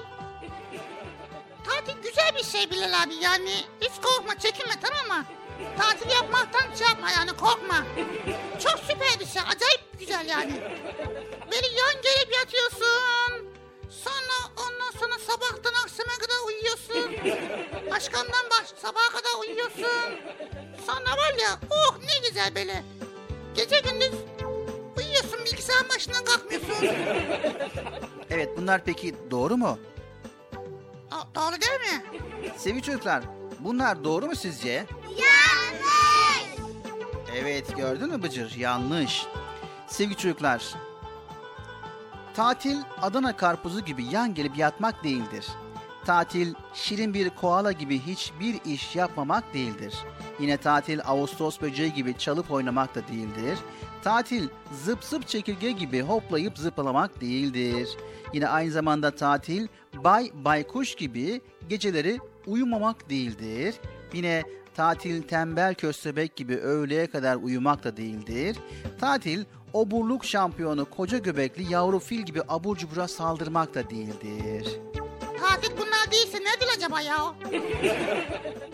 Tatil 1.65 2.01
güzel 2.03 2.31
bir 2.37 2.43
şey 2.43 2.71
Bilal 2.71 3.03
abi 3.03 3.13
yani. 3.15 3.51
Hiç 3.81 3.91
korkma 4.01 4.39
çekinme 4.39 4.73
tamam 4.81 5.17
mı? 5.17 5.25
Tatil 5.77 6.09
yapmaktan 6.09 6.75
şey 6.75 6.87
yapma 6.87 7.11
yani 7.11 7.31
korkma. 7.31 7.85
Çok 8.63 8.79
süper 8.79 9.19
bir 9.19 9.25
şey. 9.25 9.41
Acayip 9.41 9.99
güzel 9.99 10.27
yani. 10.29 10.53
Böyle 11.51 11.67
yan 11.67 12.01
gelip 12.03 12.33
yatıyorsun. 12.35 13.51
Sonra 13.89 14.51
ondan 14.57 14.99
sonra 14.99 15.19
sabahtan 15.19 15.73
akşama 15.83 16.11
kadar 16.19 16.47
uyuyorsun. 16.47 17.11
Başkandan 17.91 18.45
baş 18.51 18.67
sabaha 18.81 19.09
kadar 19.09 19.39
uyuyorsun. 19.41 20.19
Sonra 20.85 21.17
var 21.17 21.33
ya 21.41 21.59
oh 21.69 21.97
ne 21.99 22.27
güzel 22.27 22.55
böyle. 22.55 22.83
Gece 23.55 23.79
gündüz 23.79 24.13
uyuyorsun 24.97 25.45
bilgisayarın 25.45 25.89
başından 25.89 26.23
kalkmıyorsun. 26.23 26.87
Evet 28.29 28.49
bunlar 28.57 28.81
peki 28.85 29.15
doğru 29.31 29.57
mu? 29.57 29.79
Doğru 31.35 31.61
değil 31.61 31.93
mi? 31.93 32.03
Sevgili 32.57 32.81
çocuklar 32.83 33.23
bunlar 33.59 34.03
doğru 34.03 34.25
mu 34.25 34.35
sizce? 34.35 34.85
Yanlış. 35.71 36.71
Evet 37.35 37.77
gördün 37.77 38.09
mü 38.09 38.23
Bıcır? 38.23 38.55
Yanlış. 38.55 39.25
Sevgili 39.87 40.17
çocuklar, 40.17 40.75
tatil 42.33 42.77
Adana 43.01 43.37
karpuzu 43.37 43.85
gibi 43.85 44.03
yan 44.03 44.33
gelip 44.33 44.57
yatmak 44.57 45.03
değildir. 45.03 45.47
Tatil 46.05 46.53
şirin 46.73 47.13
bir 47.13 47.29
koala 47.29 47.71
gibi 47.71 47.99
hiçbir 47.99 48.55
iş 48.65 48.95
yapmamak 48.95 49.53
değildir. 49.53 49.93
Yine 50.39 50.57
tatil 50.57 50.99
Ağustos 51.05 51.61
böceği 51.61 51.93
gibi 51.93 52.17
çalıp 52.17 52.51
oynamak 52.51 52.95
da 52.95 53.07
değildir. 53.07 53.59
Tatil 54.03 54.49
zıp 54.83 55.03
zıp 55.03 55.27
çekirge 55.27 55.71
gibi 55.71 56.01
hoplayıp 56.01 56.57
zıplamak 56.57 57.21
değildir. 57.21 57.89
Yine 58.33 58.47
aynı 58.47 58.71
zamanda 58.71 59.11
tatil 59.11 59.67
bay 59.93 60.31
baykuş 60.33 60.95
gibi 60.95 61.41
geceleri 61.69 62.19
uyumamak 62.47 63.09
değildir. 63.09 63.75
Yine 64.13 64.43
tatil 64.75 65.21
tembel 65.21 65.75
köstebek 65.75 66.35
gibi 66.35 66.57
öğleye 66.57 67.07
kadar 67.07 67.35
uyumak 67.35 67.83
da 67.83 67.97
değildir. 67.97 68.57
Tatil 68.99 69.43
oburluk 69.73 70.25
şampiyonu 70.25 70.85
koca 70.85 71.17
göbekli 71.17 71.73
yavru 71.73 71.99
fil 71.99 72.21
gibi 72.21 72.41
abur 72.47 72.77
cubura 72.77 73.07
saldırmak 73.07 73.75
da 73.75 73.89
değildir. 73.89 74.79
Tatil 75.41 75.71
bunlar 75.77 76.11
değilse 76.11 76.37
nedir 76.37 76.67
acaba 76.77 77.01
ya? 77.01 77.17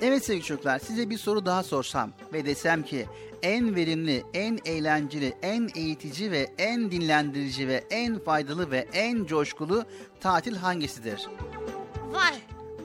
Evet 0.02 0.26
sevgili 0.26 0.44
çocuklar 0.46 0.80
size 0.80 1.10
bir 1.10 1.18
soru 1.18 1.46
daha 1.46 1.64
sorsam 1.64 2.12
ve 2.34 2.46
desem 2.46 2.84
ki 2.84 3.06
en 3.42 3.76
verimli, 3.76 4.24
en 4.34 4.60
eğlenceli, 4.66 5.34
en 5.42 5.70
eğitici 5.76 6.32
ve 6.32 6.48
en 6.58 6.92
dinlendirici 6.92 7.68
ve 7.68 7.84
en 7.90 8.20
faydalı 8.20 8.72
ve 8.72 8.88
en 8.94 9.26
coşkulu 9.26 9.86
tatil 10.22 10.56
hangisidir? 10.56 11.28
Vay 12.12 12.34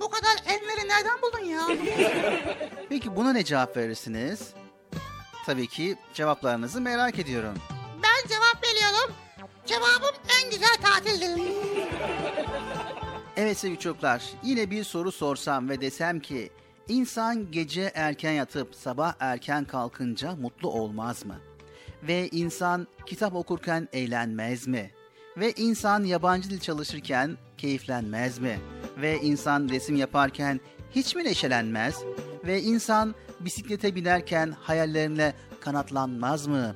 bu 0.03 0.11
kadar 0.11 0.37
enleri 0.47 0.89
nereden 0.89 1.23
buldun 1.23 1.45
ya? 1.45 1.69
Peki 2.89 3.17
buna 3.17 3.33
ne 3.33 3.45
cevap 3.45 3.77
verirsiniz? 3.77 4.49
Tabii 5.47 5.67
ki 5.67 5.97
cevaplarınızı 6.15 6.81
merak 6.81 7.19
ediyorum. 7.19 7.55
Ben 8.03 8.29
cevap 8.29 8.65
veriyorum. 8.65 9.15
Cevabım 9.67 10.17
en 10.43 10.51
güzel 10.51 10.77
tatildir. 10.83 11.53
Evet 13.37 13.59
sevgili 13.59 13.79
çocuklar, 13.79 14.23
yine 14.43 14.71
bir 14.71 14.85
soru 14.85 15.13
sorsam 15.13 15.69
ve 15.69 15.81
desem 15.81 16.21
ki 16.21 16.53
insan 16.89 17.51
gece 17.51 17.93
erken 17.95 18.33
yatıp 18.33 18.75
sabah 18.75 19.15
erken 19.21 19.65
kalkınca 19.65 20.37
mutlu 20.37 20.71
olmaz 20.71 21.25
mı? 21.25 21.41
Ve 22.03 22.29
insan 22.29 22.87
kitap 23.07 23.35
okurken 23.35 23.89
eğlenmez 23.93 24.67
mi? 24.67 24.91
Ve 25.37 25.53
insan 25.53 26.05
yabancı 26.05 26.51
dil 26.51 26.61
çalışırken 26.61 27.39
keyiflenmez 27.59 28.39
mi? 28.39 28.61
Ve 28.97 29.21
insan 29.21 29.69
resim 29.69 29.97
yaparken 29.97 30.61
hiç 30.91 31.15
mi 31.15 31.25
neşelenmez? 31.25 31.95
Ve 32.47 32.63
insan 32.63 33.15
bisiklete 33.41 33.95
binerken 33.95 34.55
hayallerine 34.61 35.35
kanatlanmaz 35.61 36.47
mı? 36.47 36.75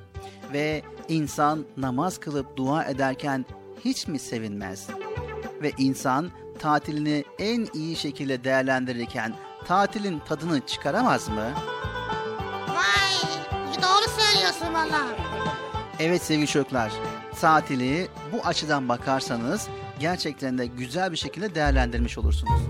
Ve 0.53 0.81
insan 1.07 1.65
namaz 1.77 2.17
kılıp 2.17 2.57
dua 2.57 2.83
ederken 2.83 3.45
hiç 3.85 4.07
mi 4.07 4.19
sevinmez? 4.19 4.87
ve 5.61 5.71
insan 5.77 6.31
tatilini 6.59 7.23
en 7.39 7.67
iyi 7.73 7.95
şekilde 7.95 8.43
değerlendirirken 8.43 9.33
tatilin 9.65 10.19
tadını 10.19 10.65
çıkaramaz 10.65 11.29
mı? 11.29 11.51
Vay 12.67 13.31
doğru 13.81 14.09
söylüyorsun 14.21 14.73
valla. 14.73 15.07
Evet 15.99 16.21
sevgili 16.21 16.47
çocuklar, 16.47 16.91
tatili 17.41 18.07
bu 18.31 18.41
açıdan 18.47 18.89
bakarsanız 18.89 19.67
gerçekten 19.99 20.57
de 20.57 20.65
güzel 20.65 21.11
bir 21.11 21.17
şekilde 21.17 21.55
değerlendirmiş 21.55 22.17
olursunuz. 22.17 22.61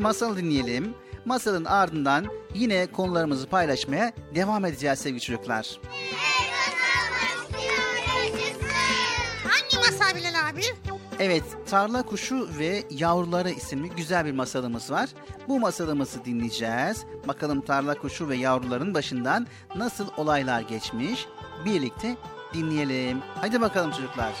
Masal 0.00 0.36
dinleyelim. 0.36 0.94
Masalın 1.24 1.64
ardından 1.64 2.26
yine 2.54 2.86
konularımızı 2.86 3.48
paylaşmaya 3.48 4.12
devam 4.34 4.64
edeceğiz 4.64 4.98
sevgili 4.98 5.20
çocuklar. 5.20 5.80
Hangi 9.48 9.76
masa 9.76 10.16
Bilal 10.16 10.48
abi? 10.50 10.60
Evet, 11.18 11.42
Tarla 11.70 12.02
Kuşu 12.02 12.48
ve 12.58 12.84
Yavruları 12.90 13.50
isimli 13.50 13.90
güzel 13.90 14.24
bir 14.24 14.32
masalımız 14.32 14.90
var. 14.90 15.08
Bu 15.48 15.60
masalımızı 15.60 16.24
dinleyeceğiz. 16.24 17.04
Bakalım 17.28 17.60
Tarla 17.60 17.94
Kuşu 17.94 18.28
ve 18.28 18.36
Yavruların 18.36 18.94
başından 18.94 19.46
nasıl 19.76 20.06
olaylar 20.16 20.60
geçmiş 20.60 21.26
birlikte 21.64 22.16
dinleyelim. 22.54 23.18
Hadi 23.40 23.60
bakalım 23.60 23.90
çocuklar. 23.90 24.32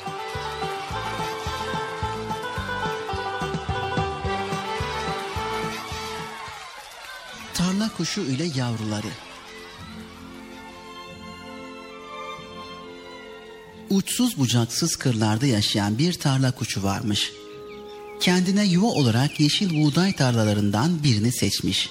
Tarla 7.70 7.90
kuşu 7.96 8.20
ile 8.20 8.44
yavruları. 8.56 9.06
Uçsuz 13.90 14.38
bucaksız 14.38 14.96
kırlarda 14.96 15.46
yaşayan 15.46 15.98
bir 15.98 16.12
tarla 16.12 16.52
kuşu 16.52 16.82
varmış. 16.82 17.32
Kendine 18.20 18.64
yuva 18.64 18.86
olarak 18.86 19.40
yeşil 19.40 19.82
buğday 19.82 20.12
tarlalarından 20.12 21.02
birini 21.04 21.32
seçmiş. 21.32 21.90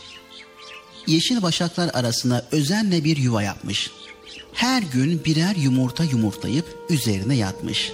Yeşil 1.07 1.41
başaklar 1.41 1.89
arasına 1.93 2.45
özenle 2.51 3.03
bir 3.03 3.17
yuva 3.17 3.43
yapmış. 3.43 3.91
Her 4.53 4.82
gün 4.82 5.25
birer 5.25 5.55
yumurta 5.55 6.03
yumurtlayıp 6.03 6.65
üzerine 6.89 7.36
yatmış. 7.36 7.91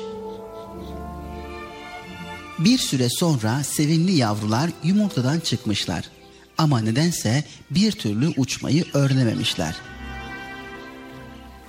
Bir 2.60 2.78
süre 2.78 3.10
sonra 3.10 3.64
sevinli 3.64 4.12
yavrular 4.12 4.70
yumurtadan 4.84 5.40
çıkmışlar. 5.40 6.15
Ama 6.58 6.80
nedense 6.80 7.44
bir 7.72 7.92
türlü 7.92 8.34
uçmayı 8.38 8.86
öğrenememişler. 8.94 9.76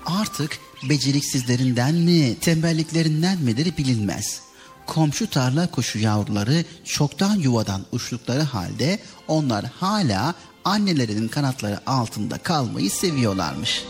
Artık 0.07 0.59
beceriksizlerinden 0.89 1.95
mi, 1.95 2.35
tembelliklerinden 2.41 3.39
midir 3.39 3.77
bilinmez. 3.77 4.41
Komşu 4.87 5.31
tarla 5.31 5.71
kuşu 5.71 5.99
yavruları 5.99 6.65
çoktan 6.85 7.35
yuvadan 7.35 7.87
uçtukları 7.93 8.43
halde 8.43 8.99
onlar 9.29 9.65
hala 9.65 10.35
annelerinin 10.65 11.29
kanatları 11.29 11.91
altında 11.91 12.39
kalmayı 12.39 12.91
seviyorlarmış. 12.91 13.85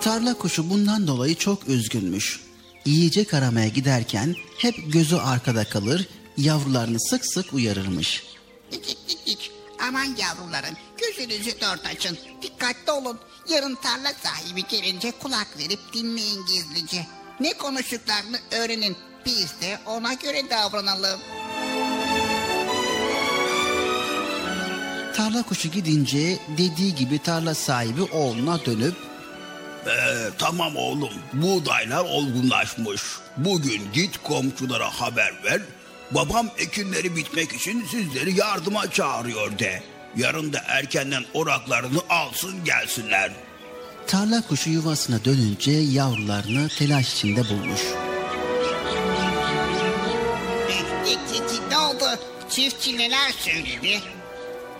Tarla 0.00 0.34
kuşu 0.34 0.70
bundan 0.70 1.06
dolayı 1.06 1.34
çok 1.34 1.68
üzgünmüş. 1.68 2.40
Yiyecek 2.84 3.34
aramaya 3.34 3.68
giderken 3.68 4.34
hep 4.58 4.92
gözü 4.92 5.16
arkada 5.16 5.64
kalır, 5.64 6.08
yavrularını 6.36 7.00
sık 7.00 7.26
sık 7.26 7.52
uyarırmış. 7.52 8.31
İk 8.72 8.90
ik 8.90 8.98
ik 9.08 9.18
ik. 9.26 9.50
Aman 9.88 10.04
yavrularım 10.04 10.76
gözünüzü 10.98 11.60
dört 11.60 11.86
açın. 11.86 12.18
Dikkatli 12.42 12.92
olun. 12.92 13.18
Yarın 13.48 13.74
tarla 13.74 14.12
sahibi 14.22 14.66
gelince 14.66 15.10
kulak 15.10 15.58
verip 15.58 15.80
dinleyin 15.92 16.46
gizlice. 16.46 17.06
Ne 17.40 17.52
konuştuklarını 17.52 18.38
öğrenin. 18.50 18.96
Biz 19.26 19.60
de 19.60 19.78
ona 19.86 20.12
göre 20.12 20.50
davranalım. 20.50 21.20
Tarla 25.16 25.42
kuşu 25.42 25.68
gidince 25.68 26.38
dediği 26.58 26.94
gibi 26.94 27.18
tarla 27.18 27.54
sahibi 27.54 28.02
oğluna 28.02 28.64
dönüp 28.64 28.96
Ee, 29.86 30.30
tamam 30.38 30.76
oğlum 30.76 31.12
buğdaylar 31.32 32.04
olgunlaşmış. 32.04 33.02
Bugün 33.36 33.92
git 33.92 34.22
komşulara 34.22 34.90
haber 34.90 35.32
ver. 35.44 35.60
Babam 36.14 36.50
ekinleri 36.58 37.16
bitmek 37.16 37.52
için 37.52 37.84
sizleri 37.90 38.38
yardıma 38.38 38.90
çağırıyor 38.90 39.58
de. 39.58 39.82
Yarın 40.16 40.52
da 40.52 40.58
erkenden 40.66 41.24
oraklarını 41.34 41.98
alsın 42.08 42.64
gelsinler. 42.64 43.32
tarla 44.06 44.42
kuşu 44.48 44.70
yuvasına 44.70 45.24
dönünce 45.24 45.70
yavrularını 45.70 46.68
telaş 46.78 47.12
içinde 47.14 47.48
bulmuş. 47.48 47.80
Ne 51.70 51.78
oldu? 51.78 52.04
Çiftçi 52.50 52.98
neler 52.98 53.32
söyledi? 53.38 54.00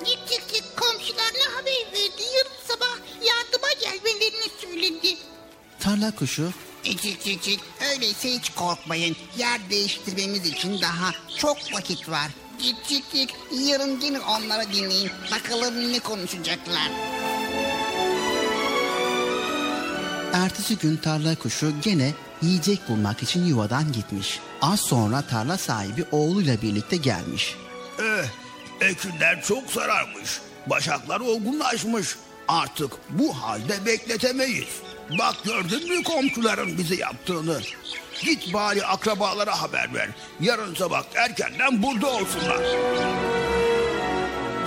Git 0.07 0.19
git 0.31 0.53
git 0.55 0.65
komşularına 0.77 1.57
haber 1.57 1.87
verdi. 1.93 2.23
Yarın 2.37 2.67
sabah 2.69 2.99
yardıma 3.27 3.73
gelmelerini 3.81 4.51
söyledi. 4.61 5.17
Tarla 5.81 6.15
kuşu 6.15 6.53
İk 6.85 7.05
ik 7.05 7.27
ik 7.27 7.49
ik. 7.49 7.61
Öyleyse 7.93 8.29
hiç 8.29 8.51
korkmayın. 8.51 9.17
Yer 9.39 9.71
değiştirmemiz 9.71 10.47
için 10.47 10.81
daha 10.81 11.13
çok 11.39 11.57
vakit 11.75 12.09
var. 12.09 12.29
Git 12.63 12.89
git 12.89 13.13
git. 13.13 13.31
Yarın 13.69 14.01
yine 14.01 14.21
onları 14.21 14.73
dinleyin. 14.73 15.11
Bakalım 15.33 15.93
ne 15.93 15.99
konuşacaklar. 15.99 16.91
ertesi 20.33 20.79
gün 20.79 20.97
tarla 20.97 21.35
kuşu 21.35 21.73
gene 21.83 22.15
yiyecek 22.43 22.89
bulmak 22.89 23.23
için 23.23 23.45
yuvadan 23.45 23.93
gitmiş. 23.93 24.41
Az 24.63 24.81
sonra 24.81 25.23
tarla 25.23 25.59
sahibi 25.59 26.05
oğluyla 26.13 26.63
birlikte 26.63 26.97
gelmiş. 26.97 27.57
Eh, 27.99 28.25
ekinler 28.89 29.43
çok 29.43 29.71
sararmış. 29.71 30.41
Başaklar 30.67 31.21
olgunlaşmış. 31.21 32.17
Artık 32.49 32.93
bu 33.11 33.35
halde 33.43 33.87
bekletemeyiz. 33.87 34.69
Bak 35.11 35.37
gördün 35.45 35.89
mü 35.89 36.03
komşuların 36.03 36.79
bize 36.79 36.95
yaptığını? 36.95 37.61
Git 38.25 38.55
bari 38.55 38.87
akrabalara 38.87 39.63
haber 39.63 39.95
ver. 39.95 40.09
Yarın 40.41 40.75
sabah 40.75 41.03
erkenden 41.15 41.83
burada 41.83 42.07
olsunlar. 42.07 42.63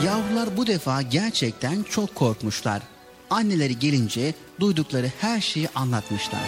Yavrular 0.05 0.57
bu 0.57 0.67
defa 0.67 1.01
gerçekten 1.01 1.83
çok 1.83 2.15
korkmuşlar. 2.15 2.81
Anneleri 3.29 3.79
gelince 3.79 4.33
duydukları 4.59 5.11
her 5.21 5.41
şeyi 5.41 5.69
anlatmışlar. 5.75 6.41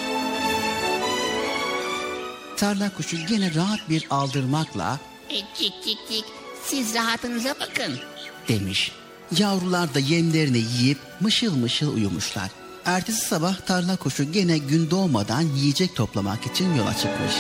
Tarla 2.57 2.91
kuşu 2.97 3.17
gene 3.25 3.55
rahat 3.55 3.89
bir 3.89 4.07
aldırmakla 4.09 4.99
İk 5.29 5.45
ik 5.61 5.87
ik 5.87 6.11
ik. 6.11 6.25
Siz 6.65 6.95
rahatınıza 6.95 7.55
bakın. 7.59 7.99
demiş. 8.47 8.91
Yavrular 9.37 9.93
da 9.93 9.99
yemlerini 9.99 10.57
yiyip 10.57 10.97
mışıl 11.19 11.55
mışıl 11.55 11.95
uyumuşlar. 11.95 12.49
Ertesi 12.87 13.27
sabah 13.27 13.61
tarla 13.65 13.95
kuşu 13.95 14.31
gene 14.31 14.57
gün 14.57 14.91
doğmadan 14.91 15.41
yiyecek 15.41 15.95
toplamak 15.95 16.45
için 16.45 16.75
yola 16.75 16.93
çıkmış. 16.93 17.33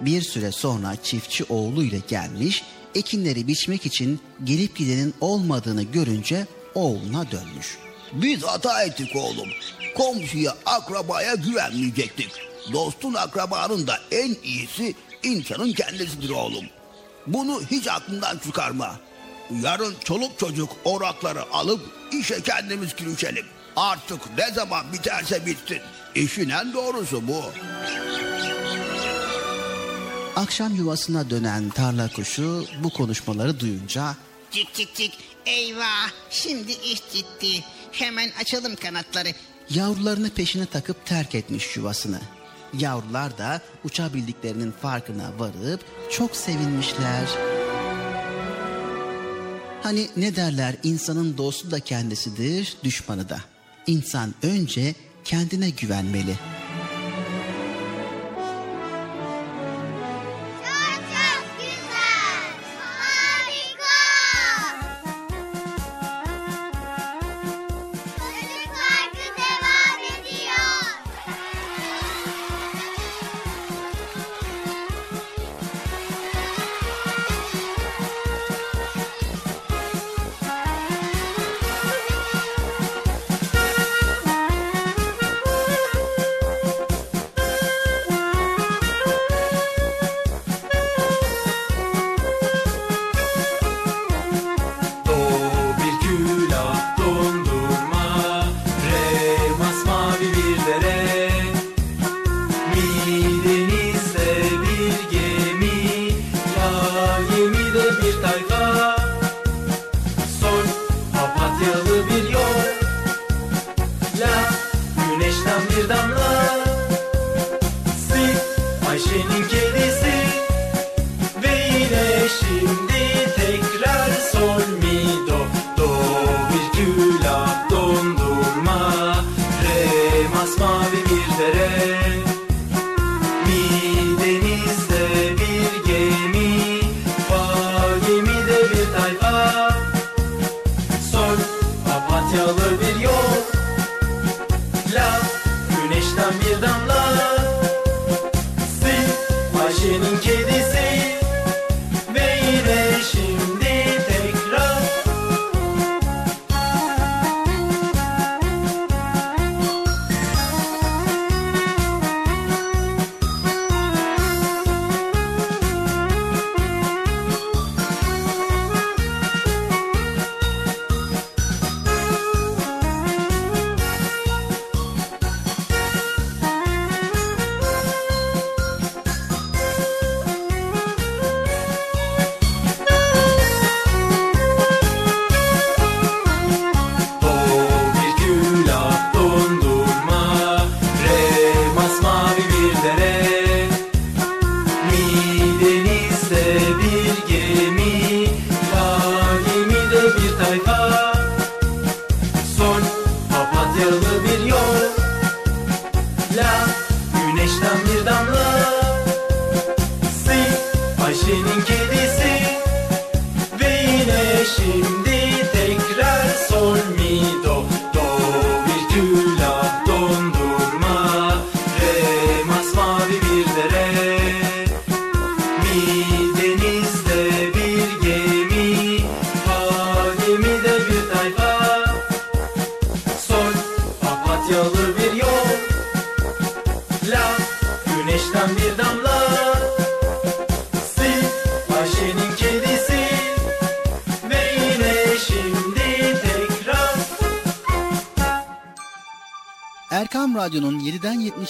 Bir 0.00 0.22
süre 0.22 0.52
sonra 0.52 0.96
çiftçi 1.02 1.44
oğluyla 1.44 1.98
gelmiş, 2.08 2.64
ekinleri 2.94 3.46
biçmek 3.48 3.86
için 3.86 4.20
gelip 4.44 4.76
gidenin 4.76 5.14
olmadığını 5.20 5.82
görünce 5.82 6.46
oğluna 6.74 7.30
dönmüş. 7.30 7.78
Biz 8.12 8.42
hata 8.42 8.82
ettik 8.82 9.16
oğlum. 9.16 9.48
Komşuya, 9.96 10.54
akrabaya 10.66 11.34
güvenmeyecektik. 11.34 12.30
Dostun 12.72 13.14
akrabanın 13.14 13.86
da 13.86 13.98
en 14.10 14.36
iyisi 14.44 14.94
insanın 15.22 15.72
kendisidir 15.72 16.30
oğlum. 16.30 16.64
Bunu 17.26 17.62
hiç 17.70 17.88
aklından 17.88 18.38
çıkarma. 18.38 19.00
Yarın 19.62 19.94
çoluk 20.04 20.38
çocuk 20.38 20.68
orakları 20.84 21.52
alıp 21.52 21.80
işe 22.18 22.42
kendimiz 22.42 22.96
girişelim. 22.96 23.46
Artık 23.76 24.20
ne 24.38 24.54
zaman 24.54 24.92
biterse 24.92 25.46
bitsin. 25.46 25.80
İşin 26.14 26.50
en 26.50 26.72
doğrusu 26.72 27.28
bu. 27.28 27.42
Akşam 30.36 30.74
yuvasına 30.74 31.30
dönen 31.30 31.70
tarla 31.70 32.08
kuşu 32.08 32.64
bu 32.84 32.90
konuşmaları 32.90 33.60
duyunca 33.60 34.16
Cik 34.50 34.74
cik 34.74 34.94
cik. 34.94 35.18
Eyvah. 35.46 36.10
Şimdi 36.30 36.72
iş 36.72 37.02
ciddi. 37.12 37.64
Hemen 37.92 38.30
açalım 38.40 38.76
kanatları. 38.76 39.28
Yavrularını 39.70 40.30
peşine 40.30 40.66
takıp 40.66 41.06
terk 41.06 41.34
etmiş 41.34 41.76
yuvasını. 41.76 42.20
Yavrular 42.78 43.38
da 43.38 43.60
uçabildiklerinin 43.84 44.72
farkına 44.82 45.30
varıp 45.38 45.80
çok 46.10 46.36
sevinmişler. 46.36 47.28
Hani 49.84 50.08
ne 50.16 50.36
derler 50.36 50.76
insanın 50.82 51.38
dostu 51.38 51.70
da 51.70 51.80
kendisidir, 51.80 52.76
düşmanı 52.84 53.28
da. 53.28 53.40
İnsan 53.86 54.34
önce 54.42 54.94
kendine 55.24 55.70
güvenmeli. 55.70 56.38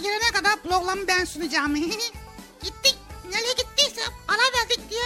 Abi 0.00 0.06
gelene 0.06 0.32
kadar 0.32 0.62
programı 0.62 1.08
ben 1.08 1.24
sunacağım. 1.24 1.74
Gittik. 2.62 2.96
Nereye 3.30 3.52
gittiyse 3.52 4.02
ara 4.28 4.60
verdik 4.60 4.90
diye. 4.90 5.02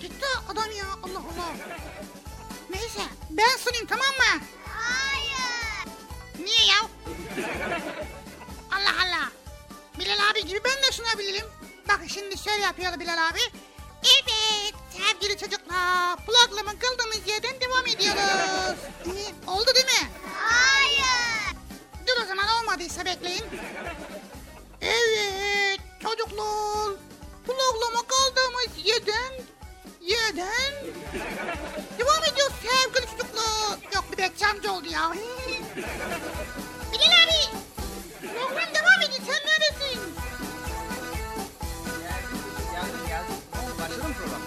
Gitti 0.00 0.26
adam 0.48 0.72
ya 0.72 0.84
Allah 1.02 1.18
Allah. 1.18 1.56
Neyse 2.70 3.00
ben 3.30 3.56
sunayım 3.58 3.86
tamam 3.86 4.06
mı? 4.06 4.42
Hayır. 4.68 5.88
Niye 6.38 6.66
ya? 6.66 6.76
Allah 8.70 8.94
Allah. 9.04 9.28
Bilal 9.98 10.30
abi 10.30 10.46
gibi 10.46 10.60
ben 10.64 10.82
de 10.82 10.92
sunabilirim. 10.92 11.46
Bak 11.88 12.00
şimdi 12.08 12.38
şöyle 12.38 12.62
yapıyor 12.62 13.00
Bilal 13.00 13.28
abi. 13.28 13.40
Evet 14.02 14.74
sevgili 14.96 15.38
çocuklar 15.38 16.16
programın 16.26 16.76
kaldığımız 16.78 17.28
yerden 17.28 17.60
devam 17.60 17.86
ediyoruz. 17.86 18.78
Oldu 19.46 19.74
değil 19.74 19.86
mi? 19.86 20.08
Hayır. 20.38 21.56
Dur 22.06 22.22
o 22.22 22.26
zaman 22.26 22.46
olmadıysa 22.48 23.04
bekleyin. 23.04 23.44
Evet 24.82 25.80
çocuklar 26.02 26.94
programa 27.46 28.02
kaldığımız 28.08 28.86
yerden 28.86 29.32
yerden 30.00 30.74
devam 31.98 32.24
ediyoruz 32.32 32.54
sevgili 32.62 33.10
çocuklar. 33.10 33.78
Yok 33.94 34.04
bir 34.12 34.18
bekçi 34.18 34.46
amca 34.46 34.70
oldu 34.72 34.86
ya. 34.92 35.12
Bilal 36.92 37.12
abi 37.24 37.56
program 38.20 38.74
devam 38.74 39.00
ediyor 39.02 39.22
sen 39.26 39.40
neredesin? 39.46 40.00
Geldim 42.72 43.06
geldim. 43.08 43.34
Başladı 43.78 44.14
program? 44.18 44.40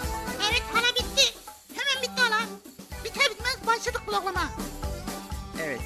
Evet 0.50 0.64
hala 0.74 0.88
bitti. 0.96 1.34
Hemen 1.76 2.04
bitti 2.04 2.22
hala. 2.22 2.40
Biter 3.04 3.30
bitmez 3.30 3.58
başladık 3.68 4.02
programa. 4.06 4.50
Evet. 5.64 5.82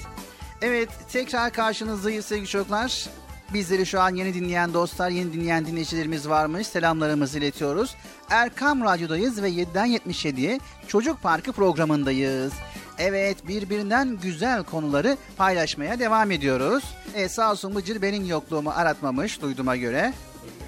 Evet 0.62 0.90
tekrar 1.12 1.54
karşınızdayız 1.54 2.26
sevgili 2.26 2.48
çocuklar. 2.48 3.06
Bizleri 3.54 3.86
şu 3.86 4.02
an 4.02 4.16
yeni 4.16 4.34
dinleyen 4.34 4.74
dostlar, 4.74 5.10
yeni 5.10 5.34
dinleyen 5.34 5.66
dinleyicilerimiz 5.66 6.30
varmış. 6.30 6.68
Selamlarımızı 6.68 7.40
iletiyoruz. 7.40 7.96
Erkam 8.30 8.82
Radyo'dayız 8.82 9.42
ve 9.42 9.50
7'den 9.50 9.88
77'ye 9.88 10.60
Çocuk 10.88 11.22
Parkı 11.22 11.52
programındayız. 11.52 12.54
Evet 12.98 13.48
birbirinden 13.48 14.18
güzel 14.22 14.64
konuları 14.64 15.18
paylaşmaya 15.38 16.00
devam 16.00 16.32
ediyoruz. 16.32 16.84
E, 17.14 17.30
sağ 17.30 17.52
olsun 17.52 17.76
Bıcır 17.76 18.02
benim 18.02 18.26
yokluğumu 18.26 18.70
aratmamış 18.70 19.42
duyduğuma 19.42 19.76
göre. 19.76 20.14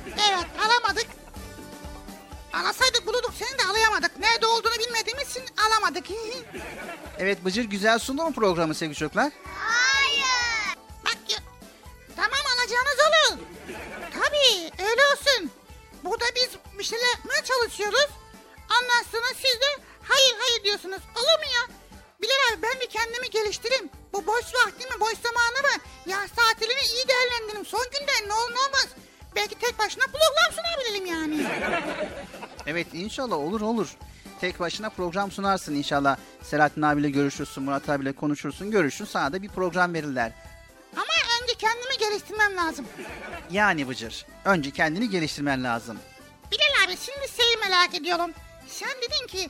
Evet 0.07 0.45
alamadık. 0.59 1.07
Alasaydık 2.53 3.07
bulurduk 3.07 3.33
seni 3.39 3.59
de 3.59 3.63
alayamadık. 3.71 4.19
Nerede 4.19 4.45
olduğunu 4.45 4.73
bilmediğimiz 4.88 5.29
için 5.29 5.43
alamadık. 5.67 6.05
Evet 7.19 7.45
Bıcır 7.45 7.63
güzel 7.63 7.99
sundu 7.99 8.23
mu 8.23 8.33
programı 8.33 8.75
sevgili 8.75 8.97
çocuklar? 8.97 9.31
Hayır. 9.43 9.84
Olsun. 15.16 15.51
Burada 16.03 16.26
biz 16.36 16.49
bir 16.80 16.84
şeyler 16.84 17.07
yapmaya 17.07 17.43
çalışıyoruz. 17.43 18.09
Ondan 18.76 19.03
siz 19.36 19.61
de 19.61 19.84
hayır 20.03 20.36
hayır 20.39 20.63
diyorsunuz. 20.63 21.01
Olur 21.16 21.39
mu 21.39 21.47
ya? 21.55 21.76
Bilal 22.22 22.53
abi 22.53 22.61
ben 22.61 22.80
bir 22.82 22.89
kendimi 22.89 23.30
geliştireyim. 23.30 23.89
Bu 24.13 24.28
boş 24.28 24.45
vaktimi, 24.66 24.99
boş 24.99 25.13
zamanımı, 25.24 25.84
yaz 26.05 26.30
tatilini 26.32 26.82
iyi 26.93 27.07
değerlendireyim. 27.07 27.66
Son 27.66 27.86
günde 27.99 28.30
ne 28.30 28.34
olur 28.34 28.51
ne 28.51 28.59
olmaz. 28.59 28.88
Belki 29.36 29.59
tek 29.59 29.80
başına 29.80 30.03
program 30.03 30.51
sunabilirim 30.55 31.05
yani. 31.05 31.47
Evet 32.68 32.88
inşallah 32.93 33.36
olur 33.36 33.61
olur. 33.61 33.88
Tek 34.41 34.59
başına 34.59 34.89
program 34.89 35.32
sunarsın 35.32 35.76
inşallah. 35.76 36.18
Selahattin 36.43 36.82
abiyle 36.82 37.09
görüşürsün, 37.09 37.63
Murat 37.63 37.89
abiyle 37.89 38.13
konuşursun, 38.13 38.72
görüşün. 38.72 39.05
Sana 39.05 39.34
da 39.34 39.41
bir 39.41 39.49
program 39.49 39.93
verirler. 39.93 40.32
Kendimi 41.59 41.97
geliştirmem 41.99 42.57
lazım. 42.57 42.85
Yani 43.51 43.87
Bıcır, 43.87 44.25
önce 44.45 44.71
kendini 44.71 45.09
geliştirmen 45.09 45.63
lazım. 45.63 45.99
Bilal 46.51 46.85
abi 46.85 46.97
şimdi 46.97 47.41
şeyi 47.41 47.57
merak 47.69 47.95
ediyorum. 47.95 48.31
Sen 48.67 48.89
dedin 48.89 49.27
ki 49.27 49.49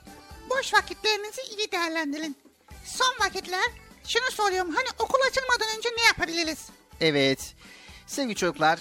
boş 0.50 0.74
vakitlerinizi 0.74 1.42
iyi 1.42 1.72
değerlendirin. 1.72 2.38
Son 2.86 3.16
vakitler 3.26 3.66
şunu 4.08 4.32
soruyorum 4.32 4.76
hani 4.76 4.88
okul 5.00 5.20
açılmadan 5.30 5.78
önce 5.78 5.90
ne 5.98 6.04
yapabiliriz? 6.04 6.70
Evet. 7.02 7.54
Sevgili 8.08 8.36
çocuklar, 8.36 8.80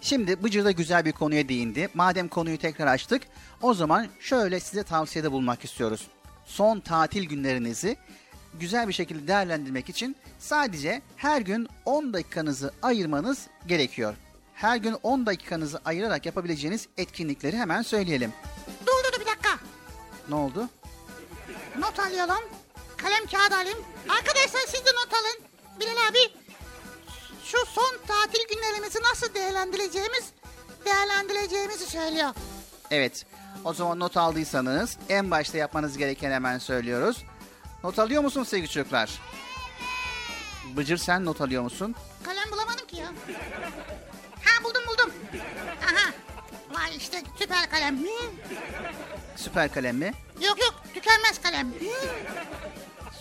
şimdi 0.00 0.42
Bıcır 0.42 0.64
da 0.64 0.70
güzel 0.70 1.04
bir 1.04 1.12
konuya 1.12 1.48
değindi. 1.48 1.88
Madem 1.94 2.28
konuyu 2.28 2.58
tekrar 2.58 2.86
açtık, 2.86 3.22
o 3.62 3.74
zaman 3.74 4.08
şöyle 4.20 4.60
size 4.60 4.82
tavsiyede 4.82 5.32
bulmak 5.32 5.64
istiyoruz. 5.64 6.06
son 6.46 6.80
tatil 6.80 7.24
günlerinizi 7.24 7.96
güzel 8.54 8.88
bir 8.88 8.92
şekilde 8.92 9.28
değerlendirmek 9.28 9.88
için 9.88 10.16
sadece 10.42 11.02
her 11.16 11.40
gün 11.40 11.68
10 11.84 12.12
dakikanızı 12.12 12.72
ayırmanız 12.82 13.46
gerekiyor. 13.66 14.14
Her 14.54 14.76
gün 14.76 14.96
10 15.02 15.26
dakikanızı 15.26 15.80
ayırarak 15.84 16.26
yapabileceğiniz 16.26 16.88
etkinlikleri 16.96 17.56
hemen 17.56 17.82
söyleyelim. 17.82 18.32
Dur 18.86 19.12
dur 19.12 19.20
bir 19.20 19.26
dakika. 19.26 19.58
Ne 20.28 20.34
oldu? 20.34 20.68
Not 21.78 21.98
alıyorum. 21.98 22.48
Kalem 22.96 23.26
kağıt 23.26 23.52
alayım. 23.52 23.78
Arkadaşlar 24.08 24.60
siz 24.66 24.86
de 24.86 24.90
not 24.90 25.12
alın. 25.14 25.46
Bilal 25.80 26.08
abi 26.10 26.18
şu 27.44 27.58
son 27.66 27.98
tatil 28.06 28.40
günlerimizi 28.54 28.98
nasıl 29.02 29.34
değerlendireceğimiz 29.34 30.24
değerlendireceğimizi 30.84 31.86
söylüyor. 31.86 32.30
Evet. 32.90 33.26
O 33.64 33.72
zaman 33.72 34.00
not 34.00 34.16
aldıysanız 34.16 34.96
en 35.08 35.30
başta 35.30 35.58
yapmanız 35.58 35.98
gereken 35.98 36.30
hemen 36.30 36.58
söylüyoruz. 36.58 37.24
Not 37.84 37.98
alıyor 37.98 38.22
musun 38.22 38.44
sevgili 38.44 38.68
çocuklar? 38.68 39.20
Bıcır 40.76 40.96
sen 40.96 41.24
not 41.24 41.40
alıyor 41.40 41.62
musun? 41.62 41.94
Kalem 42.24 42.52
bulamadım 42.52 42.86
ki 42.86 42.96
ya. 42.96 43.06
Ha 44.44 44.64
buldum 44.64 44.82
buldum. 44.88 45.12
Aha. 45.84 46.10
Vay 46.70 46.96
işte 46.96 47.22
süper 47.38 47.70
kalem. 47.70 47.98
Hı. 47.98 48.06
Süper 49.36 49.72
kalem 49.74 49.96
mi? 49.96 50.12
Yok 50.34 50.60
yok 50.60 50.74
tükenmez 50.94 51.40
kalem. 51.42 51.68
Hı. 51.68 52.08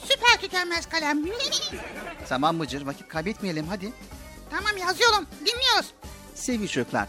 Süper 0.03 0.41
tükenmez 0.41 0.85
kalem. 0.89 1.25
Hı. 1.27 1.31
Tamam 2.29 2.59
Bıcır 2.59 2.81
vakit 2.85 3.07
kaybetmeyelim 3.07 3.67
hadi. 3.67 3.93
tamam 4.49 4.77
yazıyorum. 4.77 5.25
Dinliyoruz. 5.39 5.91
Sevgili 6.35 6.67
çocuklar, 6.69 7.07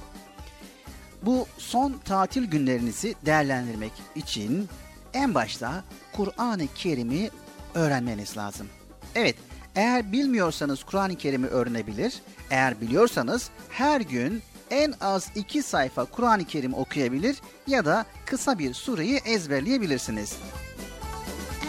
bu 1.22 1.46
son 1.58 1.92
tatil 2.04 2.44
günlerinizi 2.44 3.14
değerlendirmek 3.26 3.92
için 4.14 4.68
en 5.14 5.34
başta 5.34 5.84
Kur'an-ı 6.12 6.66
Kerim'i 6.74 7.30
öğrenmeniz 7.74 8.36
lazım. 8.36 8.68
Evet, 9.14 9.36
eğer 9.76 10.12
bilmiyorsanız 10.12 10.84
Kur'an-ı 10.84 11.16
Kerim'i 11.16 11.46
öğrenebilir. 11.46 12.14
Eğer 12.50 12.80
biliyorsanız 12.80 13.50
her 13.68 14.00
gün 14.00 14.42
en 14.70 14.94
az 15.00 15.28
iki 15.34 15.62
sayfa 15.62 16.04
Kur'an-ı 16.04 16.44
Kerim 16.44 16.74
okuyabilir 16.74 17.36
ya 17.66 17.84
da 17.84 18.06
kısa 18.26 18.58
bir 18.58 18.74
sureyi 18.74 19.16
ezberleyebilirsiniz. 19.16 20.36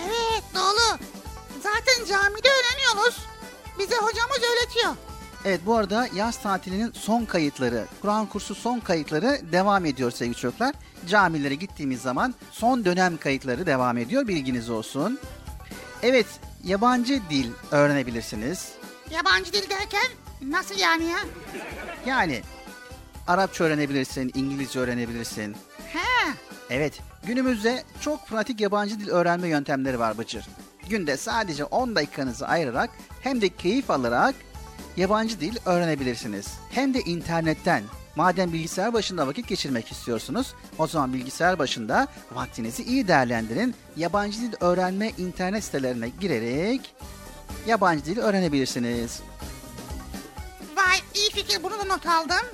Evet 0.08 0.44
doğru. 0.56 1.00
Zaten 1.64 2.06
camide 2.10 2.48
öğreniyoruz. 2.48 3.18
Bize 3.80 3.96
hocamız 3.96 4.38
öğretiyor. 4.38 4.94
Evet 5.46 5.62
bu 5.66 5.76
arada 5.76 6.08
yaz 6.16 6.42
tatilinin 6.42 6.92
son 6.92 7.26
kayıtları, 7.26 7.86
Kur'an 8.02 8.26
kursu 8.26 8.56
son 8.56 8.80
kayıtları 8.80 9.40
devam 9.52 9.86
ediyor 9.86 10.12
sevgili 10.12 10.36
çocuklar. 10.36 10.76
Camilere 11.08 11.56
gittiğimiz 11.56 12.02
zaman 12.02 12.34
son 12.52 12.86
dönem 12.86 13.18
kayıtları 13.18 13.66
devam 13.66 13.98
ediyor 13.98 14.28
bilginiz 14.28 14.70
olsun. 14.70 15.20
Evet 16.04 16.26
yabancı 16.64 17.22
dil 17.30 17.52
öğrenebilirsiniz. 17.72 18.72
Yabancı 19.12 19.54
dil 19.54 19.70
derken 19.70 20.08
nasıl 20.42 20.76
yani 20.80 21.06
ya? 21.06 21.18
Yani 22.06 22.42
Arapça 23.28 23.64
öğrenebilirsin, 23.64 24.32
İngilizce 24.36 24.80
öğrenebilirsin. 24.80 25.56
He. 25.94 26.34
Evet 26.70 27.00
günümüzde 27.26 27.84
çok 28.02 28.28
pratik 28.28 28.62
yabancı 28.62 29.00
dil 29.00 29.10
öğrenme 29.10 29.48
yöntemleri 29.48 30.00
var 30.00 30.18
Bıcır. 30.18 30.46
Günde 30.90 31.18
sadece 31.18 31.66
10 31.66 31.96
dakikanızı 31.96 32.48
ayırarak 32.48 32.90
hem 33.22 33.42
de 33.42 33.50
keyif 33.50 33.92
alarak 33.92 34.36
yabancı 34.98 35.40
dil 35.40 35.58
öğrenebilirsiniz. 35.66 36.48
Hem 36.72 36.94
de 36.94 37.00
internetten. 37.00 37.84
Madem 38.16 38.54
bilgisayar 38.54 38.94
başında 38.94 39.28
vakit 39.28 39.48
geçirmek 39.48 39.92
istiyorsunuz, 39.92 40.54
o 40.78 40.88
zaman 40.88 41.14
bilgisayar 41.14 41.60
başında 41.60 42.08
vaktinizi 42.32 42.84
iyi 42.84 43.08
değerlendirin. 43.08 43.76
Yabancı 43.98 44.42
dil 44.42 44.54
öğrenme 44.60 45.10
internet 45.18 45.64
sitelerine 45.64 46.10
girerek 46.10 46.96
yabancı 47.68 48.06
dil 48.06 48.18
öğrenebilirsiniz. 48.18 49.22
Vay 50.76 50.98
iyi 51.16 51.30
fikir 51.32 51.64
bunu 51.64 51.80
da 51.80 51.84
not 51.84 52.06
aldım. 52.06 52.46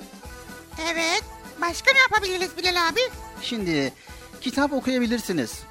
Evet. 0.92 1.24
Başka 1.60 1.92
ne 1.92 1.98
yapabiliriz 1.98 2.56
Bilal 2.56 2.88
abi? 2.88 3.00
Şimdi 3.42 3.92
kitap 4.40 4.72
okuyabilirsiniz. 4.72 5.62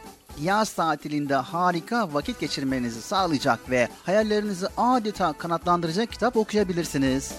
Yaz 0.41 0.73
tatilinde 0.73 1.35
harika 1.35 2.13
vakit 2.13 2.39
geçirmenizi 2.39 3.01
sağlayacak 3.01 3.69
ve 3.69 3.87
hayallerinizi 4.03 4.67
adeta 4.77 5.33
kanatlandıracak 5.33 6.11
kitap 6.11 6.37
okuyabilirsiniz. 6.37 7.31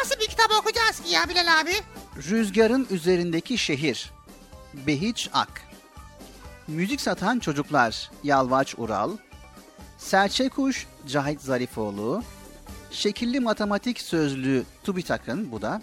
Nasıl 0.00 0.20
bir 0.20 0.26
kitap 0.26 0.50
okuyacağız 0.60 1.00
ki 1.00 1.14
ya 1.14 1.28
Bilal 1.28 1.60
abi? 1.60 1.70
Rüzgarın 2.16 2.86
üzerindeki 2.90 3.58
şehir. 3.58 4.10
Behiç 4.74 5.30
Ak. 5.32 5.62
Müzik 6.68 7.00
satan 7.00 7.38
çocuklar. 7.38 8.10
Yalvaç 8.24 8.74
Ural. 8.78 9.16
Serçe 9.98 10.48
Kuş 10.48 10.86
Cahit 11.06 11.40
Zarifoğlu. 11.40 12.22
Şekilli 12.90 13.40
matematik 13.40 14.00
sözlüğü 14.00 14.64
TÜBİTAK'ın 14.84 15.52
bu 15.52 15.62
da. 15.62 15.82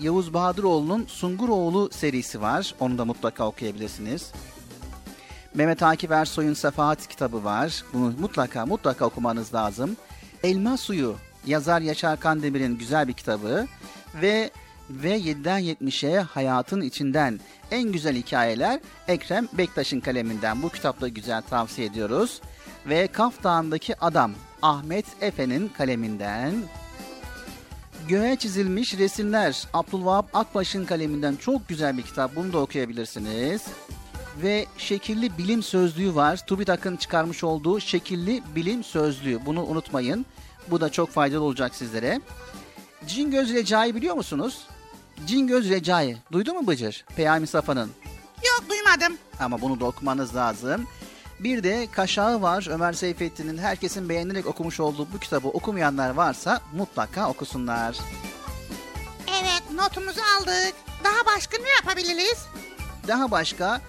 Yavuz 0.00 0.34
Bahadıroğlu'nun 0.34 1.06
Sunguroğlu 1.06 1.90
serisi 1.92 2.40
var. 2.40 2.74
Onu 2.80 2.98
da 2.98 3.04
mutlaka 3.04 3.46
okuyabilirsiniz. 3.46 4.32
Mehmet 5.54 5.82
Akif 5.82 6.10
Ersoy'un 6.10 6.54
Sefahat 6.54 7.08
kitabı 7.08 7.44
var. 7.44 7.84
Bunu 7.92 8.14
mutlaka 8.18 8.66
mutlaka 8.66 9.04
okumanız 9.04 9.54
lazım. 9.54 9.96
Elma 10.42 10.76
Suyu 10.76 11.16
yazar 11.46 11.80
Yaşar 11.80 12.20
Kandemir'in 12.20 12.78
güzel 12.78 13.08
bir 13.08 13.12
kitabı 13.12 13.66
ve 14.22 14.50
ve 14.90 15.18
7'den 15.18 15.60
70'e 15.60 16.20
hayatın 16.20 16.80
içinden 16.80 17.40
en 17.70 17.92
güzel 17.92 18.16
hikayeler 18.16 18.80
Ekrem 19.08 19.48
Bektaş'ın 19.52 20.00
kaleminden. 20.00 20.62
Bu 20.62 20.68
kitapta 20.68 21.08
güzel 21.08 21.42
tavsiye 21.42 21.86
ediyoruz. 21.86 22.40
Ve 22.86 23.06
Kaf 23.06 23.42
Dağı'ndaki 23.44 24.00
Adam 24.00 24.32
Ahmet 24.62 25.06
Efe'nin 25.20 25.68
kaleminden. 25.68 26.54
Göğe 28.08 28.36
çizilmiş 28.36 28.98
resimler 28.98 29.64
Abdülvahap 29.72 30.36
Akbaş'ın 30.36 30.84
kaleminden 30.84 31.36
çok 31.36 31.68
güzel 31.68 31.98
bir 31.98 32.02
kitap. 32.02 32.36
Bunu 32.36 32.52
da 32.52 32.58
okuyabilirsiniz. 32.58 33.62
Ve 34.42 34.66
şekilli 34.78 35.38
bilim 35.38 35.62
sözlüğü 35.62 36.14
var. 36.14 36.46
TÜBİTAK'ın 36.46 36.96
çıkarmış 36.96 37.44
olduğu 37.44 37.80
şekilli 37.80 38.42
bilim 38.56 38.84
sözlüğü. 38.84 39.46
Bunu 39.46 39.64
unutmayın. 39.64 40.26
Bu 40.68 40.80
da 40.80 40.92
çok 40.92 41.10
faydalı 41.10 41.42
olacak 41.44 41.74
sizlere. 41.74 42.20
Cingöz 43.06 43.52
Recai 43.52 43.94
biliyor 43.94 44.14
musunuz? 44.14 44.66
Cingöz 45.26 45.70
Recai. 45.70 46.16
Duydu 46.32 46.54
mu 46.54 46.66
Bıcır? 46.66 47.04
Peyami 47.16 47.46
Safa'nın. 47.46 47.90
Yok 48.44 48.70
duymadım. 48.70 49.18
Ama 49.40 49.60
bunu 49.60 49.80
da 49.80 49.84
okumanız 49.84 50.36
lazım. 50.36 50.86
Bir 51.40 51.62
de 51.62 51.88
Kaşağı 51.92 52.42
var. 52.42 52.66
Ömer 52.70 52.92
Seyfettin'in 52.92 53.58
herkesin 53.58 54.08
beğenerek 54.08 54.46
okumuş 54.46 54.80
olduğu 54.80 55.08
bu 55.12 55.18
kitabı 55.18 55.48
okumayanlar 55.48 56.10
varsa 56.10 56.60
mutlaka 56.72 57.28
okusunlar. 57.30 57.96
Evet 59.40 59.62
notumuzu 59.74 60.20
aldık. 60.38 60.74
Daha 61.04 61.26
başka 61.36 61.56
ne 61.58 61.68
yapabiliriz? 61.68 62.46
Daha 63.08 63.30
başka 63.30 63.80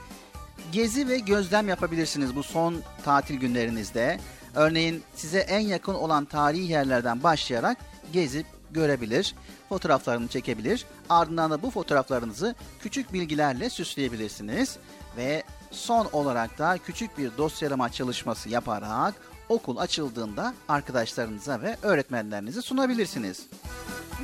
gezi 0.71 1.07
ve 1.09 1.19
gözlem 1.19 1.69
yapabilirsiniz 1.69 2.35
bu 2.35 2.43
son 2.43 2.75
tatil 3.05 3.35
günlerinizde. 3.35 4.19
Örneğin 4.55 5.03
size 5.15 5.39
en 5.39 5.59
yakın 5.59 5.93
olan 5.93 6.25
tarihi 6.25 6.71
yerlerden 6.71 7.23
başlayarak 7.23 7.77
gezip 8.13 8.45
görebilir, 8.71 9.35
fotoğraflarını 9.69 10.27
çekebilir. 10.27 10.85
Ardından 11.09 11.51
da 11.51 11.61
bu 11.61 11.71
fotoğraflarınızı 11.71 12.55
küçük 12.81 13.13
bilgilerle 13.13 13.69
süsleyebilirsiniz 13.69 14.77
ve 15.17 15.43
son 15.71 16.09
olarak 16.11 16.57
da 16.57 16.77
küçük 16.85 17.17
bir 17.17 17.37
dosyalama 17.37 17.91
çalışması 17.91 18.49
yaparak 18.49 19.13
okul 19.49 19.77
açıldığında 19.77 20.53
arkadaşlarınıza 20.69 21.61
ve 21.61 21.77
öğretmenlerinize 21.81 22.61
sunabilirsiniz. 22.61 23.45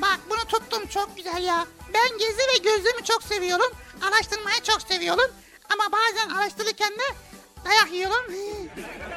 Bak 0.02 0.20
bunu 0.30 0.46
tuttum 0.48 0.88
çok 0.88 1.18
güzel 1.18 1.44
ya. 1.44 1.66
Ben 1.94 2.18
gezi 2.18 2.40
ve 2.40 2.58
gözlemi 2.64 3.04
çok 3.04 3.24
seviyorum. 3.24 3.72
Araştırmayı 4.02 4.62
çok 4.64 4.82
seviyorum. 4.82 5.32
Ama 5.74 5.84
bazen 5.92 6.30
araştırırken 6.36 6.92
de 6.92 7.04
dayak 7.66 7.92
yiyorum. 7.94 8.26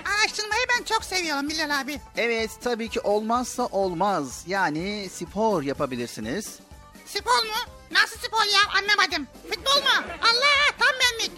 Araştırmayı 0.05 0.63
ben 0.79 0.85
çok 0.85 1.05
seviyorum 1.05 1.49
Bilal 1.49 1.81
abi. 1.81 2.01
Evet 2.17 2.51
tabii 2.63 2.89
ki 2.89 3.01
olmazsa 3.01 3.67
olmaz. 3.67 4.45
Yani 4.47 5.09
spor 5.13 5.63
yapabilirsiniz. 5.63 6.59
Spor 7.07 7.43
mu? 7.45 7.73
Nasıl 7.93 8.17
spor 8.19 8.45
ya 8.45 8.81
anlamadım. 8.83 9.27
Futbol 9.43 9.83
mu? 9.83 10.07
Allah 10.23 10.77
tam 10.79 10.89
benlik. 11.01 11.33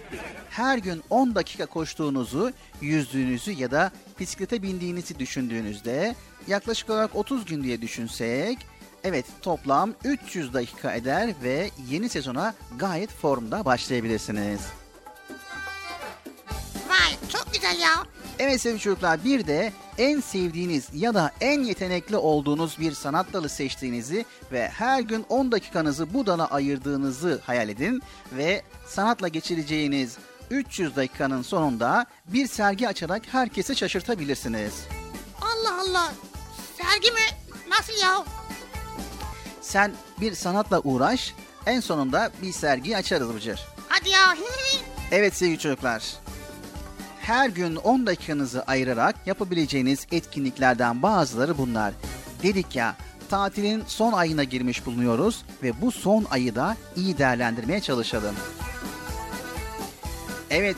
Her 0.50 0.78
gün 0.78 1.02
10 1.10 1.34
dakika 1.34 1.66
koştuğunuzu, 1.66 2.52
yüzdüğünüzü 2.80 3.50
ya 3.52 3.70
da 3.70 3.92
bisiklete 4.20 4.62
bindiğinizi 4.62 5.18
düşündüğünüzde 5.18 6.14
yaklaşık 6.46 6.90
olarak 6.90 7.16
30 7.16 7.44
gün 7.44 7.62
diye 7.62 7.82
düşünsek 7.82 8.58
evet 9.04 9.26
toplam 9.42 9.94
300 10.04 10.54
dakika 10.54 10.92
eder 10.94 11.30
ve 11.42 11.70
yeni 11.90 12.08
sezona 12.08 12.54
gayet 12.78 13.10
formda 13.10 13.64
başlayabilirsiniz. 13.64 14.60
Güzel 17.64 17.80
ya. 17.80 18.04
Evet 18.38 18.60
sevgili 18.60 18.80
çocuklar 18.80 19.24
bir 19.24 19.46
de 19.46 19.72
en 19.98 20.20
sevdiğiniz 20.20 20.88
ya 20.94 21.14
da 21.14 21.32
en 21.40 21.62
yetenekli 21.62 22.16
olduğunuz 22.16 22.78
bir 22.80 22.92
sanat 22.92 23.32
dalı 23.32 23.48
seçtiğinizi 23.48 24.24
ve 24.52 24.68
her 24.68 25.00
gün 25.00 25.26
10 25.28 25.52
dakikanızı 25.52 26.14
bu 26.14 26.26
dala 26.26 26.46
ayırdığınızı 26.46 27.40
hayal 27.46 27.68
edin 27.68 28.02
ve 28.32 28.62
sanatla 28.86 29.28
geçireceğiniz 29.28 30.16
300 30.50 30.96
dakikanın 30.96 31.42
sonunda 31.42 32.06
bir 32.26 32.46
sergi 32.46 32.88
açarak 32.88 33.22
herkesi 33.32 33.76
şaşırtabilirsiniz. 33.76 34.74
Allah 35.40 35.80
Allah. 35.80 36.12
Sergi 36.78 37.10
mi? 37.10 37.26
Nasıl 37.68 37.92
ya? 38.02 38.24
Sen 39.60 39.92
bir 40.20 40.34
sanatla 40.34 40.80
uğraş, 40.80 41.34
en 41.66 41.80
sonunda 41.80 42.30
bir 42.42 42.52
sergi 42.52 42.96
açarız 42.96 43.34
Bıcır. 43.34 43.60
Hadi 43.88 44.08
ya. 44.08 44.36
Evet 45.10 45.36
sevgili 45.36 45.58
çocuklar. 45.58 46.23
Her 47.24 47.48
gün 47.48 47.76
10 47.76 48.06
dakikanızı 48.06 48.62
ayırarak 48.62 49.16
yapabileceğiniz 49.26 50.06
etkinliklerden 50.12 51.02
bazıları 51.02 51.58
bunlar. 51.58 51.94
Dedik 52.42 52.76
ya 52.76 52.96
tatilin 53.30 53.82
son 53.86 54.12
ayına 54.12 54.44
girmiş 54.44 54.86
bulunuyoruz 54.86 55.44
ve 55.62 55.80
bu 55.80 55.92
son 55.92 56.26
ayı 56.30 56.54
da 56.54 56.76
iyi 56.96 57.18
değerlendirmeye 57.18 57.80
çalışalım. 57.80 58.34
Evet, 60.50 60.76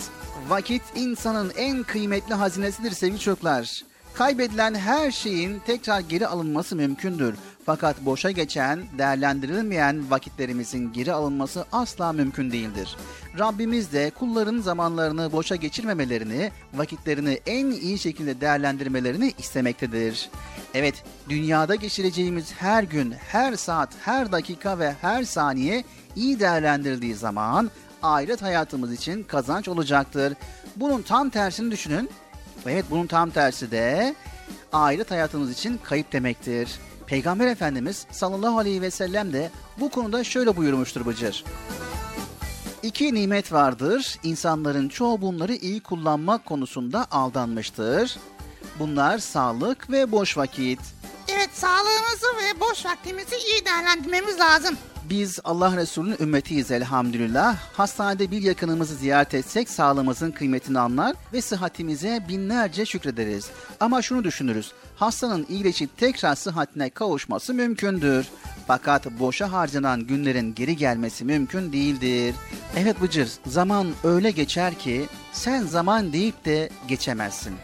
vakit 0.48 0.82
insanın 0.94 1.52
en 1.56 1.82
kıymetli 1.82 2.34
hazinesidir 2.34 2.90
sevgili 2.90 3.20
çocuklar. 3.20 3.82
Kaybedilen 4.14 4.74
her 4.74 5.10
şeyin 5.10 5.58
tekrar 5.66 6.00
geri 6.00 6.26
alınması 6.26 6.76
mümkündür. 6.76 7.34
Fakat 7.66 8.00
boşa 8.00 8.30
geçen, 8.30 8.84
değerlendirilmeyen 8.98 10.10
vakitlerimizin 10.10 10.92
geri 10.92 11.12
alınması 11.12 11.64
asla 11.72 12.12
mümkün 12.12 12.50
değildir. 12.50 12.96
Rabbimiz 13.38 13.92
de 13.92 14.10
kulların 14.10 14.58
zamanlarını 14.58 15.32
boşa 15.32 15.56
geçirmemelerini, 15.56 16.52
vakitlerini 16.74 17.40
en 17.46 17.70
iyi 17.70 17.98
şekilde 17.98 18.40
değerlendirmelerini 18.40 19.32
istemektedir. 19.38 20.30
Evet, 20.74 21.04
dünyada 21.28 21.74
geçireceğimiz 21.74 22.52
her 22.52 22.82
gün, 22.82 23.12
her 23.12 23.56
saat, 23.56 23.90
her 24.04 24.32
dakika 24.32 24.78
ve 24.78 24.94
her 25.00 25.24
saniye 25.24 25.84
iyi 26.16 26.40
değerlendirildiği 26.40 27.14
zaman 27.14 27.70
ahiret 28.02 28.42
hayatımız 28.42 28.92
için 28.92 29.22
kazanç 29.22 29.68
olacaktır. 29.68 30.34
Bunun 30.76 31.02
tam 31.02 31.30
tersini 31.30 31.70
düşünün. 31.70 32.10
Evet 32.66 32.84
bunun 32.90 33.06
tam 33.06 33.30
tersi 33.30 33.70
de 33.70 34.14
ahiret 34.72 35.10
hayatımız 35.10 35.52
için 35.52 35.80
kayıp 35.84 36.12
demektir. 36.12 36.68
Peygamber 37.06 37.46
Efendimiz 37.46 38.06
sallallahu 38.10 38.58
aleyhi 38.58 38.82
ve 38.82 38.90
sellem 38.90 39.32
de 39.32 39.50
bu 39.80 39.90
konuda 39.90 40.24
şöyle 40.24 40.56
buyurmuştur 40.56 41.06
Bıcır. 41.06 41.44
İki 42.82 43.14
nimet 43.14 43.52
vardır. 43.52 44.18
İnsanların 44.22 44.88
çoğu 44.88 45.20
bunları 45.20 45.54
iyi 45.54 45.80
kullanmak 45.80 46.46
konusunda 46.46 47.06
aldanmıştır. 47.10 48.16
Bunlar 48.78 49.18
sağlık 49.18 49.90
ve 49.90 50.12
boş 50.12 50.36
vakit. 50.36 50.80
Evet 51.28 51.50
sağlığımızı 51.52 52.26
ve 52.26 52.60
boş 52.60 52.86
vaktimizi 52.86 53.36
iyi 53.36 53.64
değerlendirmemiz 53.64 54.38
lazım. 54.38 54.76
Biz 55.10 55.40
Allah 55.44 55.76
Resulü'nün 55.76 56.16
ümmetiyiz 56.20 56.70
elhamdülillah. 56.70 57.56
Hastanede 57.72 58.30
bir 58.30 58.42
yakınımızı 58.42 58.94
ziyaret 58.94 59.34
etsek 59.34 59.70
sağlığımızın 59.70 60.30
kıymetini 60.30 60.78
anlar 60.78 61.16
ve 61.32 61.42
sıhhatimize 61.42 62.24
binlerce 62.28 62.86
şükrederiz. 62.86 63.50
Ama 63.80 64.02
şunu 64.02 64.24
düşünürüz. 64.24 64.72
Hastanın 64.96 65.46
iyileşip 65.48 65.96
tekrar 65.96 66.34
sıhhatine 66.34 66.90
kavuşması 66.90 67.54
mümkündür. 67.54 68.26
Fakat 68.66 69.06
boşa 69.20 69.52
harcanan 69.52 70.06
günlerin 70.06 70.54
geri 70.54 70.76
gelmesi 70.76 71.24
mümkün 71.24 71.72
değildir. 71.72 72.34
Evet 72.76 73.00
Bıcır, 73.00 73.28
zaman 73.46 73.86
öyle 74.04 74.30
geçer 74.30 74.74
ki 74.74 75.06
sen 75.32 75.62
zaman 75.62 76.12
deyip 76.12 76.44
de 76.44 76.70
geçemezsin. 76.88 77.54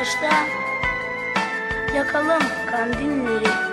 Savaşta 0.00 0.46
Yakalım 1.94 2.42
kandilleri 2.70 3.69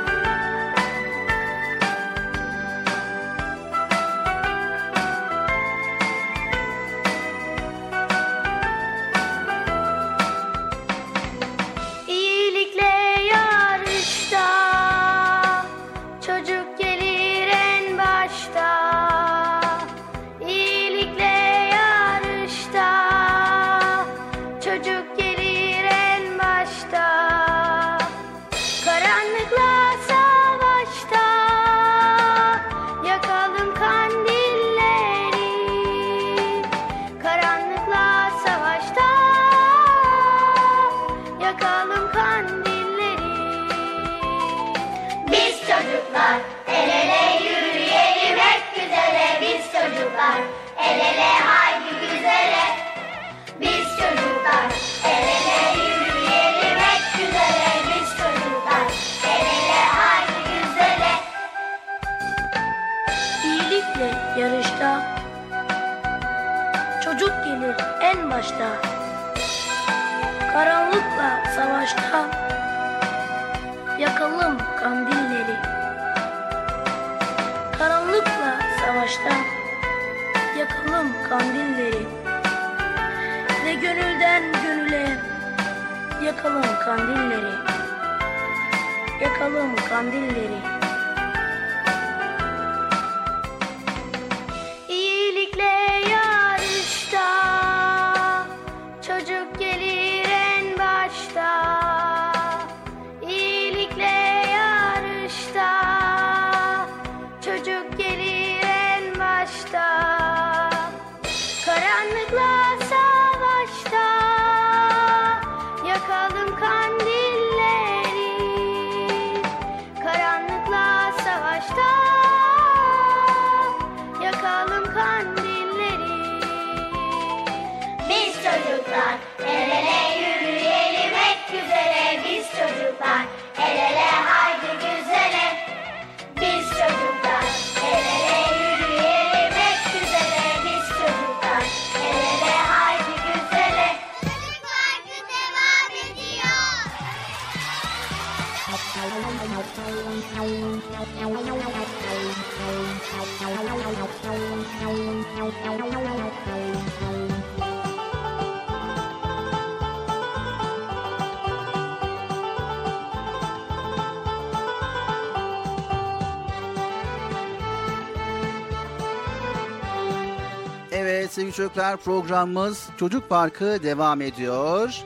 sevgili 171.47 171.55
çocuklar 171.55 171.97
programımız 171.97 172.89
Çocuk 172.97 173.29
Parkı 173.29 173.83
devam 173.83 174.21
ediyor. 174.21 175.03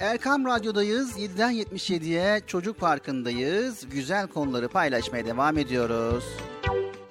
Erkam 0.00 0.46
Radyo'dayız. 0.46 1.18
7'den 1.18 1.52
77'ye 1.52 2.40
Çocuk 2.46 2.80
Parkı'ndayız. 2.80 3.88
Güzel 3.90 4.26
konuları 4.26 4.68
paylaşmaya 4.68 5.26
devam 5.26 5.58
ediyoruz. 5.58 6.24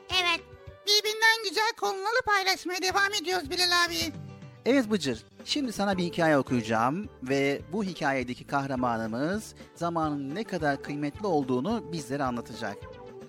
Evet. 0.09 0.41
Birbirinden 0.87 1.43
güzel 1.49 1.71
konuları 1.79 2.21
paylaşmaya 2.25 2.81
devam 2.81 3.13
ediyoruz 3.21 3.49
Bilal 3.49 3.85
abi. 3.85 4.13
Evet 4.65 4.91
Bıcır, 4.91 5.23
şimdi 5.45 5.73
sana 5.73 5.97
bir 5.97 6.03
hikaye 6.03 6.37
okuyacağım 6.37 7.09
ve 7.23 7.61
bu 7.73 7.83
hikayedeki 7.83 8.47
kahramanımız 8.47 9.55
zamanın 9.75 10.35
ne 10.35 10.43
kadar 10.43 10.83
kıymetli 10.83 11.27
olduğunu 11.27 11.83
bizlere 11.91 12.23
anlatacak. 12.23 12.77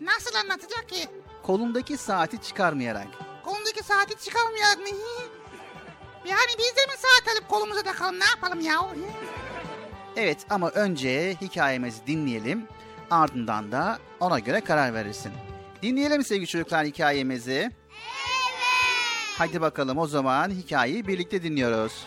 Nasıl 0.00 0.34
anlatacak 0.44 0.88
ki? 0.88 1.08
Kolundaki 1.42 1.96
saati 1.96 2.42
çıkarmayarak. 2.42 3.31
Kolundaki 3.44 3.82
saati 3.82 4.24
çıkarmıyor 4.24 4.78
mu? 4.78 4.98
Yani 6.26 6.50
biz 6.58 6.76
de 6.76 6.80
mi 6.86 6.92
saat 6.98 7.34
alıp 7.36 7.48
kolumuza 7.48 7.82
takalım 7.82 8.20
ne 8.20 8.24
yapalım 8.24 8.60
ya? 8.60 8.80
Evet 10.16 10.38
ama 10.50 10.68
önce 10.70 11.36
hikayemizi 11.40 12.06
dinleyelim. 12.06 12.68
Ardından 13.10 13.72
da 13.72 13.98
ona 14.20 14.38
göre 14.38 14.60
karar 14.60 14.94
verirsin. 14.94 15.32
Dinleyelim 15.82 16.24
sevgili 16.24 16.46
çocuklar 16.46 16.86
hikayemizi. 16.86 17.52
Evet. 17.52 17.72
Hadi 19.38 19.60
bakalım 19.60 19.98
o 19.98 20.06
zaman 20.06 20.50
hikayeyi 20.50 21.06
birlikte 21.06 21.42
dinliyoruz. 21.42 22.06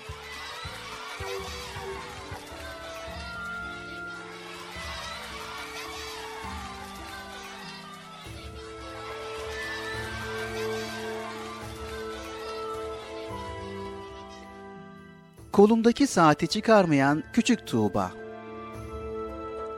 Kolumdaki 15.55 16.07
saati 16.07 16.47
çıkarmayan 16.47 17.23
küçük 17.33 17.67
Tuğba. 17.67 18.11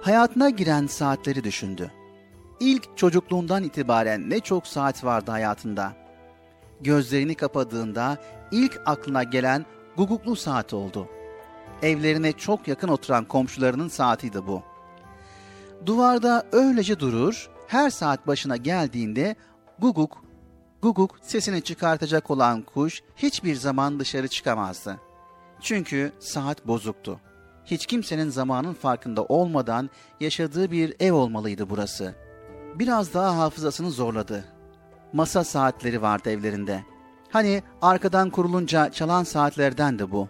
Hayatına 0.01 0.49
giren 0.49 0.87
saatleri 0.87 1.43
düşündü. 1.43 1.91
İlk 2.59 2.97
çocukluğundan 2.97 3.63
itibaren 3.63 4.29
ne 4.29 4.39
çok 4.39 4.67
saat 4.67 5.03
vardı 5.03 5.31
hayatında. 5.31 5.93
Gözlerini 6.81 7.35
kapadığında 7.35 8.17
ilk 8.51 8.81
aklına 8.85 9.23
gelen 9.23 9.65
guguklu 9.97 10.35
saat 10.35 10.73
oldu. 10.73 11.07
Evlerine 11.81 12.31
çok 12.31 12.67
yakın 12.67 12.87
oturan 12.87 13.25
komşularının 13.25 13.87
saatiydi 13.87 14.47
bu. 14.47 14.63
Duvarda 15.85 16.45
öylece 16.51 16.99
durur, 16.99 17.49
her 17.67 17.89
saat 17.89 18.27
başına 18.27 18.57
geldiğinde 18.57 19.35
guguk, 19.79 20.23
guguk 20.81 21.15
sesini 21.21 21.61
çıkartacak 21.61 22.31
olan 22.31 22.61
kuş 22.61 23.01
hiçbir 23.15 23.55
zaman 23.55 23.99
dışarı 23.99 24.27
çıkamazdı. 24.27 25.06
Çünkü 25.61 26.11
saat 26.19 26.67
bozuktu. 26.67 27.19
Hiç 27.65 27.85
kimsenin 27.85 28.29
zamanın 28.29 28.73
farkında 28.73 29.23
olmadan 29.23 29.89
yaşadığı 30.19 30.71
bir 30.71 30.95
ev 30.99 31.13
olmalıydı 31.13 31.69
burası. 31.69 32.15
Biraz 32.75 33.13
daha 33.13 33.37
hafızasını 33.37 33.91
zorladı. 33.91 34.45
Masa 35.13 35.43
saatleri 35.43 36.01
vardı 36.01 36.29
evlerinde. 36.29 36.83
Hani 37.29 37.63
arkadan 37.81 38.29
kurulunca 38.29 38.91
çalan 38.91 39.23
saatlerden 39.23 39.99
de 39.99 40.11
bu. 40.11 40.27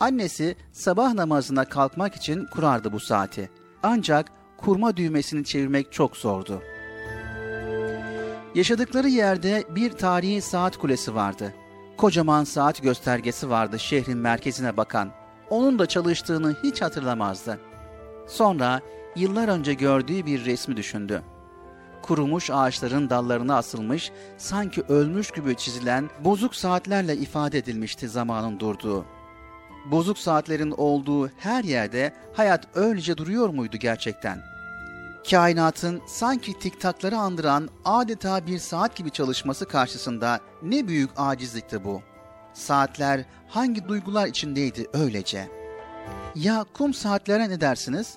Annesi 0.00 0.56
sabah 0.72 1.14
namazına 1.14 1.64
kalkmak 1.64 2.14
için 2.14 2.46
kurardı 2.46 2.92
bu 2.92 3.00
saati. 3.00 3.50
Ancak 3.82 4.32
kurma 4.58 4.96
düğmesini 4.96 5.44
çevirmek 5.44 5.92
çok 5.92 6.16
zordu. 6.16 6.62
Yaşadıkları 8.54 9.08
yerde 9.08 9.64
bir 9.70 9.90
tarihi 9.90 10.40
saat 10.42 10.76
kulesi 10.76 11.14
vardı. 11.14 11.54
Kocaman 12.00 12.44
saat 12.44 12.82
göstergesi 12.82 13.50
vardı 13.50 13.78
şehrin 13.78 14.18
merkezine 14.18 14.76
bakan. 14.76 15.10
Onun 15.50 15.78
da 15.78 15.86
çalıştığını 15.86 16.56
hiç 16.62 16.82
hatırlamazdı. 16.82 17.60
Sonra 18.26 18.80
yıllar 19.16 19.48
önce 19.48 19.74
gördüğü 19.74 20.26
bir 20.26 20.44
resmi 20.44 20.76
düşündü. 20.76 21.22
Kurumuş 22.02 22.50
ağaçların 22.50 23.10
dallarına 23.10 23.56
asılmış, 23.56 24.12
sanki 24.38 24.82
ölmüş 24.88 25.30
gibi 25.30 25.56
çizilen 25.56 26.10
bozuk 26.24 26.54
saatlerle 26.54 27.16
ifade 27.16 27.58
edilmişti 27.58 28.08
zamanın 28.08 28.60
durduğu. 28.60 29.04
Bozuk 29.90 30.18
saatlerin 30.18 30.70
olduğu 30.70 31.28
her 31.28 31.64
yerde 31.64 32.14
hayat 32.32 32.76
öylece 32.76 33.16
duruyor 33.16 33.48
muydu 33.48 33.76
gerçekten? 33.76 34.49
Kainatın 35.24 36.02
sanki 36.06 36.58
tiktakları 36.58 37.16
andıran 37.16 37.68
adeta 37.84 38.46
bir 38.46 38.58
saat 38.58 38.96
gibi 38.96 39.10
çalışması 39.10 39.66
karşısında 39.66 40.40
ne 40.62 40.88
büyük 40.88 41.10
acizlikti 41.16 41.84
bu. 41.84 42.02
Saatler 42.52 43.24
hangi 43.48 43.88
duygular 43.88 44.26
içindeydi 44.26 44.86
öylece? 44.92 45.48
Ya 46.34 46.64
kum 46.74 46.94
saatlere 46.94 47.48
ne 47.48 47.60
dersiniz? 47.60 48.14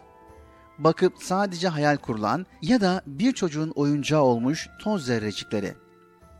Bakıp 0.77 1.13
sadece 1.23 1.67
hayal 1.67 1.97
kurulan 1.97 2.45
ya 2.61 2.81
da 2.81 3.01
bir 3.07 3.31
çocuğun 3.31 3.69
oyuncağı 3.69 4.21
olmuş 4.21 4.69
toz 4.83 5.05
zerrecikleri. 5.05 5.73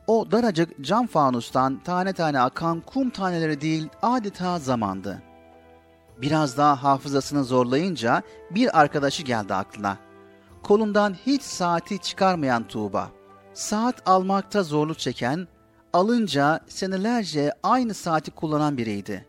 O 0.08 0.32
daracık 0.32 0.82
cam 0.82 1.08
fanustan 1.08 1.84
tane 1.84 2.14
tane 2.14 2.40
akan 2.40 2.82
kum 2.82 3.10
taneleri 3.10 3.62
değil 3.62 3.90
adeta 4.02 4.60
zamandı. 4.60 5.22
Biraz 6.22 6.58
daha 6.58 6.84
hafızasını 6.84 7.44
zorlayınca 7.44 8.22
bir 8.52 8.80
arkadaşı 8.80 9.24
geldi 9.24 9.54
aklına 9.54 9.98
kolundan 10.64 11.14
hiç 11.26 11.42
saati 11.42 12.00
çıkarmayan 12.00 12.68
Tuğba. 12.68 13.12
Saat 13.54 14.10
almakta 14.10 14.64
zorluk 14.64 15.00
çeken, 15.00 15.48
alınca 15.94 16.60
senelerce 16.68 17.52
aynı 17.64 17.94
saati 17.94 18.32
kullanan 18.32 18.78
biriydi. 18.78 19.26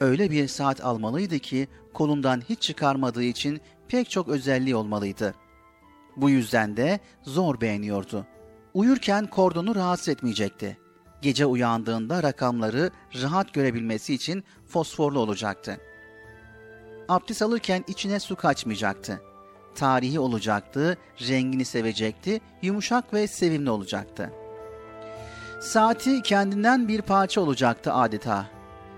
Öyle 0.00 0.30
bir 0.30 0.48
saat 0.48 0.84
almalıydı 0.84 1.38
ki 1.38 1.68
kolundan 1.94 2.42
hiç 2.48 2.62
çıkarmadığı 2.62 3.22
için 3.22 3.60
pek 3.88 4.10
çok 4.10 4.28
özelliği 4.28 4.76
olmalıydı. 4.76 5.34
Bu 6.16 6.30
yüzden 6.30 6.76
de 6.76 7.00
zor 7.22 7.60
beğeniyordu. 7.60 8.26
Uyurken 8.74 9.26
kordonu 9.26 9.74
rahatsız 9.74 10.08
etmeyecekti. 10.08 10.78
Gece 11.22 11.46
uyandığında 11.46 12.22
rakamları 12.22 12.90
rahat 13.22 13.54
görebilmesi 13.54 14.14
için 14.14 14.44
fosforlu 14.66 15.18
olacaktı. 15.18 15.80
Abdest 17.08 17.42
alırken 17.42 17.84
içine 17.88 18.20
su 18.20 18.36
kaçmayacaktı 18.36 19.27
tarihi 19.78 20.20
olacaktı, 20.20 20.98
rengini 21.28 21.64
sevecekti, 21.64 22.40
yumuşak 22.62 23.14
ve 23.14 23.26
sevimli 23.26 23.70
olacaktı. 23.70 24.30
Saati 25.60 26.22
kendinden 26.22 26.88
bir 26.88 27.02
parça 27.02 27.40
olacaktı 27.40 27.92
adeta. 27.92 28.46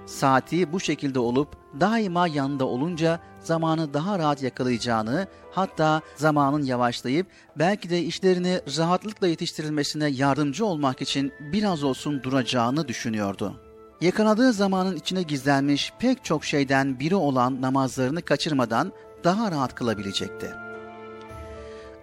Saati 0.07 0.73
bu 0.73 0.81
şekilde 0.81 1.19
olup 1.19 1.49
daima 1.81 2.29
yanında 2.29 2.65
olunca 2.65 3.21
zamanı 3.41 3.95
daha 3.95 4.19
rahat 4.19 4.43
yakalayacağını, 4.43 5.27
hatta 5.53 6.01
zamanın 6.17 6.63
yavaşlayıp 6.63 7.27
belki 7.57 7.91
de 7.91 8.03
işlerini 8.03 8.61
rahatlıkla 8.79 9.27
yetiştirilmesine 9.27 10.09
yardımcı 10.09 10.67
olmak 10.67 11.03
için 11.03 11.33
biraz 11.41 11.85
olsun 11.85 12.23
duracağını 12.23 12.89
düşünüyordu. 12.89 13.55
Yakaladığı 14.01 14.53
zamanın 14.53 14.97
içine 14.97 15.23
gizlenmiş 15.23 15.93
pek 15.99 16.25
çok 16.25 16.45
şeyden 16.45 17.01
biri 17.01 17.15
olan 17.15 17.63
namazlarını 17.63 18.23
kaçırmadan 18.23 18.93
daha 19.25 19.51
rahat 19.51 19.75
kılabilecekti.'' 19.75 20.70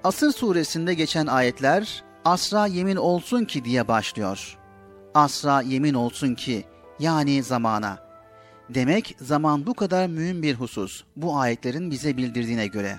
Asır 0.07 0.31
suresinde 0.31 0.93
geçen 0.93 1.27
ayetler 1.27 2.03
asra 2.25 2.67
yemin 2.67 2.95
olsun 2.95 3.45
ki 3.45 3.65
diye 3.65 3.87
başlıyor. 3.87 4.57
Asra 5.13 5.61
yemin 5.61 5.93
olsun 5.93 6.35
ki 6.35 6.65
yani 6.99 7.43
zamana. 7.43 7.99
Demek 8.69 9.15
zaman 9.21 9.65
bu 9.65 9.73
kadar 9.73 10.07
mühim 10.07 10.43
bir 10.43 10.55
husus 10.55 11.03
bu 11.15 11.37
ayetlerin 11.37 11.91
bize 11.91 12.17
bildirdiğine 12.17 12.67
göre. 12.67 12.97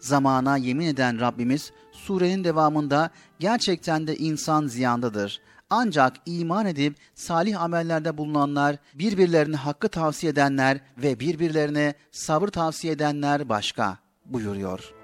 Zamana 0.00 0.56
yemin 0.56 0.86
eden 0.86 1.20
Rabbimiz 1.20 1.72
surenin 1.92 2.44
devamında 2.44 3.10
gerçekten 3.38 4.06
de 4.06 4.16
insan 4.16 4.66
ziyandadır. 4.66 5.40
Ancak 5.70 6.16
iman 6.26 6.66
edip 6.66 6.96
salih 7.14 7.62
amellerde 7.62 8.18
bulunanlar, 8.18 8.76
birbirlerine 8.94 9.56
hakkı 9.56 9.88
tavsiye 9.88 10.32
edenler 10.32 10.80
ve 10.98 11.20
birbirlerine 11.20 11.94
sabır 12.10 12.48
tavsiye 12.48 12.92
edenler 12.92 13.48
başka 13.48 13.98
buyuruyor.'' 14.26 15.03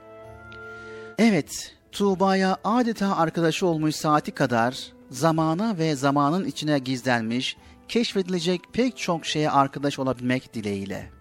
Evet, 1.22 1.76
Tuğba'ya 1.92 2.56
adeta 2.64 3.16
arkadaşı 3.16 3.66
olmuş 3.66 3.96
saati 3.96 4.30
kadar 4.32 4.92
zamana 5.10 5.78
ve 5.78 5.94
zamanın 5.96 6.44
içine 6.44 6.78
gizlenmiş, 6.78 7.56
keşfedilecek 7.88 8.60
pek 8.72 8.96
çok 8.96 9.26
şeye 9.26 9.50
arkadaş 9.50 9.98
olabilmek 9.98 10.54
dileğiyle. 10.54 11.19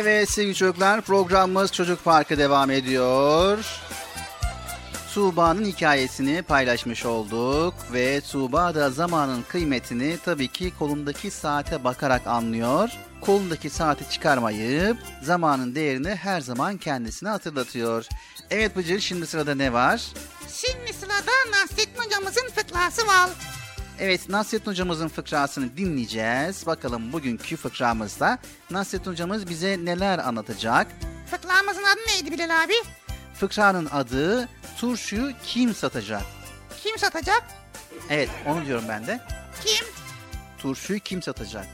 Evet 0.00 0.30
sevgili 0.30 0.54
çocuklar 0.54 1.00
programımız 1.00 1.72
Çocuk 1.72 2.04
Parkı 2.04 2.38
devam 2.38 2.70
ediyor. 2.70 3.58
Tuğba'nın 5.14 5.64
hikayesini 5.64 6.42
paylaşmış 6.42 7.06
olduk 7.06 7.74
ve 7.92 8.20
Tuğba 8.20 8.74
da 8.74 8.90
zamanın 8.90 9.42
kıymetini 9.42 10.18
tabii 10.24 10.48
ki 10.48 10.72
kolundaki 10.78 11.30
saate 11.30 11.84
bakarak 11.84 12.26
anlıyor. 12.26 12.90
Kolundaki 13.20 13.70
saati 13.70 14.10
çıkarmayıp 14.10 14.96
zamanın 15.22 15.74
değerini 15.74 16.14
her 16.14 16.40
zaman 16.40 16.76
kendisine 16.76 17.28
hatırlatıyor. 17.28 18.06
Evet 18.50 18.76
Bıcır 18.76 19.00
şimdi 19.00 19.26
sırada 19.26 19.54
ne 19.54 19.72
var? 19.72 20.02
Şimdi 20.52 20.92
sırada 20.92 21.32
Nasrettin 21.50 22.02
hocamızın 22.02 22.48
fıkrası 22.48 23.06
var. 23.06 23.30
Evet 24.00 24.28
Nasrettin 24.28 24.70
hocamızın 24.70 25.08
fıkrasını 25.08 25.76
dinleyeceğiz. 25.76 26.66
Bakalım 26.66 27.12
bugünkü 27.12 27.56
fıkramızda 27.56 28.38
Nasrettin 28.70 29.10
hocamız 29.10 29.48
bize 29.48 29.76
neler 29.84 30.18
anlatacak? 30.18 30.86
Fıkramızın 31.30 31.82
adı 31.84 32.00
neydi 32.06 32.32
Bilal 32.32 32.64
abi? 32.64 32.72
Fıkranın 33.34 33.86
adı 33.92 34.48
turşuyu 34.78 35.32
kim 35.44 35.74
satacak? 35.74 36.22
Kim 36.82 36.98
satacak? 36.98 37.42
Evet 38.10 38.28
onu 38.46 38.66
diyorum 38.66 38.84
ben 38.88 39.06
de. 39.06 39.20
Kim? 39.64 39.86
Turşuyu 40.58 41.00
kim 41.00 41.22
satacak? 41.22 41.66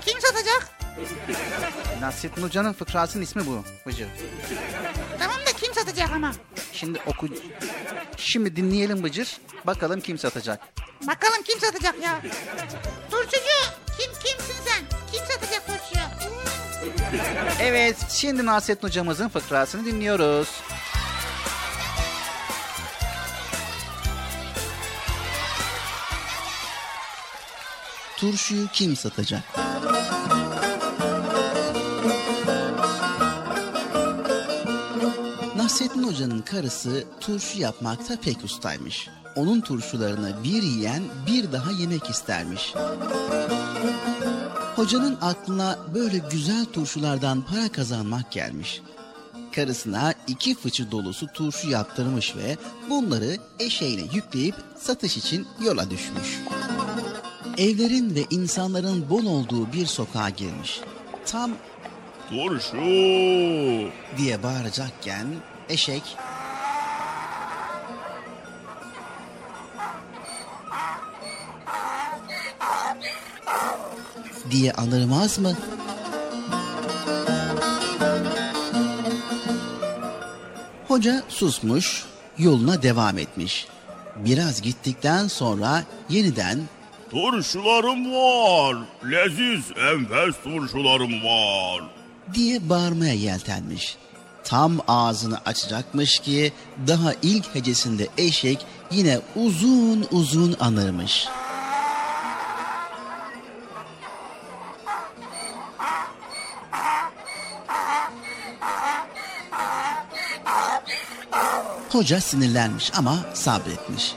Kim 0.00 0.20
satacak? 0.20 0.77
Nasrettin 2.00 2.42
Hoca'nın 2.42 2.72
fıkrasının 2.72 3.22
ismi 3.22 3.46
bu. 3.46 3.64
Bıcır. 3.86 4.08
Tamam 5.18 5.36
da 5.46 5.52
kim 5.60 5.74
satacak 5.74 6.10
ama? 6.10 6.32
Şimdi 6.72 7.00
oku... 7.06 7.28
Şimdi 8.16 8.56
dinleyelim 8.56 9.02
Bıcır. 9.04 9.38
Bakalım 9.66 10.00
kim 10.00 10.18
satacak. 10.18 10.60
Bakalım 11.06 11.42
kim 11.44 11.60
satacak 11.60 11.94
ya? 12.02 12.20
Turşucu 13.10 13.38
kim 13.98 14.12
kimsin 14.12 14.54
sen? 14.64 14.84
Kim 15.12 15.20
satacak 15.26 15.66
turşuyu? 15.66 16.04
Evet 17.60 17.96
şimdi 18.10 18.46
Nasrettin 18.46 18.88
Hocamızın 18.88 19.28
fıkrasını 19.28 19.84
dinliyoruz. 19.84 20.48
Turşuyu 28.16 28.68
kim 28.72 28.96
satacak? 28.96 29.42
Nasrettin 35.78 36.02
Hoca'nın 36.02 36.40
karısı 36.40 37.04
turşu 37.20 37.60
yapmakta 37.60 38.16
pek 38.20 38.44
ustaymış. 38.44 39.08
Onun 39.36 39.60
turşularını 39.60 40.44
bir 40.44 40.62
yiyen 40.62 41.02
bir 41.26 41.52
daha 41.52 41.72
yemek 41.72 42.10
istermiş. 42.10 42.74
Hocanın 44.76 45.18
aklına 45.20 45.78
böyle 45.94 46.18
güzel 46.30 46.64
turşulardan 46.64 47.42
para 47.42 47.72
kazanmak 47.72 48.32
gelmiş. 48.32 48.82
Karısına 49.54 50.14
iki 50.26 50.54
fıçı 50.54 50.90
dolusu 50.90 51.26
turşu 51.26 51.70
yaptırmış 51.70 52.36
ve 52.36 52.56
bunları 52.90 53.36
eşeğine 53.58 54.02
yükleyip 54.12 54.54
satış 54.76 55.16
için 55.16 55.46
yola 55.64 55.90
düşmüş. 55.90 56.40
Evlerin 57.58 58.14
ve 58.14 58.24
insanların 58.30 59.10
bol 59.10 59.26
olduğu 59.26 59.72
bir 59.72 59.86
sokağa 59.86 60.30
girmiş. 60.30 60.80
Tam 61.26 61.50
Turşu. 62.30 62.76
diye 64.16 64.42
bağıracakken 64.42 65.26
eşek 65.68 66.16
diye 74.50 74.72
anırmaz 74.72 75.38
mı? 75.38 75.52
Hoca 80.88 81.22
susmuş, 81.28 82.04
yoluna 82.38 82.82
devam 82.82 83.18
etmiş. 83.18 83.66
Biraz 84.16 84.62
gittikten 84.62 85.28
sonra 85.28 85.84
yeniden 86.08 86.58
Turşularım 87.10 88.12
var. 88.12 88.76
Leziz 89.04 89.64
enfes 89.92 90.34
turşularım 90.44 91.24
var. 91.24 91.82
diye 92.34 92.68
bağırmaya 92.68 93.14
yeltenmiş. 93.14 93.96
Tam 94.48 94.78
ağzını 94.88 95.38
açacakmış 95.46 96.18
ki 96.18 96.52
daha 96.86 97.12
ilk 97.22 97.54
hecesinde 97.54 98.08
eşek 98.18 98.66
yine 98.90 99.20
uzun 99.36 100.06
uzun 100.10 100.56
anırmış. 100.60 101.28
Hoca 111.92 112.20
sinirlenmiş 112.20 112.92
ama 112.98 113.16
sabretmiş. 113.34 114.14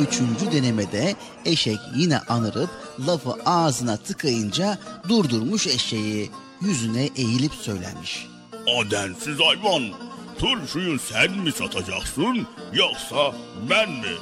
üçüncü 0.00 0.52
denemede 0.52 1.14
eşek 1.44 1.78
yine 1.96 2.18
anırıp 2.18 2.70
lafı 3.06 3.32
ağzına 3.46 3.96
tıkayınca 3.96 4.78
durdurmuş 5.08 5.66
eşeği 5.66 6.30
yüzüne 6.60 7.08
eğilip 7.16 7.54
söylemiş. 7.54 8.26
O 8.66 8.90
densiz 8.90 9.38
hayvan. 9.40 9.82
Turşuyu 10.38 10.98
sen 10.98 11.32
mi 11.32 11.52
satacaksın 11.52 12.46
yoksa 12.72 13.34
ben 13.70 13.90
mi? 13.90 14.12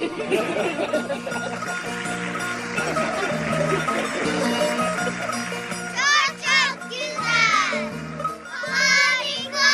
Çok 5.97 6.37
çok 6.45 6.91
güzel. 6.91 7.91
Harika. 8.71 9.65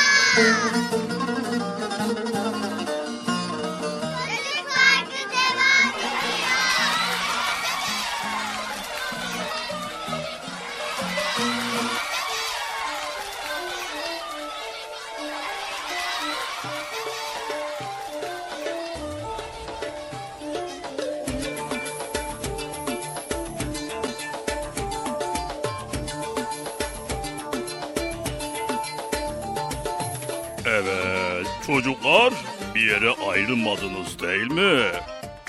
Yere 32.90 33.10
ayrılmadınız 33.30 34.18
değil 34.22 34.50
mi? 34.50 34.82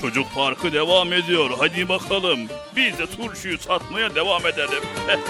Çocuk 0.02 0.36
parkı 0.36 0.74
devam 0.74 1.14
ediyor. 1.14 1.50
Hadi 1.60 1.90
bakalım. 1.90 2.40
Biz 2.76 2.98
de 3.00 3.06
turşuyu 3.06 3.58
satmaya 3.58 4.16
devam 4.16 4.48
edelim. 4.48 4.84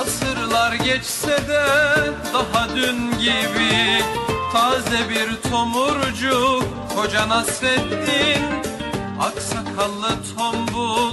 Asırlar 0.00 0.72
geçse 0.72 1.48
de 1.48 1.64
daha 2.34 2.68
dün 2.76 3.10
gibi 3.18 4.02
Taze 4.52 5.08
bir 5.10 5.50
tomurcuk 5.50 6.64
koca 6.96 7.28
Nasreddin 7.28 8.44
Aksakallı 9.20 10.08
tombul 10.36 11.12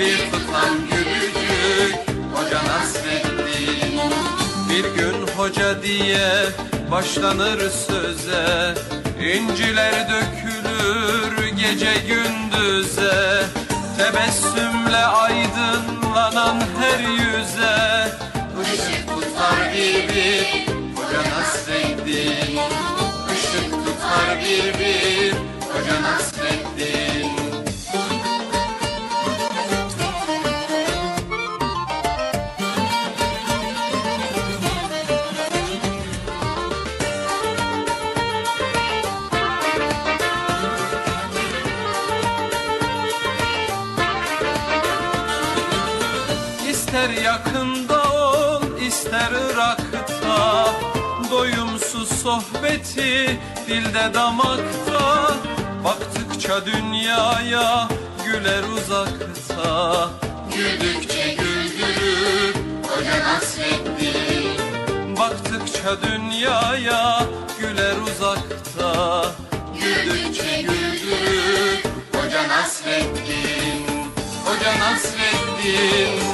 Bir 0.00 0.18
tutam 0.18 0.76
gülücük 0.90 1.94
Hoca 2.34 2.60
Nasreddin 2.64 4.00
Bir 4.70 4.84
gün 5.00 5.26
hoca 5.36 5.82
diye 5.82 6.28
başlanır 6.90 7.70
söze. 7.70 8.74
İnciler 9.20 9.94
dökülür 10.08 11.48
gece 11.48 11.94
gündüze. 12.08 13.42
Tebessümle 13.98 14.96
aydınlanan 14.96 16.60
her 16.80 16.98
yüze. 16.98 18.08
Işık 18.74 19.08
tutar 19.08 19.72
bir 19.74 20.66
Hoca 20.96 21.22
Nasreddin 21.30 22.58
Işık 23.34 23.70
tutar 23.70 24.38
bir 24.40 25.32
Hoca 25.72 26.02
Nasreddin 26.02 26.93
İster 47.04 47.22
yakında 47.22 48.02
ol, 48.12 48.62
ister 48.86 49.30
Irak'ta 49.30 50.72
Doyumsuz 51.30 52.08
sohbeti 52.08 53.40
dilde 53.68 54.14
damakta. 54.14 55.34
Baktıkça 55.84 56.66
dünyaya 56.66 57.88
güler 58.24 58.62
uzakta. 58.76 60.10
Güldükçe 60.56 61.34
güldürür 61.34 62.54
Hoca 62.88 63.24
Nasreddin 63.24 65.16
Baktıkça 65.16 66.02
dünyaya 66.02 67.26
güler 67.60 67.96
uzakta. 67.96 69.24
Güldükçe 69.74 70.62
güldürür 70.62 71.82
Hoca 72.12 72.48
Nasreddin 72.48 73.86
Hoca 74.44 74.78
Nasreddin 74.78 76.33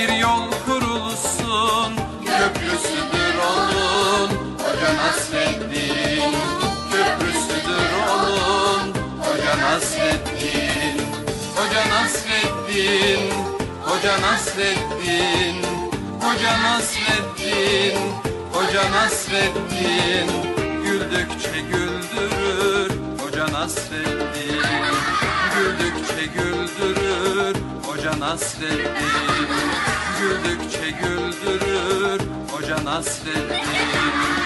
bir 0.00 0.12
yol 0.12 0.50
kurulsun. 0.66 1.92
Köprüsüdür 2.24 3.34
onun 3.50 4.30
Hoca 4.58 4.94
Nasreddin 4.96 6.34
Köprüsüdür 6.92 7.90
onun 8.12 8.94
Hoca 9.20 9.58
Nasreddin 9.58 11.00
Hoca 11.56 11.82
Nasreddin 11.88 13.32
Hoca 13.84 14.20
Nasreddin 14.20 15.64
Hoca 16.20 16.62
Nasreddin 16.62 17.98
Hoca 18.52 18.90
Nasreddin 18.92 20.30
Güldükçe 20.84 21.60
güldürür 21.72 22.90
Hoca 23.20 23.52
Nasreddin 23.52 25.29
Güldükçe 25.60 26.26
güldürür 26.26 27.56
Hoca 27.86 28.20
Nasreddin. 28.20 28.90
Güldükçe 30.20 30.90
güldürür 30.90 32.20
Hoca 32.52 32.84
Nasreddin 32.84 34.39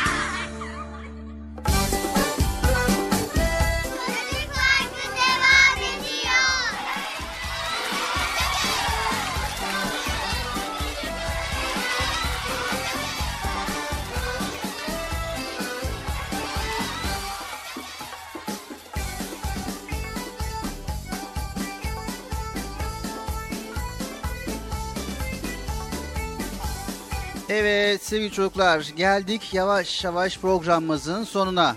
Evet 27.55 28.03
sevgili 28.03 28.33
çocuklar 28.33 28.81
geldik 28.97 29.55
yavaş 29.55 30.05
yavaş 30.05 30.39
programımızın 30.39 31.25
sonuna. 31.25 31.77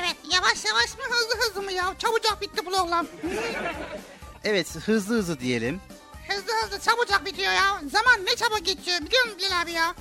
Evet 0.00 0.16
yavaş 0.34 0.64
yavaş 0.64 0.98
mı 0.98 1.04
hızlı 1.10 1.46
hızlı 1.46 1.62
mı 1.62 1.72
ya? 1.72 1.94
Çabucak 1.98 2.40
bitti 2.40 2.64
program. 2.64 3.06
Evet 4.44 4.76
hızlı 4.76 5.14
hızlı 5.14 5.40
diyelim. 5.40 5.80
Hızlı 6.28 6.52
hızlı 6.62 6.80
çabucak 6.80 7.26
bitiyor 7.26 7.52
ya. 7.52 7.80
Zaman 7.92 8.26
ne 8.26 8.36
çabuk 8.36 8.64
geçiyor 8.66 9.00
biliyor 9.00 9.24
musun 9.24 9.38
Bilal 9.38 9.62
abi 9.62 9.72
ya? 9.72 9.94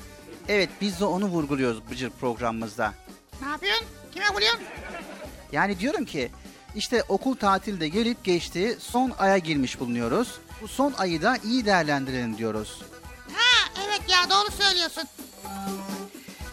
Evet 0.47 0.69
biz 0.81 0.99
de 0.99 1.05
onu 1.05 1.25
vurguluyoruz 1.25 1.89
Bıcır 1.91 2.09
programımızda. 2.09 2.93
Ne 3.41 3.47
yapıyorsun? 3.47 3.85
Kime 4.13 4.29
vuruyorsun? 4.33 4.61
Yani 5.51 5.79
diyorum 5.79 6.05
ki 6.05 6.31
işte 6.75 7.03
okul 7.09 7.35
tatilde 7.35 7.87
gelip 7.87 8.23
geçti 8.23 8.77
son 8.79 9.13
aya 9.19 9.37
girmiş 9.37 9.79
bulunuyoruz. 9.79 10.39
Bu 10.61 10.67
son 10.67 10.93
ayı 10.97 11.21
da 11.21 11.37
iyi 11.43 11.65
değerlendirelim 11.65 12.37
diyoruz. 12.37 12.81
Ya 14.09 14.29
doğru 14.29 14.51
söylüyorsun. 14.63 15.03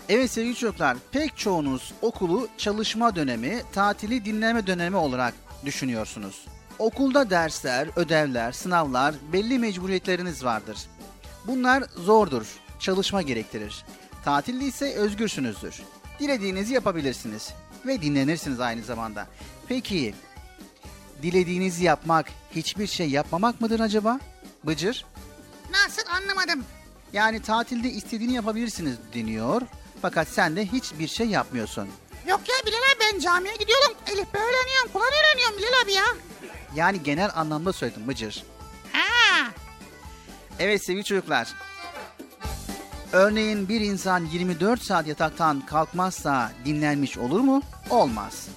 Evet 0.09 0.31
sevgili 0.31 0.55
çocuklar 0.55 0.97
pek 1.13 1.37
çoğunuz 1.37 1.93
okulu 2.03 2.49
çalışma 2.59 3.17
dönemi, 3.17 3.63
tatili 3.73 4.25
dinleme 4.25 4.67
dönemi 4.67 4.97
olarak 4.97 5.35
düşünüyorsunuz. 5.65 6.45
Okulda 6.79 7.31
dersler, 7.31 7.89
ödevler, 7.97 8.53
sınavlar, 8.53 9.15
belli 9.33 9.59
mecburiyetleriniz 9.59 10.45
vardır. 10.45 10.79
Bunlar 11.47 11.85
zordur, 11.97 12.47
çalışma 12.79 13.23
gerektirir. 13.23 13.85
Tatilde 14.25 14.65
ise 14.65 14.95
özgürsünüzdür. 14.95 15.83
Dilediğinizi 16.21 16.75
yapabilirsiniz 16.75 17.53
ve 17.87 18.03
dinlenirsiniz 18.03 18.61
aynı 18.61 18.83
zamanda. 18.83 19.27
Peki, 19.69 20.15
dilediğinizi 21.23 21.85
yapmak 21.85 22.27
hiçbir 22.51 22.87
şey 22.87 23.11
yapmamak 23.11 23.61
mıdır 23.61 23.81
acaba? 23.81 24.21
Bıcır? 24.65 25.05
Nasıl 25.71 26.03
anlamadım. 26.11 26.65
Yani 27.15 27.43
tatilde 27.43 27.91
istediğini 27.91 28.33
yapabilirsiniz 28.35 28.97
deniyor. 29.15 29.63
Fakat 30.03 30.29
sen 30.29 30.57
de 30.57 30.67
hiçbir 30.67 31.09
şey 31.09 31.27
yapmıyorsun. 31.27 31.89
Yok 32.29 32.41
ya 32.49 32.55
Bilal 32.67 32.77
abi 32.77 33.01
ben 33.13 33.19
camiye 33.19 33.55
gidiyorum. 33.55 33.93
Elif 34.07 34.29
öğreniyorum. 34.35 34.91
Kur'an 34.93 35.09
öğreniyorum 35.09 35.59
Bilal 35.59 35.83
abi 35.85 35.93
ya. 35.93 36.05
Yani 36.75 37.03
genel 37.03 37.31
anlamda 37.35 37.73
söyledim 37.73 38.09
Bıcır. 38.09 38.43
Ha. 38.93 39.51
Evet 40.59 40.85
sevgili 40.85 41.05
çocuklar. 41.05 41.49
Örneğin 43.13 43.69
bir 43.69 43.81
insan 43.81 44.25
24 44.25 44.83
saat 44.83 45.07
yataktan 45.07 45.61
kalkmazsa 45.67 46.53
dinlenmiş 46.65 47.19
olur 47.19 47.41
mu? 47.41 47.63
Olmaz. 47.91 48.49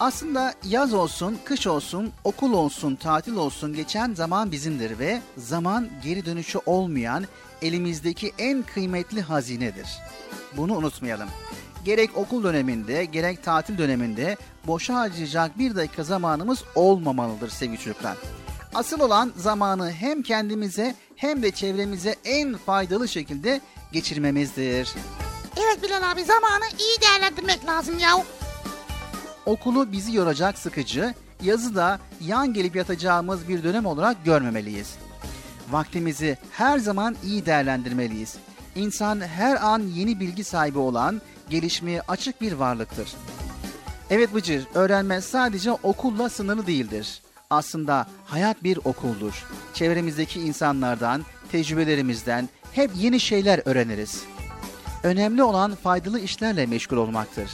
Aslında 0.00 0.54
yaz 0.64 0.94
olsun, 0.94 1.38
kış 1.44 1.66
olsun, 1.66 2.12
okul 2.24 2.52
olsun, 2.52 2.96
tatil 2.96 3.36
olsun 3.36 3.74
geçen 3.74 4.14
zaman 4.14 4.52
bizimdir 4.52 4.98
ve 4.98 5.22
zaman 5.36 5.88
geri 6.02 6.26
dönüşü 6.26 6.58
olmayan 6.66 7.24
elimizdeki 7.64 8.32
en 8.38 8.62
kıymetli 8.62 9.22
hazinedir. 9.22 9.86
Bunu 10.56 10.76
unutmayalım. 10.76 11.28
Gerek 11.84 12.16
okul 12.16 12.44
döneminde 12.44 13.04
gerek 13.04 13.44
tatil 13.44 13.78
döneminde 13.78 14.36
boşa 14.66 14.94
harcayacak 14.94 15.58
bir 15.58 15.76
dakika 15.76 16.04
zamanımız 16.04 16.64
olmamalıdır 16.74 17.50
sevgili 17.50 17.78
çocuklar. 17.78 18.16
Asıl 18.74 19.00
olan 19.00 19.32
zamanı 19.36 19.92
hem 19.92 20.22
kendimize 20.22 20.94
hem 21.16 21.42
de 21.42 21.50
çevremize 21.50 22.16
en 22.24 22.56
faydalı 22.56 23.08
şekilde 23.08 23.60
geçirmemizdir. 23.92 24.94
Evet 25.56 25.82
Bilal 25.82 26.12
abi 26.12 26.24
zamanı 26.24 26.64
iyi 26.78 27.00
değerlendirmek 27.00 27.66
lazım 27.66 27.98
ya. 27.98 28.24
Okulu 29.46 29.92
bizi 29.92 30.16
yoracak 30.16 30.58
sıkıcı, 30.58 31.14
yazı 31.42 31.74
da 31.74 32.00
yan 32.20 32.54
gelip 32.54 32.76
yatacağımız 32.76 33.48
bir 33.48 33.64
dönem 33.64 33.86
olarak 33.86 34.24
görmemeliyiz. 34.24 34.94
Vaktimizi 35.70 36.38
her 36.50 36.78
zaman 36.78 37.16
iyi 37.24 37.46
değerlendirmeliyiz. 37.46 38.36
İnsan 38.74 39.20
her 39.20 39.56
an 39.66 39.82
yeni 39.94 40.20
bilgi 40.20 40.44
sahibi 40.44 40.78
olan, 40.78 41.20
gelişmeye 41.50 42.00
açık 42.00 42.40
bir 42.40 42.52
varlıktır. 42.52 43.08
Evet 44.10 44.34
Bıcır, 44.34 44.66
öğrenme 44.74 45.20
sadece 45.20 45.72
okulla 45.72 46.28
sınırlı 46.28 46.66
değildir. 46.66 47.22
Aslında 47.50 48.06
hayat 48.24 48.64
bir 48.64 48.76
okuldur. 48.76 49.44
Çevremizdeki 49.74 50.40
insanlardan, 50.40 51.24
tecrübelerimizden 51.52 52.48
hep 52.72 52.90
yeni 52.96 53.20
şeyler 53.20 53.60
öğreniriz. 53.64 54.24
Önemli 55.02 55.42
olan 55.42 55.74
faydalı 55.74 56.20
işlerle 56.20 56.66
meşgul 56.66 56.96
olmaktır. 56.96 57.50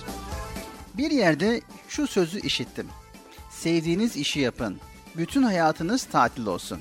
Bir 0.94 1.10
yerde 1.10 1.60
şu 1.88 2.06
sözü 2.06 2.40
işittim. 2.40 2.86
Sevdiğiniz 3.50 4.16
işi 4.16 4.40
yapın. 4.40 4.80
Bütün 5.16 5.42
hayatınız 5.42 6.04
tatil 6.04 6.46
olsun. 6.46 6.80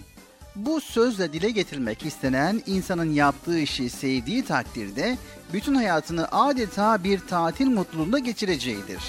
Bu 0.56 0.82
sözle 0.82 1.34
dile 1.34 1.50
getirmek 1.50 2.06
istenen 2.06 2.64
insanın 2.66 3.14
yaptığı 3.14 3.60
işi 3.60 3.90
sevdiği 3.90 4.46
takdirde 4.46 5.18
bütün 5.54 5.76
hayatını 5.76 6.28
adeta 6.32 7.04
bir 7.04 7.20
tatil 7.28 7.68
mutluluğunda 7.68 8.20
geçireceğidir. 8.20 9.00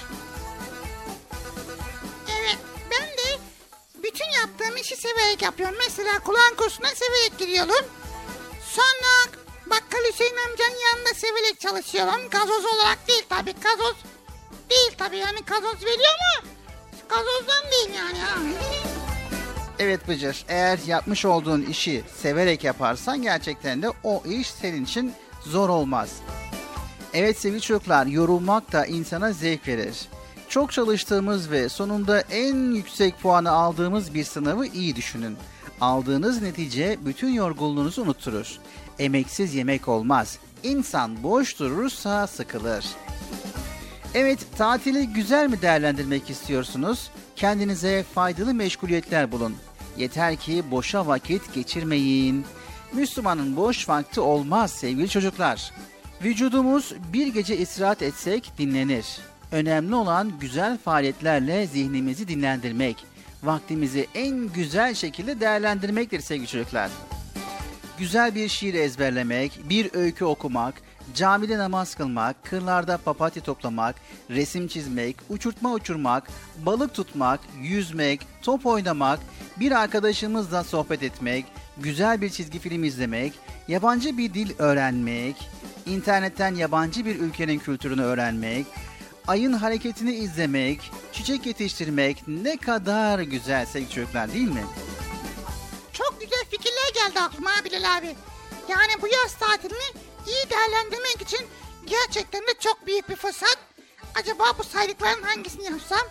Evet 2.40 2.58
ben 2.90 3.06
de 3.08 3.40
bütün 4.02 4.30
yaptığım 4.40 4.76
işi 4.76 4.96
severek 4.96 5.42
yapıyorum. 5.42 5.76
Mesela 5.88 6.18
Kur'an 6.18 6.54
kursuna 6.56 6.88
severek 6.88 7.38
giriyorum. 7.38 7.86
Sonra 8.70 9.40
bakkal 9.66 10.12
Hüseyin 10.12 10.36
amcanın 10.50 10.78
yanında 10.92 11.14
severek 11.14 11.60
çalışıyorum. 11.60 12.30
Gazoz 12.30 12.64
olarak 12.64 13.08
değil 13.08 13.24
tabii 13.28 13.54
gazoz 13.62 13.96
değil 14.70 14.92
tabii 14.98 15.16
yani 15.16 15.38
gazoz 15.46 15.84
veriyor 15.84 16.14
mu? 16.20 16.48
Gazozdan 17.08 17.70
değil 17.72 17.90
yani. 17.96 18.18
Evet 19.80 20.08
Bıcır, 20.08 20.44
eğer 20.48 20.78
yapmış 20.86 21.24
olduğun 21.24 21.62
işi 21.62 22.02
severek 22.16 22.64
yaparsan 22.64 23.22
gerçekten 23.22 23.82
de 23.82 23.90
o 24.04 24.22
iş 24.26 24.50
senin 24.50 24.84
için 24.84 25.12
zor 25.44 25.68
olmaz. 25.68 26.16
Evet 27.14 27.38
sevgili 27.38 27.60
çocuklar, 27.60 28.06
yorulmak 28.06 28.72
da 28.72 28.86
insana 28.86 29.32
zevk 29.32 29.68
verir. 29.68 29.96
Çok 30.48 30.72
çalıştığımız 30.72 31.50
ve 31.50 31.68
sonunda 31.68 32.20
en 32.20 32.74
yüksek 32.74 33.20
puanı 33.20 33.50
aldığımız 33.50 34.14
bir 34.14 34.24
sınavı 34.24 34.66
iyi 34.66 34.96
düşünün. 34.96 35.36
Aldığınız 35.80 36.42
netice 36.42 36.98
bütün 37.04 37.28
yorgunluğunuzu 37.28 38.02
unutturur. 38.02 38.58
Emeksiz 38.98 39.54
yemek 39.54 39.88
olmaz. 39.88 40.38
İnsan 40.62 41.22
boş 41.22 41.58
durursa 41.58 42.26
sıkılır. 42.26 42.86
Evet, 44.14 44.38
tatili 44.58 45.06
güzel 45.06 45.48
mi 45.48 45.62
değerlendirmek 45.62 46.30
istiyorsunuz? 46.30 47.10
Kendinize 47.36 48.04
faydalı 48.14 48.54
meşguliyetler 48.54 49.32
bulun. 49.32 49.56
Yeter 49.96 50.36
ki 50.36 50.62
boşa 50.70 51.06
vakit 51.06 51.54
geçirmeyin. 51.54 52.44
Müslümanın 52.92 53.56
boş 53.56 53.88
vakti 53.88 54.20
olmaz 54.20 54.70
sevgili 54.70 55.08
çocuklar. 55.08 55.72
Vücudumuz 56.24 56.94
bir 57.12 57.26
gece 57.26 57.56
istirahat 57.56 58.02
etsek 58.02 58.52
dinlenir. 58.58 59.06
Önemli 59.52 59.94
olan 59.94 60.32
güzel 60.40 60.78
faaliyetlerle 60.78 61.66
zihnimizi 61.66 62.28
dinlendirmek, 62.28 62.96
vaktimizi 63.42 64.06
en 64.14 64.52
güzel 64.52 64.94
şekilde 64.94 65.40
değerlendirmektir 65.40 66.20
sevgili 66.20 66.46
çocuklar. 66.46 66.90
Güzel 67.98 68.34
bir 68.34 68.48
şiir 68.48 68.74
ezberlemek, 68.74 69.60
bir 69.68 69.94
öykü 69.94 70.24
okumak, 70.24 70.74
camide 71.14 71.58
namaz 71.58 71.94
kılmak, 71.94 72.44
kırlarda 72.44 72.98
papatya 72.98 73.42
toplamak, 73.42 73.96
resim 74.30 74.68
çizmek, 74.68 75.16
uçurtma 75.28 75.72
uçurmak, 75.72 76.30
balık 76.66 76.94
tutmak, 76.94 77.40
yüzmek, 77.62 78.26
top 78.42 78.66
oynamak, 78.66 79.20
bir 79.56 79.72
arkadaşımızla 79.72 80.64
sohbet 80.64 81.02
etmek, 81.02 81.44
güzel 81.78 82.20
bir 82.20 82.30
çizgi 82.30 82.58
film 82.58 82.84
izlemek, 82.84 83.32
yabancı 83.68 84.18
bir 84.18 84.34
dil 84.34 84.52
öğrenmek, 84.58 85.36
internetten 85.86 86.54
yabancı 86.54 87.04
bir 87.04 87.20
ülkenin 87.20 87.58
kültürünü 87.58 88.02
öğrenmek, 88.02 88.66
ayın 89.26 89.52
hareketini 89.52 90.14
izlemek, 90.14 90.90
çiçek 91.12 91.46
yetiştirmek 91.46 92.24
ne 92.28 92.56
kadar 92.56 93.18
güzel 93.18 93.66
sevgili 93.66 93.90
çocuklar 93.90 94.32
değil 94.32 94.48
mi? 94.48 94.64
Çok 95.92 96.20
güzel 96.20 96.44
fikirler 96.50 96.90
geldi 96.94 97.20
aklıma 97.20 97.50
Bilal 97.64 97.98
abi. 97.98 98.14
Yani 98.68 99.02
bu 99.02 99.06
yaz 99.06 99.34
tatilini 99.34 100.09
iyi 100.26 100.50
değerlendirmek 100.50 101.22
için 101.22 101.46
gerçekten 101.86 102.40
de 102.42 102.54
çok 102.60 102.86
büyük 102.86 103.08
bir 103.08 103.16
fırsat. 103.16 103.58
Acaba 104.14 104.44
bu 104.58 104.64
saydıkların 104.64 105.22
hangisini 105.22 105.64
yapsam? 105.64 106.06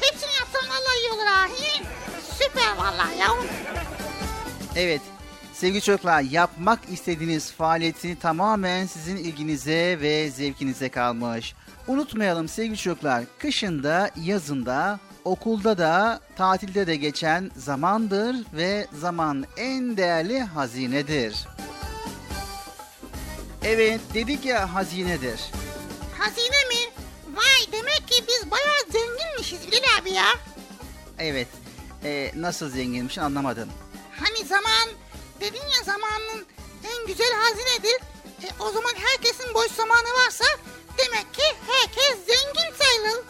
Hepsini 0.00 0.30
yapsam 0.38 0.70
vallahi 0.70 0.98
iyi 1.00 1.10
olur 1.12 1.26
ha. 1.26 1.48
Süper 2.38 2.76
vallahi 2.76 3.18
ya. 3.18 3.28
Evet. 4.76 5.00
Sevgili 5.54 5.82
çocuklar 5.82 6.22
yapmak 6.22 6.78
istediğiniz 6.92 7.52
faaliyeti 7.52 8.18
tamamen 8.18 8.86
sizin 8.86 9.16
ilginize 9.16 9.98
ve 10.00 10.30
zevkinize 10.30 10.88
kalmış. 10.88 11.54
Unutmayalım 11.88 12.48
sevgili 12.48 12.76
çocuklar 12.76 13.24
kışında, 13.38 14.10
yazında, 14.16 15.00
okulda 15.24 15.78
da, 15.78 16.20
tatilde 16.36 16.86
de 16.86 16.96
geçen 16.96 17.50
zamandır 17.56 18.36
ve 18.52 18.86
zaman 18.92 19.44
en 19.56 19.96
değerli 19.96 20.40
hazinedir. 20.40 21.46
Evet 23.64 24.00
dedik 24.14 24.44
ya 24.44 24.74
hazinedir. 24.74 25.40
Hazine 26.18 26.64
mi? 26.68 26.90
Vay 27.34 27.72
demek 27.72 28.08
ki 28.08 28.24
biz 28.28 28.50
bayağı 28.50 28.80
zenginmişiz 28.92 29.72
Bilal 29.72 29.98
abi 30.02 30.10
ya. 30.10 30.24
Evet. 31.18 31.48
Ee, 32.04 32.32
nasıl 32.36 32.70
zenginmiş 32.70 33.18
anlamadım. 33.18 33.68
Hani 34.20 34.46
zaman 34.46 34.88
dedin 35.40 35.62
ya 35.78 35.84
zamanın 35.84 36.46
en 36.84 37.06
güzel 37.06 37.32
hazinedir. 37.34 38.00
E, 38.42 38.48
o 38.60 38.70
zaman 38.72 38.92
herkesin 38.94 39.54
boş 39.54 39.70
zamanı 39.70 40.08
varsa 40.24 40.44
demek 40.98 41.34
ki 41.34 41.42
herkes 41.66 42.16
zengin 42.26 42.74
sayılır. 42.78 43.24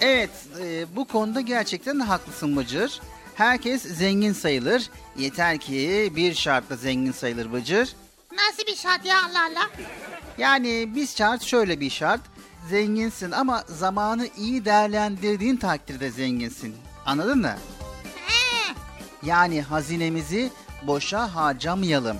Evet 0.00 0.30
e, 0.60 0.96
bu 0.96 1.08
konuda 1.08 1.40
gerçekten 1.40 2.00
haklısın 2.00 2.56
Bıcır. 2.56 3.00
Herkes 3.34 3.82
zengin 3.82 4.32
sayılır. 4.32 4.90
Yeter 5.16 5.58
ki 5.58 6.12
bir 6.16 6.34
şartla 6.34 6.76
zengin 6.76 7.12
sayılır 7.12 7.52
Bıcır. 7.52 7.94
Nasıl 8.32 8.66
bir 8.66 8.76
şart 8.76 9.04
ya 9.04 9.16
Allah 9.24 9.44
Allah? 9.44 9.70
Yani 10.38 10.94
bir 10.94 11.06
şart 11.06 11.42
şöyle 11.42 11.80
bir 11.80 11.90
şart. 11.90 12.20
Zenginsin 12.70 13.30
ama 13.30 13.64
zamanı 13.66 14.28
iyi 14.36 14.64
değerlendirdiğin 14.64 15.56
takdirde 15.56 16.10
zenginsin. 16.10 16.76
Anladın 17.06 17.38
mı? 17.38 17.54
Yani 19.22 19.62
hazinemizi 19.62 20.50
boşa 20.82 21.34
harcamayalım. 21.34 22.16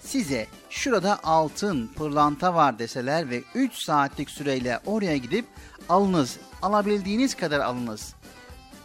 Size 0.00 0.46
şurada 0.70 1.18
altın, 1.24 1.86
pırlanta 1.86 2.54
var 2.54 2.78
deseler 2.78 3.30
ve 3.30 3.42
3 3.54 3.74
saatlik 3.74 4.30
süreyle 4.30 4.80
oraya 4.86 5.16
gidip 5.16 5.46
alınız. 5.88 6.36
Alabildiğiniz 6.62 7.34
kadar 7.36 7.60
alınız. 7.60 8.14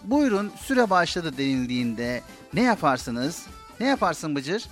Buyurun 0.04 0.52
süre 0.64 0.90
başladı 0.90 1.38
denildiğinde 1.38 2.22
ne 2.54 2.62
yaparsınız? 2.62 3.46
Ne 3.80 3.86
yaparsın 3.88 4.36
Bıcır? 4.36 4.64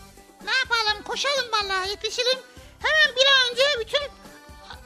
Ne 0.46 0.52
yapalım 0.52 1.04
koşalım 1.04 1.46
vallahi 1.54 1.90
yetişelim. 1.90 2.40
Hemen 2.80 3.16
bir 3.16 3.26
an 3.28 3.52
önce 3.52 3.62
bütün 3.80 4.08
ha- 4.68 4.78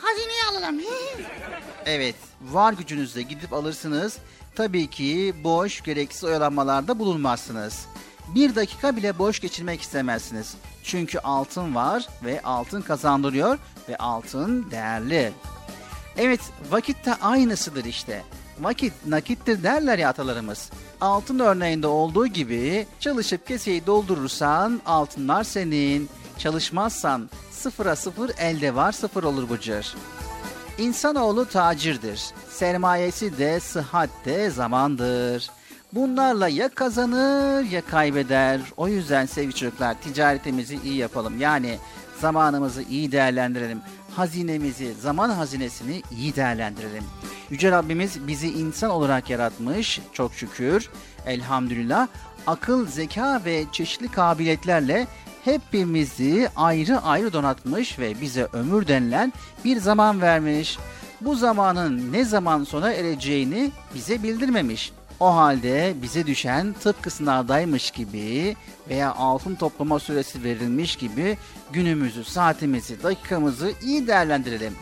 hazineyi 0.00 0.44
alalım. 0.50 0.80
Evet, 1.86 2.14
var 2.42 2.72
gücünüzle 2.72 3.22
gidip 3.22 3.52
alırsınız. 3.52 4.18
Tabii 4.56 4.90
ki 4.90 5.34
boş, 5.44 5.82
gereksiz 5.82 6.24
oyalanmalarda 6.24 6.98
bulunmazsınız. 6.98 7.86
Bir 8.34 8.54
dakika 8.54 8.96
bile 8.96 9.18
boş 9.18 9.40
geçirmek 9.40 9.82
istemezsiniz. 9.82 10.54
Çünkü 10.84 11.18
altın 11.18 11.74
var 11.74 12.06
ve 12.24 12.40
altın 12.42 12.82
kazandırıyor 12.82 13.58
ve 13.88 13.96
altın 13.96 14.70
değerli. 14.70 15.32
Evet, 16.16 16.40
vakit 16.70 17.06
de 17.06 17.14
aynısıdır 17.14 17.84
işte. 17.84 18.24
Vakit 18.60 18.92
nakittir 19.06 19.62
derler 19.62 19.98
ya 19.98 20.08
atalarımız. 20.08 20.70
Altın 21.00 21.38
örneğinde 21.38 21.86
olduğu 21.86 22.26
gibi 22.26 22.86
çalışıp 23.00 23.46
keseyi 23.46 23.86
doldurursan 23.86 24.80
altınlar 24.86 25.44
senin. 25.44 26.08
Çalışmazsan 26.38 27.30
sıfıra 27.50 27.96
sıfır 27.96 28.30
elde 28.38 28.74
var 28.74 28.92
sıfır 28.92 29.24
olur 29.24 29.50
Bıcır. 29.50 29.94
İnsanoğlu 30.78 31.44
tacirdir. 31.44 32.22
Sermayesi 32.50 33.38
de 33.38 33.60
sıhhat 33.60 34.10
de 34.24 34.50
zamandır. 34.50 35.50
Bunlarla 35.92 36.48
ya 36.48 36.68
kazanır 36.68 37.64
ya 37.64 37.80
kaybeder. 37.80 38.60
O 38.76 38.88
yüzden 38.88 39.26
sevgili 39.26 39.54
çocuklar 39.54 39.94
ticaretimizi 40.00 40.78
iyi 40.84 40.96
yapalım. 40.96 41.40
Yani 41.40 41.78
zamanımızı 42.20 42.82
iyi 42.82 43.12
değerlendirelim. 43.12 43.80
Hazinemizi, 44.16 44.94
zaman 44.94 45.30
hazinesini 45.30 46.02
iyi 46.18 46.36
değerlendirelim. 46.36 47.04
Yüce 47.52 47.70
Rabbimiz 47.70 48.26
bizi 48.26 48.48
insan 48.48 48.90
olarak 48.90 49.30
yaratmış 49.30 50.00
çok 50.12 50.34
şükür. 50.34 50.90
Elhamdülillah 51.26 52.08
akıl, 52.46 52.86
zeka 52.86 53.42
ve 53.44 53.64
çeşitli 53.72 54.08
kabiliyetlerle 54.08 55.06
hepimizi 55.44 56.48
ayrı 56.56 57.00
ayrı 57.00 57.32
donatmış 57.32 57.98
ve 57.98 58.20
bize 58.20 58.48
ömür 58.52 58.88
denilen 58.88 59.32
bir 59.64 59.76
zaman 59.76 60.20
vermiş. 60.20 60.78
Bu 61.20 61.34
zamanın 61.34 62.12
ne 62.12 62.24
zaman 62.24 62.64
sona 62.64 62.92
ereceğini 62.92 63.70
bize 63.94 64.22
bildirmemiş. 64.22 64.92
O 65.20 65.36
halde 65.36 65.94
bize 66.02 66.26
düşen 66.26 66.74
tıpkı 66.82 67.10
sınavdaymış 67.10 67.90
gibi 67.90 68.56
veya 68.88 69.14
altın 69.14 69.54
toplama 69.54 69.98
süresi 69.98 70.44
verilmiş 70.44 70.96
gibi 70.96 71.38
günümüzü, 71.72 72.24
saatimizi, 72.24 73.02
dakikamızı 73.02 73.72
iyi 73.82 74.06
değerlendirelim. 74.06 74.72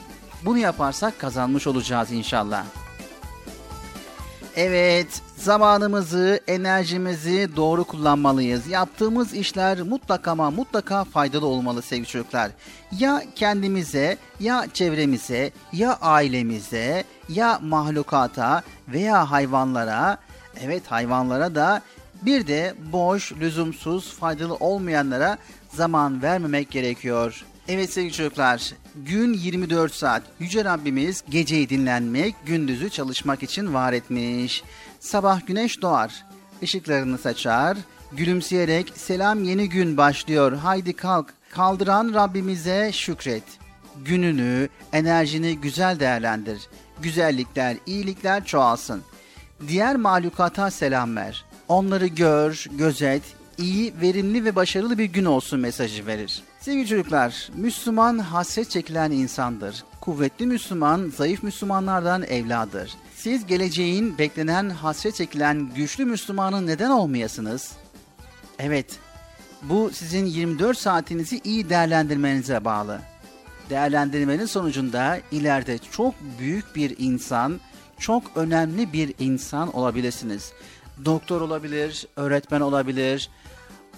Bunu 0.44 0.58
yaparsak 0.58 1.18
kazanmış 1.18 1.66
olacağız 1.66 2.12
inşallah. 2.12 2.64
Evet, 4.56 5.22
zamanımızı, 5.36 6.40
enerjimizi 6.46 7.48
doğru 7.56 7.84
kullanmalıyız. 7.84 8.66
Yaptığımız 8.66 9.34
işler 9.34 9.82
mutlaka 9.82 10.30
ama 10.30 10.50
mutlaka 10.50 11.04
faydalı 11.04 11.46
olmalı 11.46 11.82
sevgili 11.82 12.06
çocuklar. 12.06 12.50
Ya 12.98 13.22
kendimize, 13.34 14.16
ya 14.40 14.66
çevremize, 14.74 15.52
ya 15.72 15.98
ailemize, 16.00 17.04
ya 17.28 17.58
mahlukata 17.62 18.62
veya 18.88 19.30
hayvanlara, 19.30 20.18
evet 20.60 20.82
hayvanlara 20.86 21.54
da 21.54 21.82
bir 22.22 22.46
de 22.46 22.74
boş, 22.92 23.32
lüzumsuz, 23.32 24.12
faydalı 24.12 24.54
olmayanlara 24.54 25.38
zaman 25.68 26.22
vermemek 26.22 26.70
gerekiyor. 26.70 27.44
Evet 27.68 27.92
sevgili 27.92 28.12
çocuklar, 28.12 28.72
gün 28.96 29.32
24 29.32 29.94
saat. 29.94 30.22
Yüce 30.40 30.64
Rabbimiz 30.64 31.24
geceyi 31.30 31.68
dinlenmek, 31.68 32.34
gündüzü 32.46 32.90
çalışmak 32.90 33.42
için 33.42 33.74
var 33.74 33.92
etmiş. 33.92 34.62
Sabah 35.00 35.46
güneş 35.46 35.82
doğar, 35.82 36.26
ışıklarını 36.62 37.18
saçar, 37.18 37.78
gülümseyerek 38.12 38.92
selam 38.96 39.44
yeni 39.44 39.68
gün 39.68 39.96
başlıyor, 39.96 40.52
haydi 40.52 40.92
kalk, 40.92 41.34
kaldıran 41.50 42.14
Rabbimize 42.14 42.90
şükret. 42.92 43.44
Gününü, 44.04 44.68
enerjini 44.92 45.60
güzel 45.60 46.00
değerlendir. 46.00 46.68
Güzellikler, 47.02 47.76
iyilikler 47.86 48.44
çoğalsın. 48.44 49.02
Diğer 49.68 49.96
mahlukata 49.96 50.70
selam 50.70 51.16
ver. 51.16 51.44
Onları 51.68 52.06
gör, 52.06 52.66
gözet, 52.70 53.22
iyi, 53.60 53.94
verimli 54.00 54.44
ve 54.44 54.56
başarılı 54.56 54.98
bir 54.98 55.04
gün 55.04 55.24
olsun 55.24 55.60
mesajı 55.60 56.06
verir. 56.06 56.42
Sevgili 56.60 56.86
çocuklar, 56.86 57.48
Müslüman 57.54 58.18
hasret 58.18 58.70
çekilen 58.70 59.10
insandır. 59.10 59.84
Kuvvetli 60.00 60.46
Müslüman, 60.46 61.12
zayıf 61.16 61.42
Müslümanlardan 61.42 62.22
evladır. 62.22 62.94
Siz 63.16 63.46
geleceğin 63.46 64.18
beklenen 64.18 64.70
hasret 64.70 65.14
çekilen 65.14 65.70
güçlü 65.74 66.04
Müslümanın 66.04 66.66
neden 66.66 66.90
olmayasınız? 66.90 67.72
Evet, 68.58 68.98
bu 69.62 69.90
sizin 69.92 70.26
24 70.26 70.78
saatinizi 70.78 71.40
iyi 71.44 71.70
değerlendirmenize 71.70 72.64
bağlı. 72.64 73.00
Değerlendirmenin 73.70 74.46
sonucunda 74.46 75.18
ileride 75.32 75.78
çok 75.78 76.14
büyük 76.38 76.76
bir 76.76 76.94
insan, 76.98 77.60
çok 77.98 78.22
önemli 78.36 78.92
bir 78.92 79.14
insan 79.18 79.76
olabilirsiniz. 79.76 80.52
Doktor 81.04 81.40
olabilir, 81.40 82.06
öğretmen 82.16 82.60
olabilir, 82.60 83.30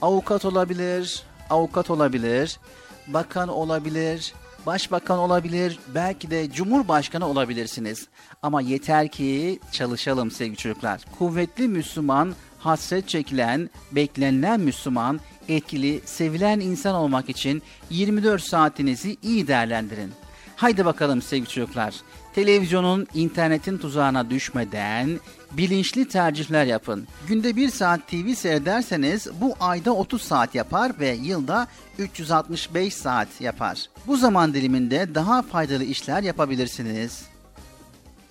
avukat 0.02 0.44
olabilir, 0.44 1.22
avukat 1.50 1.90
olabilir, 1.90 2.58
bakan 3.06 3.48
olabilir, 3.48 4.34
başbakan 4.66 5.18
olabilir, 5.18 5.78
belki 5.94 6.30
de 6.30 6.50
cumhurbaşkanı 6.52 7.26
olabilirsiniz. 7.26 8.08
Ama 8.42 8.60
yeter 8.60 9.08
ki 9.08 9.60
çalışalım 9.72 10.30
sevgili 10.30 10.56
çocuklar. 10.56 11.00
Kuvvetli 11.18 11.68
Müslüman, 11.68 12.34
hasret 12.58 13.08
çekilen, 13.08 13.70
beklenilen 13.92 14.60
Müslüman, 14.60 15.20
etkili, 15.48 16.00
sevilen 16.04 16.60
insan 16.60 16.94
olmak 16.94 17.28
için 17.28 17.62
24 17.90 18.42
saatinizi 18.42 19.16
iyi 19.22 19.46
değerlendirin. 19.46 20.12
Haydi 20.56 20.84
bakalım 20.84 21.22
sevgili 21.22 21.48
çocuklar. 21.48 21.94
Televizyonun, 22.34 23.06
internetin 23.14 23.78
tuzağına 23.78 24.30
düşmeden 24.30 25.20
bilinçli 25.52 26.08
tercihler 26.08 26.64
yapın. 26.64 27.06
Günde 27.28 27.56
1 27.56 27.68
saat 27.68 28.08
TV 28.08 28.34
seyrederseniz 28.34 29.28
bu 29.40 29.54
ayda 29.60 29.94
30 29.94 30.22
saat 30.22 30.54
yapar 30.54 30.92
ve 31.00 31.08
yılda 31.08 31.66
365 31.98 32.94
saat 32.94 33.40
yapar. 33.40 33.86
Bu 34.06 34.16
zaman 34.16 34.54
diliminde 34.54 35.14
daha 35.14 35.42
faydalı 35.42 35.84
işler 35.84 36.22
yapabilirsiniz. 36.22 37.24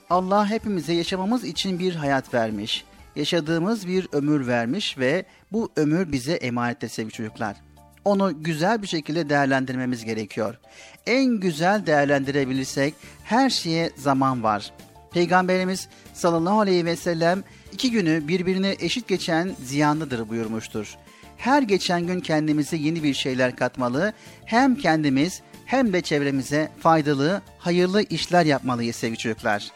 Allah 0.10 0.50
hepimize 0.50 0.94
yaşamamız 0.94 1.44
için 1.44 1.80
bir 1.80 1.96
hayat 1.96 2.34
vermiş. 2.34 2.86
Yaşadığımız 3.16 3.88
bir 3.88 4.08
ömür 4.12 4.48
vermiş 4.48 4.98
ve 4.98 5.26
bu 5.52 5.72
ömür 5.76 6.12
bize 6.12 6.34
emanettir 6.34 6.88
sevgili 6.88 7.14
çocuklar. 7.14 7.56
Onu 8.06 8.44
güzel 8.44 8.82
bir 8.82 8.88
şekilde 8.88 9.30
değerlendirmemiz 9.30 10.06
gerekiyor. 10.06 10.58
En 11.08 11.26
güzel 11.26 11.86
değerlendirebilirsek 11.86 12.94
her 13.24 13.50
şeye 13.50 13.92
zaman 13.98 14.44
var. 14.44 14.72
Peygamberimiz 15.14 15.88
sallallahu 16.14 16.60
aleyhi 16.60 16.86
ve 16.86 16.96
sellem 16.96 17.44
iki 17.74 17.92
günü 17.92 18.28
birbirine 18.28 18.76
eşit 18.80 19.08
geçen 19.08 19.56
ziyanlıdır 19.66 20.30
buyurmuştur. 20.30 20.96
Her 21.38 21.62
geçen 21.62 22.08
gün 22.08 22.20
kendimize 22.20 22.78
yeni 22.78 23.04
bir 23.04 23.14
şeyler 23.14 23.56
katmalı, 23.56 24.14
hem 24.46 24.76
kendimiz 24.76 25.42
hem 25.66 25.94
de 25.94 26.02
çevremize 26.02 26.72
faydalı, 26.80 27.42
hayırlı 27.58 28.04
işler 28.04 28.46
yapmalıyız 28.46 28.96
sevgili 28.96 29.18
çocuklar. 29.18 29.72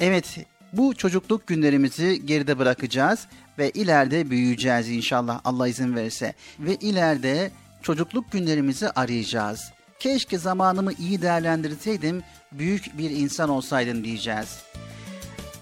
Evet, 0.00 0.38
bu 0.72 0.94
çocukluk 0.94 1.46
günlerimizi 1.46 2.26
geride 2.26 2.58
bırakacağız 2.58 3.26
ve 3.58 3.70
ileride 3.70 4.30
büyüyeceğiz 4.30 4.88
inşallah 4.88 5.40
Allah 5.44 5.68
izin 5.68 5.96
verirse. 5.96 6.34
Ve 6.58 6.74
ileride 6.74 7.50
çocukluk 7.82 8.32
günlerimizi 8.32 8.90
arayacağız. 8.90 9.72
Keşke 10.04 10.38
zamanımı 10.38 10.92
iyi 10.92 11.22
değerlendirseydim, 11.22 12.22
büyük 12.52 12.98
bir 12.98 13.10
insan 13.10 13.50
olsaydım 13.50 14.04
diyeceğiz. 14.04 14.62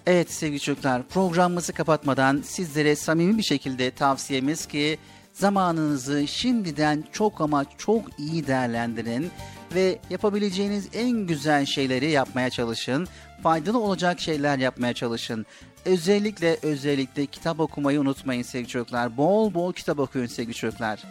Evet 0.07 0.33
sevgili 0.33 0.61
çocuklar 0.61 1.03
programımızı 1.09 1.73
kapatmadan 1.73 2.43
sizlere 2.45 2.97
samimi 2.97 3.39
bir 3.39 3.43
şekilde 3.43 3.91
tavsiyemiz 3.91 4.67
ki 4.67 4.99
zamanınızı 5.33 6.29
şimdiden 6.29 7.05
çok 7.13 7.41
ama 7.41 7.65
çok 7.79 8.19
iyi 8.19 8.47
değerlendirin 8.47 9.31
ve 9.75 9.99
yapabileceğiniz 10.11 10.89
en 10.95 11.11
güzel 11.11 11.67
şeyleri 11.67 12.11
yapmaya 12.11 12.51
çalışın. 12.51 13.09
Faydalı 13.43 13.79
olacak 13.79 14.21
şeyler 14.21 14.59
yapmaya 14.59 14.95
çalışın. 14.95 15.47
Özellikle 15.85 16.59
özellikle 16.63 17.27
kitap 17.27 17.61
okumayı 17.61 18.01
unutmayın 18.01 18.43
sevgili 18.43 18.69
çocuklar. 18.69 19.17
Bol 19.17 19.55
bol 19.55 19.73
kitap 19.73 19.99
okuyun 19.99 20.27
sevgili 20.27 20.55
çocuklar. 20.55 21.03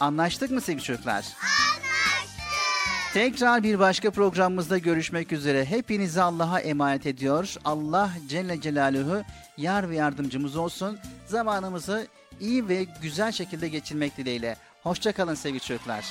Anlaştık 0.00 0.50
mı 0.50 0.60
sevgili 0.60 0.84
çocuklar? 0.84 1.24
Tekrar 3.16 3.62
bir 3.62 3.78
başka 3.78 4.10
programımızda 4.10 4.78
görüşmek 4.78 5.32
üzere. 5.32 5.64
Hepinizi 5.64 6.22
Allah'a 6.22 6.60
emanet 6.60 7.06
ediyor. 7.06 7.54
Allah 7.64 8.10
Celle 8.28 8.60
Celaluhu 8.60 9.22
yar 9.56 9.90
ve 9.90 9.96
yardımcımız 9.96 10.56
olsun. 10.56 10.98
Zamanımızı 11.26 12.06
iyi 12.40 12.68
ve 12.68 12.86
güzel 13.02 13.32
şekilde 13.32 13.68
geçirmek 13.68 14.16
dileğiyle. 14.16 14.56
Hoşçakalın 14.82 15.34
sevgili 15.34 15.60
çocuklar. 15.60 16.04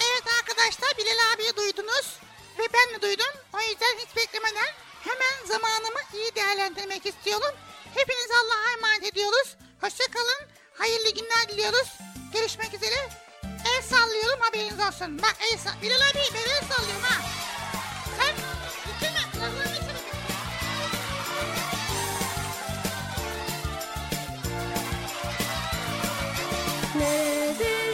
Evet 0.00 0.24
arkadaşlar 0.40 0.90
Bilal 0.98 1.34
abiyi 1.34 1.56
duydunuz 1.56 2.18
ve 2.58 2.62
ben 2.74 2.98
de 2.98 3.02
duydum. 3.02 3.34
O 3.52 3.60
yüzden 3.60 3.94
hiç 3.98 4.16
beklemeden 4.16 4.72
hemen 5.04 5.46
zamanımı 5.46 6.00
iyi 6.14 6.34
değerlendirmek 6.34 7.06
istiyorum. 7.06 7.54
Hepiniz 7.94 8.28
Allah'a 8.30 8.78
emanet 8.78 9.12
ediyoruz. 9.12 9.56
Hoşçakalın. 9.80 10.48
Hayırlı 10.78 11.10
günler 11.14 11.48
diliyoruz. 11.48 11.98
Görüşmek 12.32 12.74
üzere. 12.74 13.23
El 13.64 13.82
sallıyorum 13.82 14.40
haberiniz 14.40 14.80
olsun. 14.80 15.22
Bak 15.22 15.36
el 15.52 15.58
sall... 15.58 15.82
Bilal 15.82 15.96
abi 15.96 16.18
ben 16.34 16.40
el 16.40 16.68
sallıyorum 16.68 17.02
ha. 17.02 17.22
Sen 18.18 18.34
bitirme. 18.86 19.24
Nerede 26.98 27.93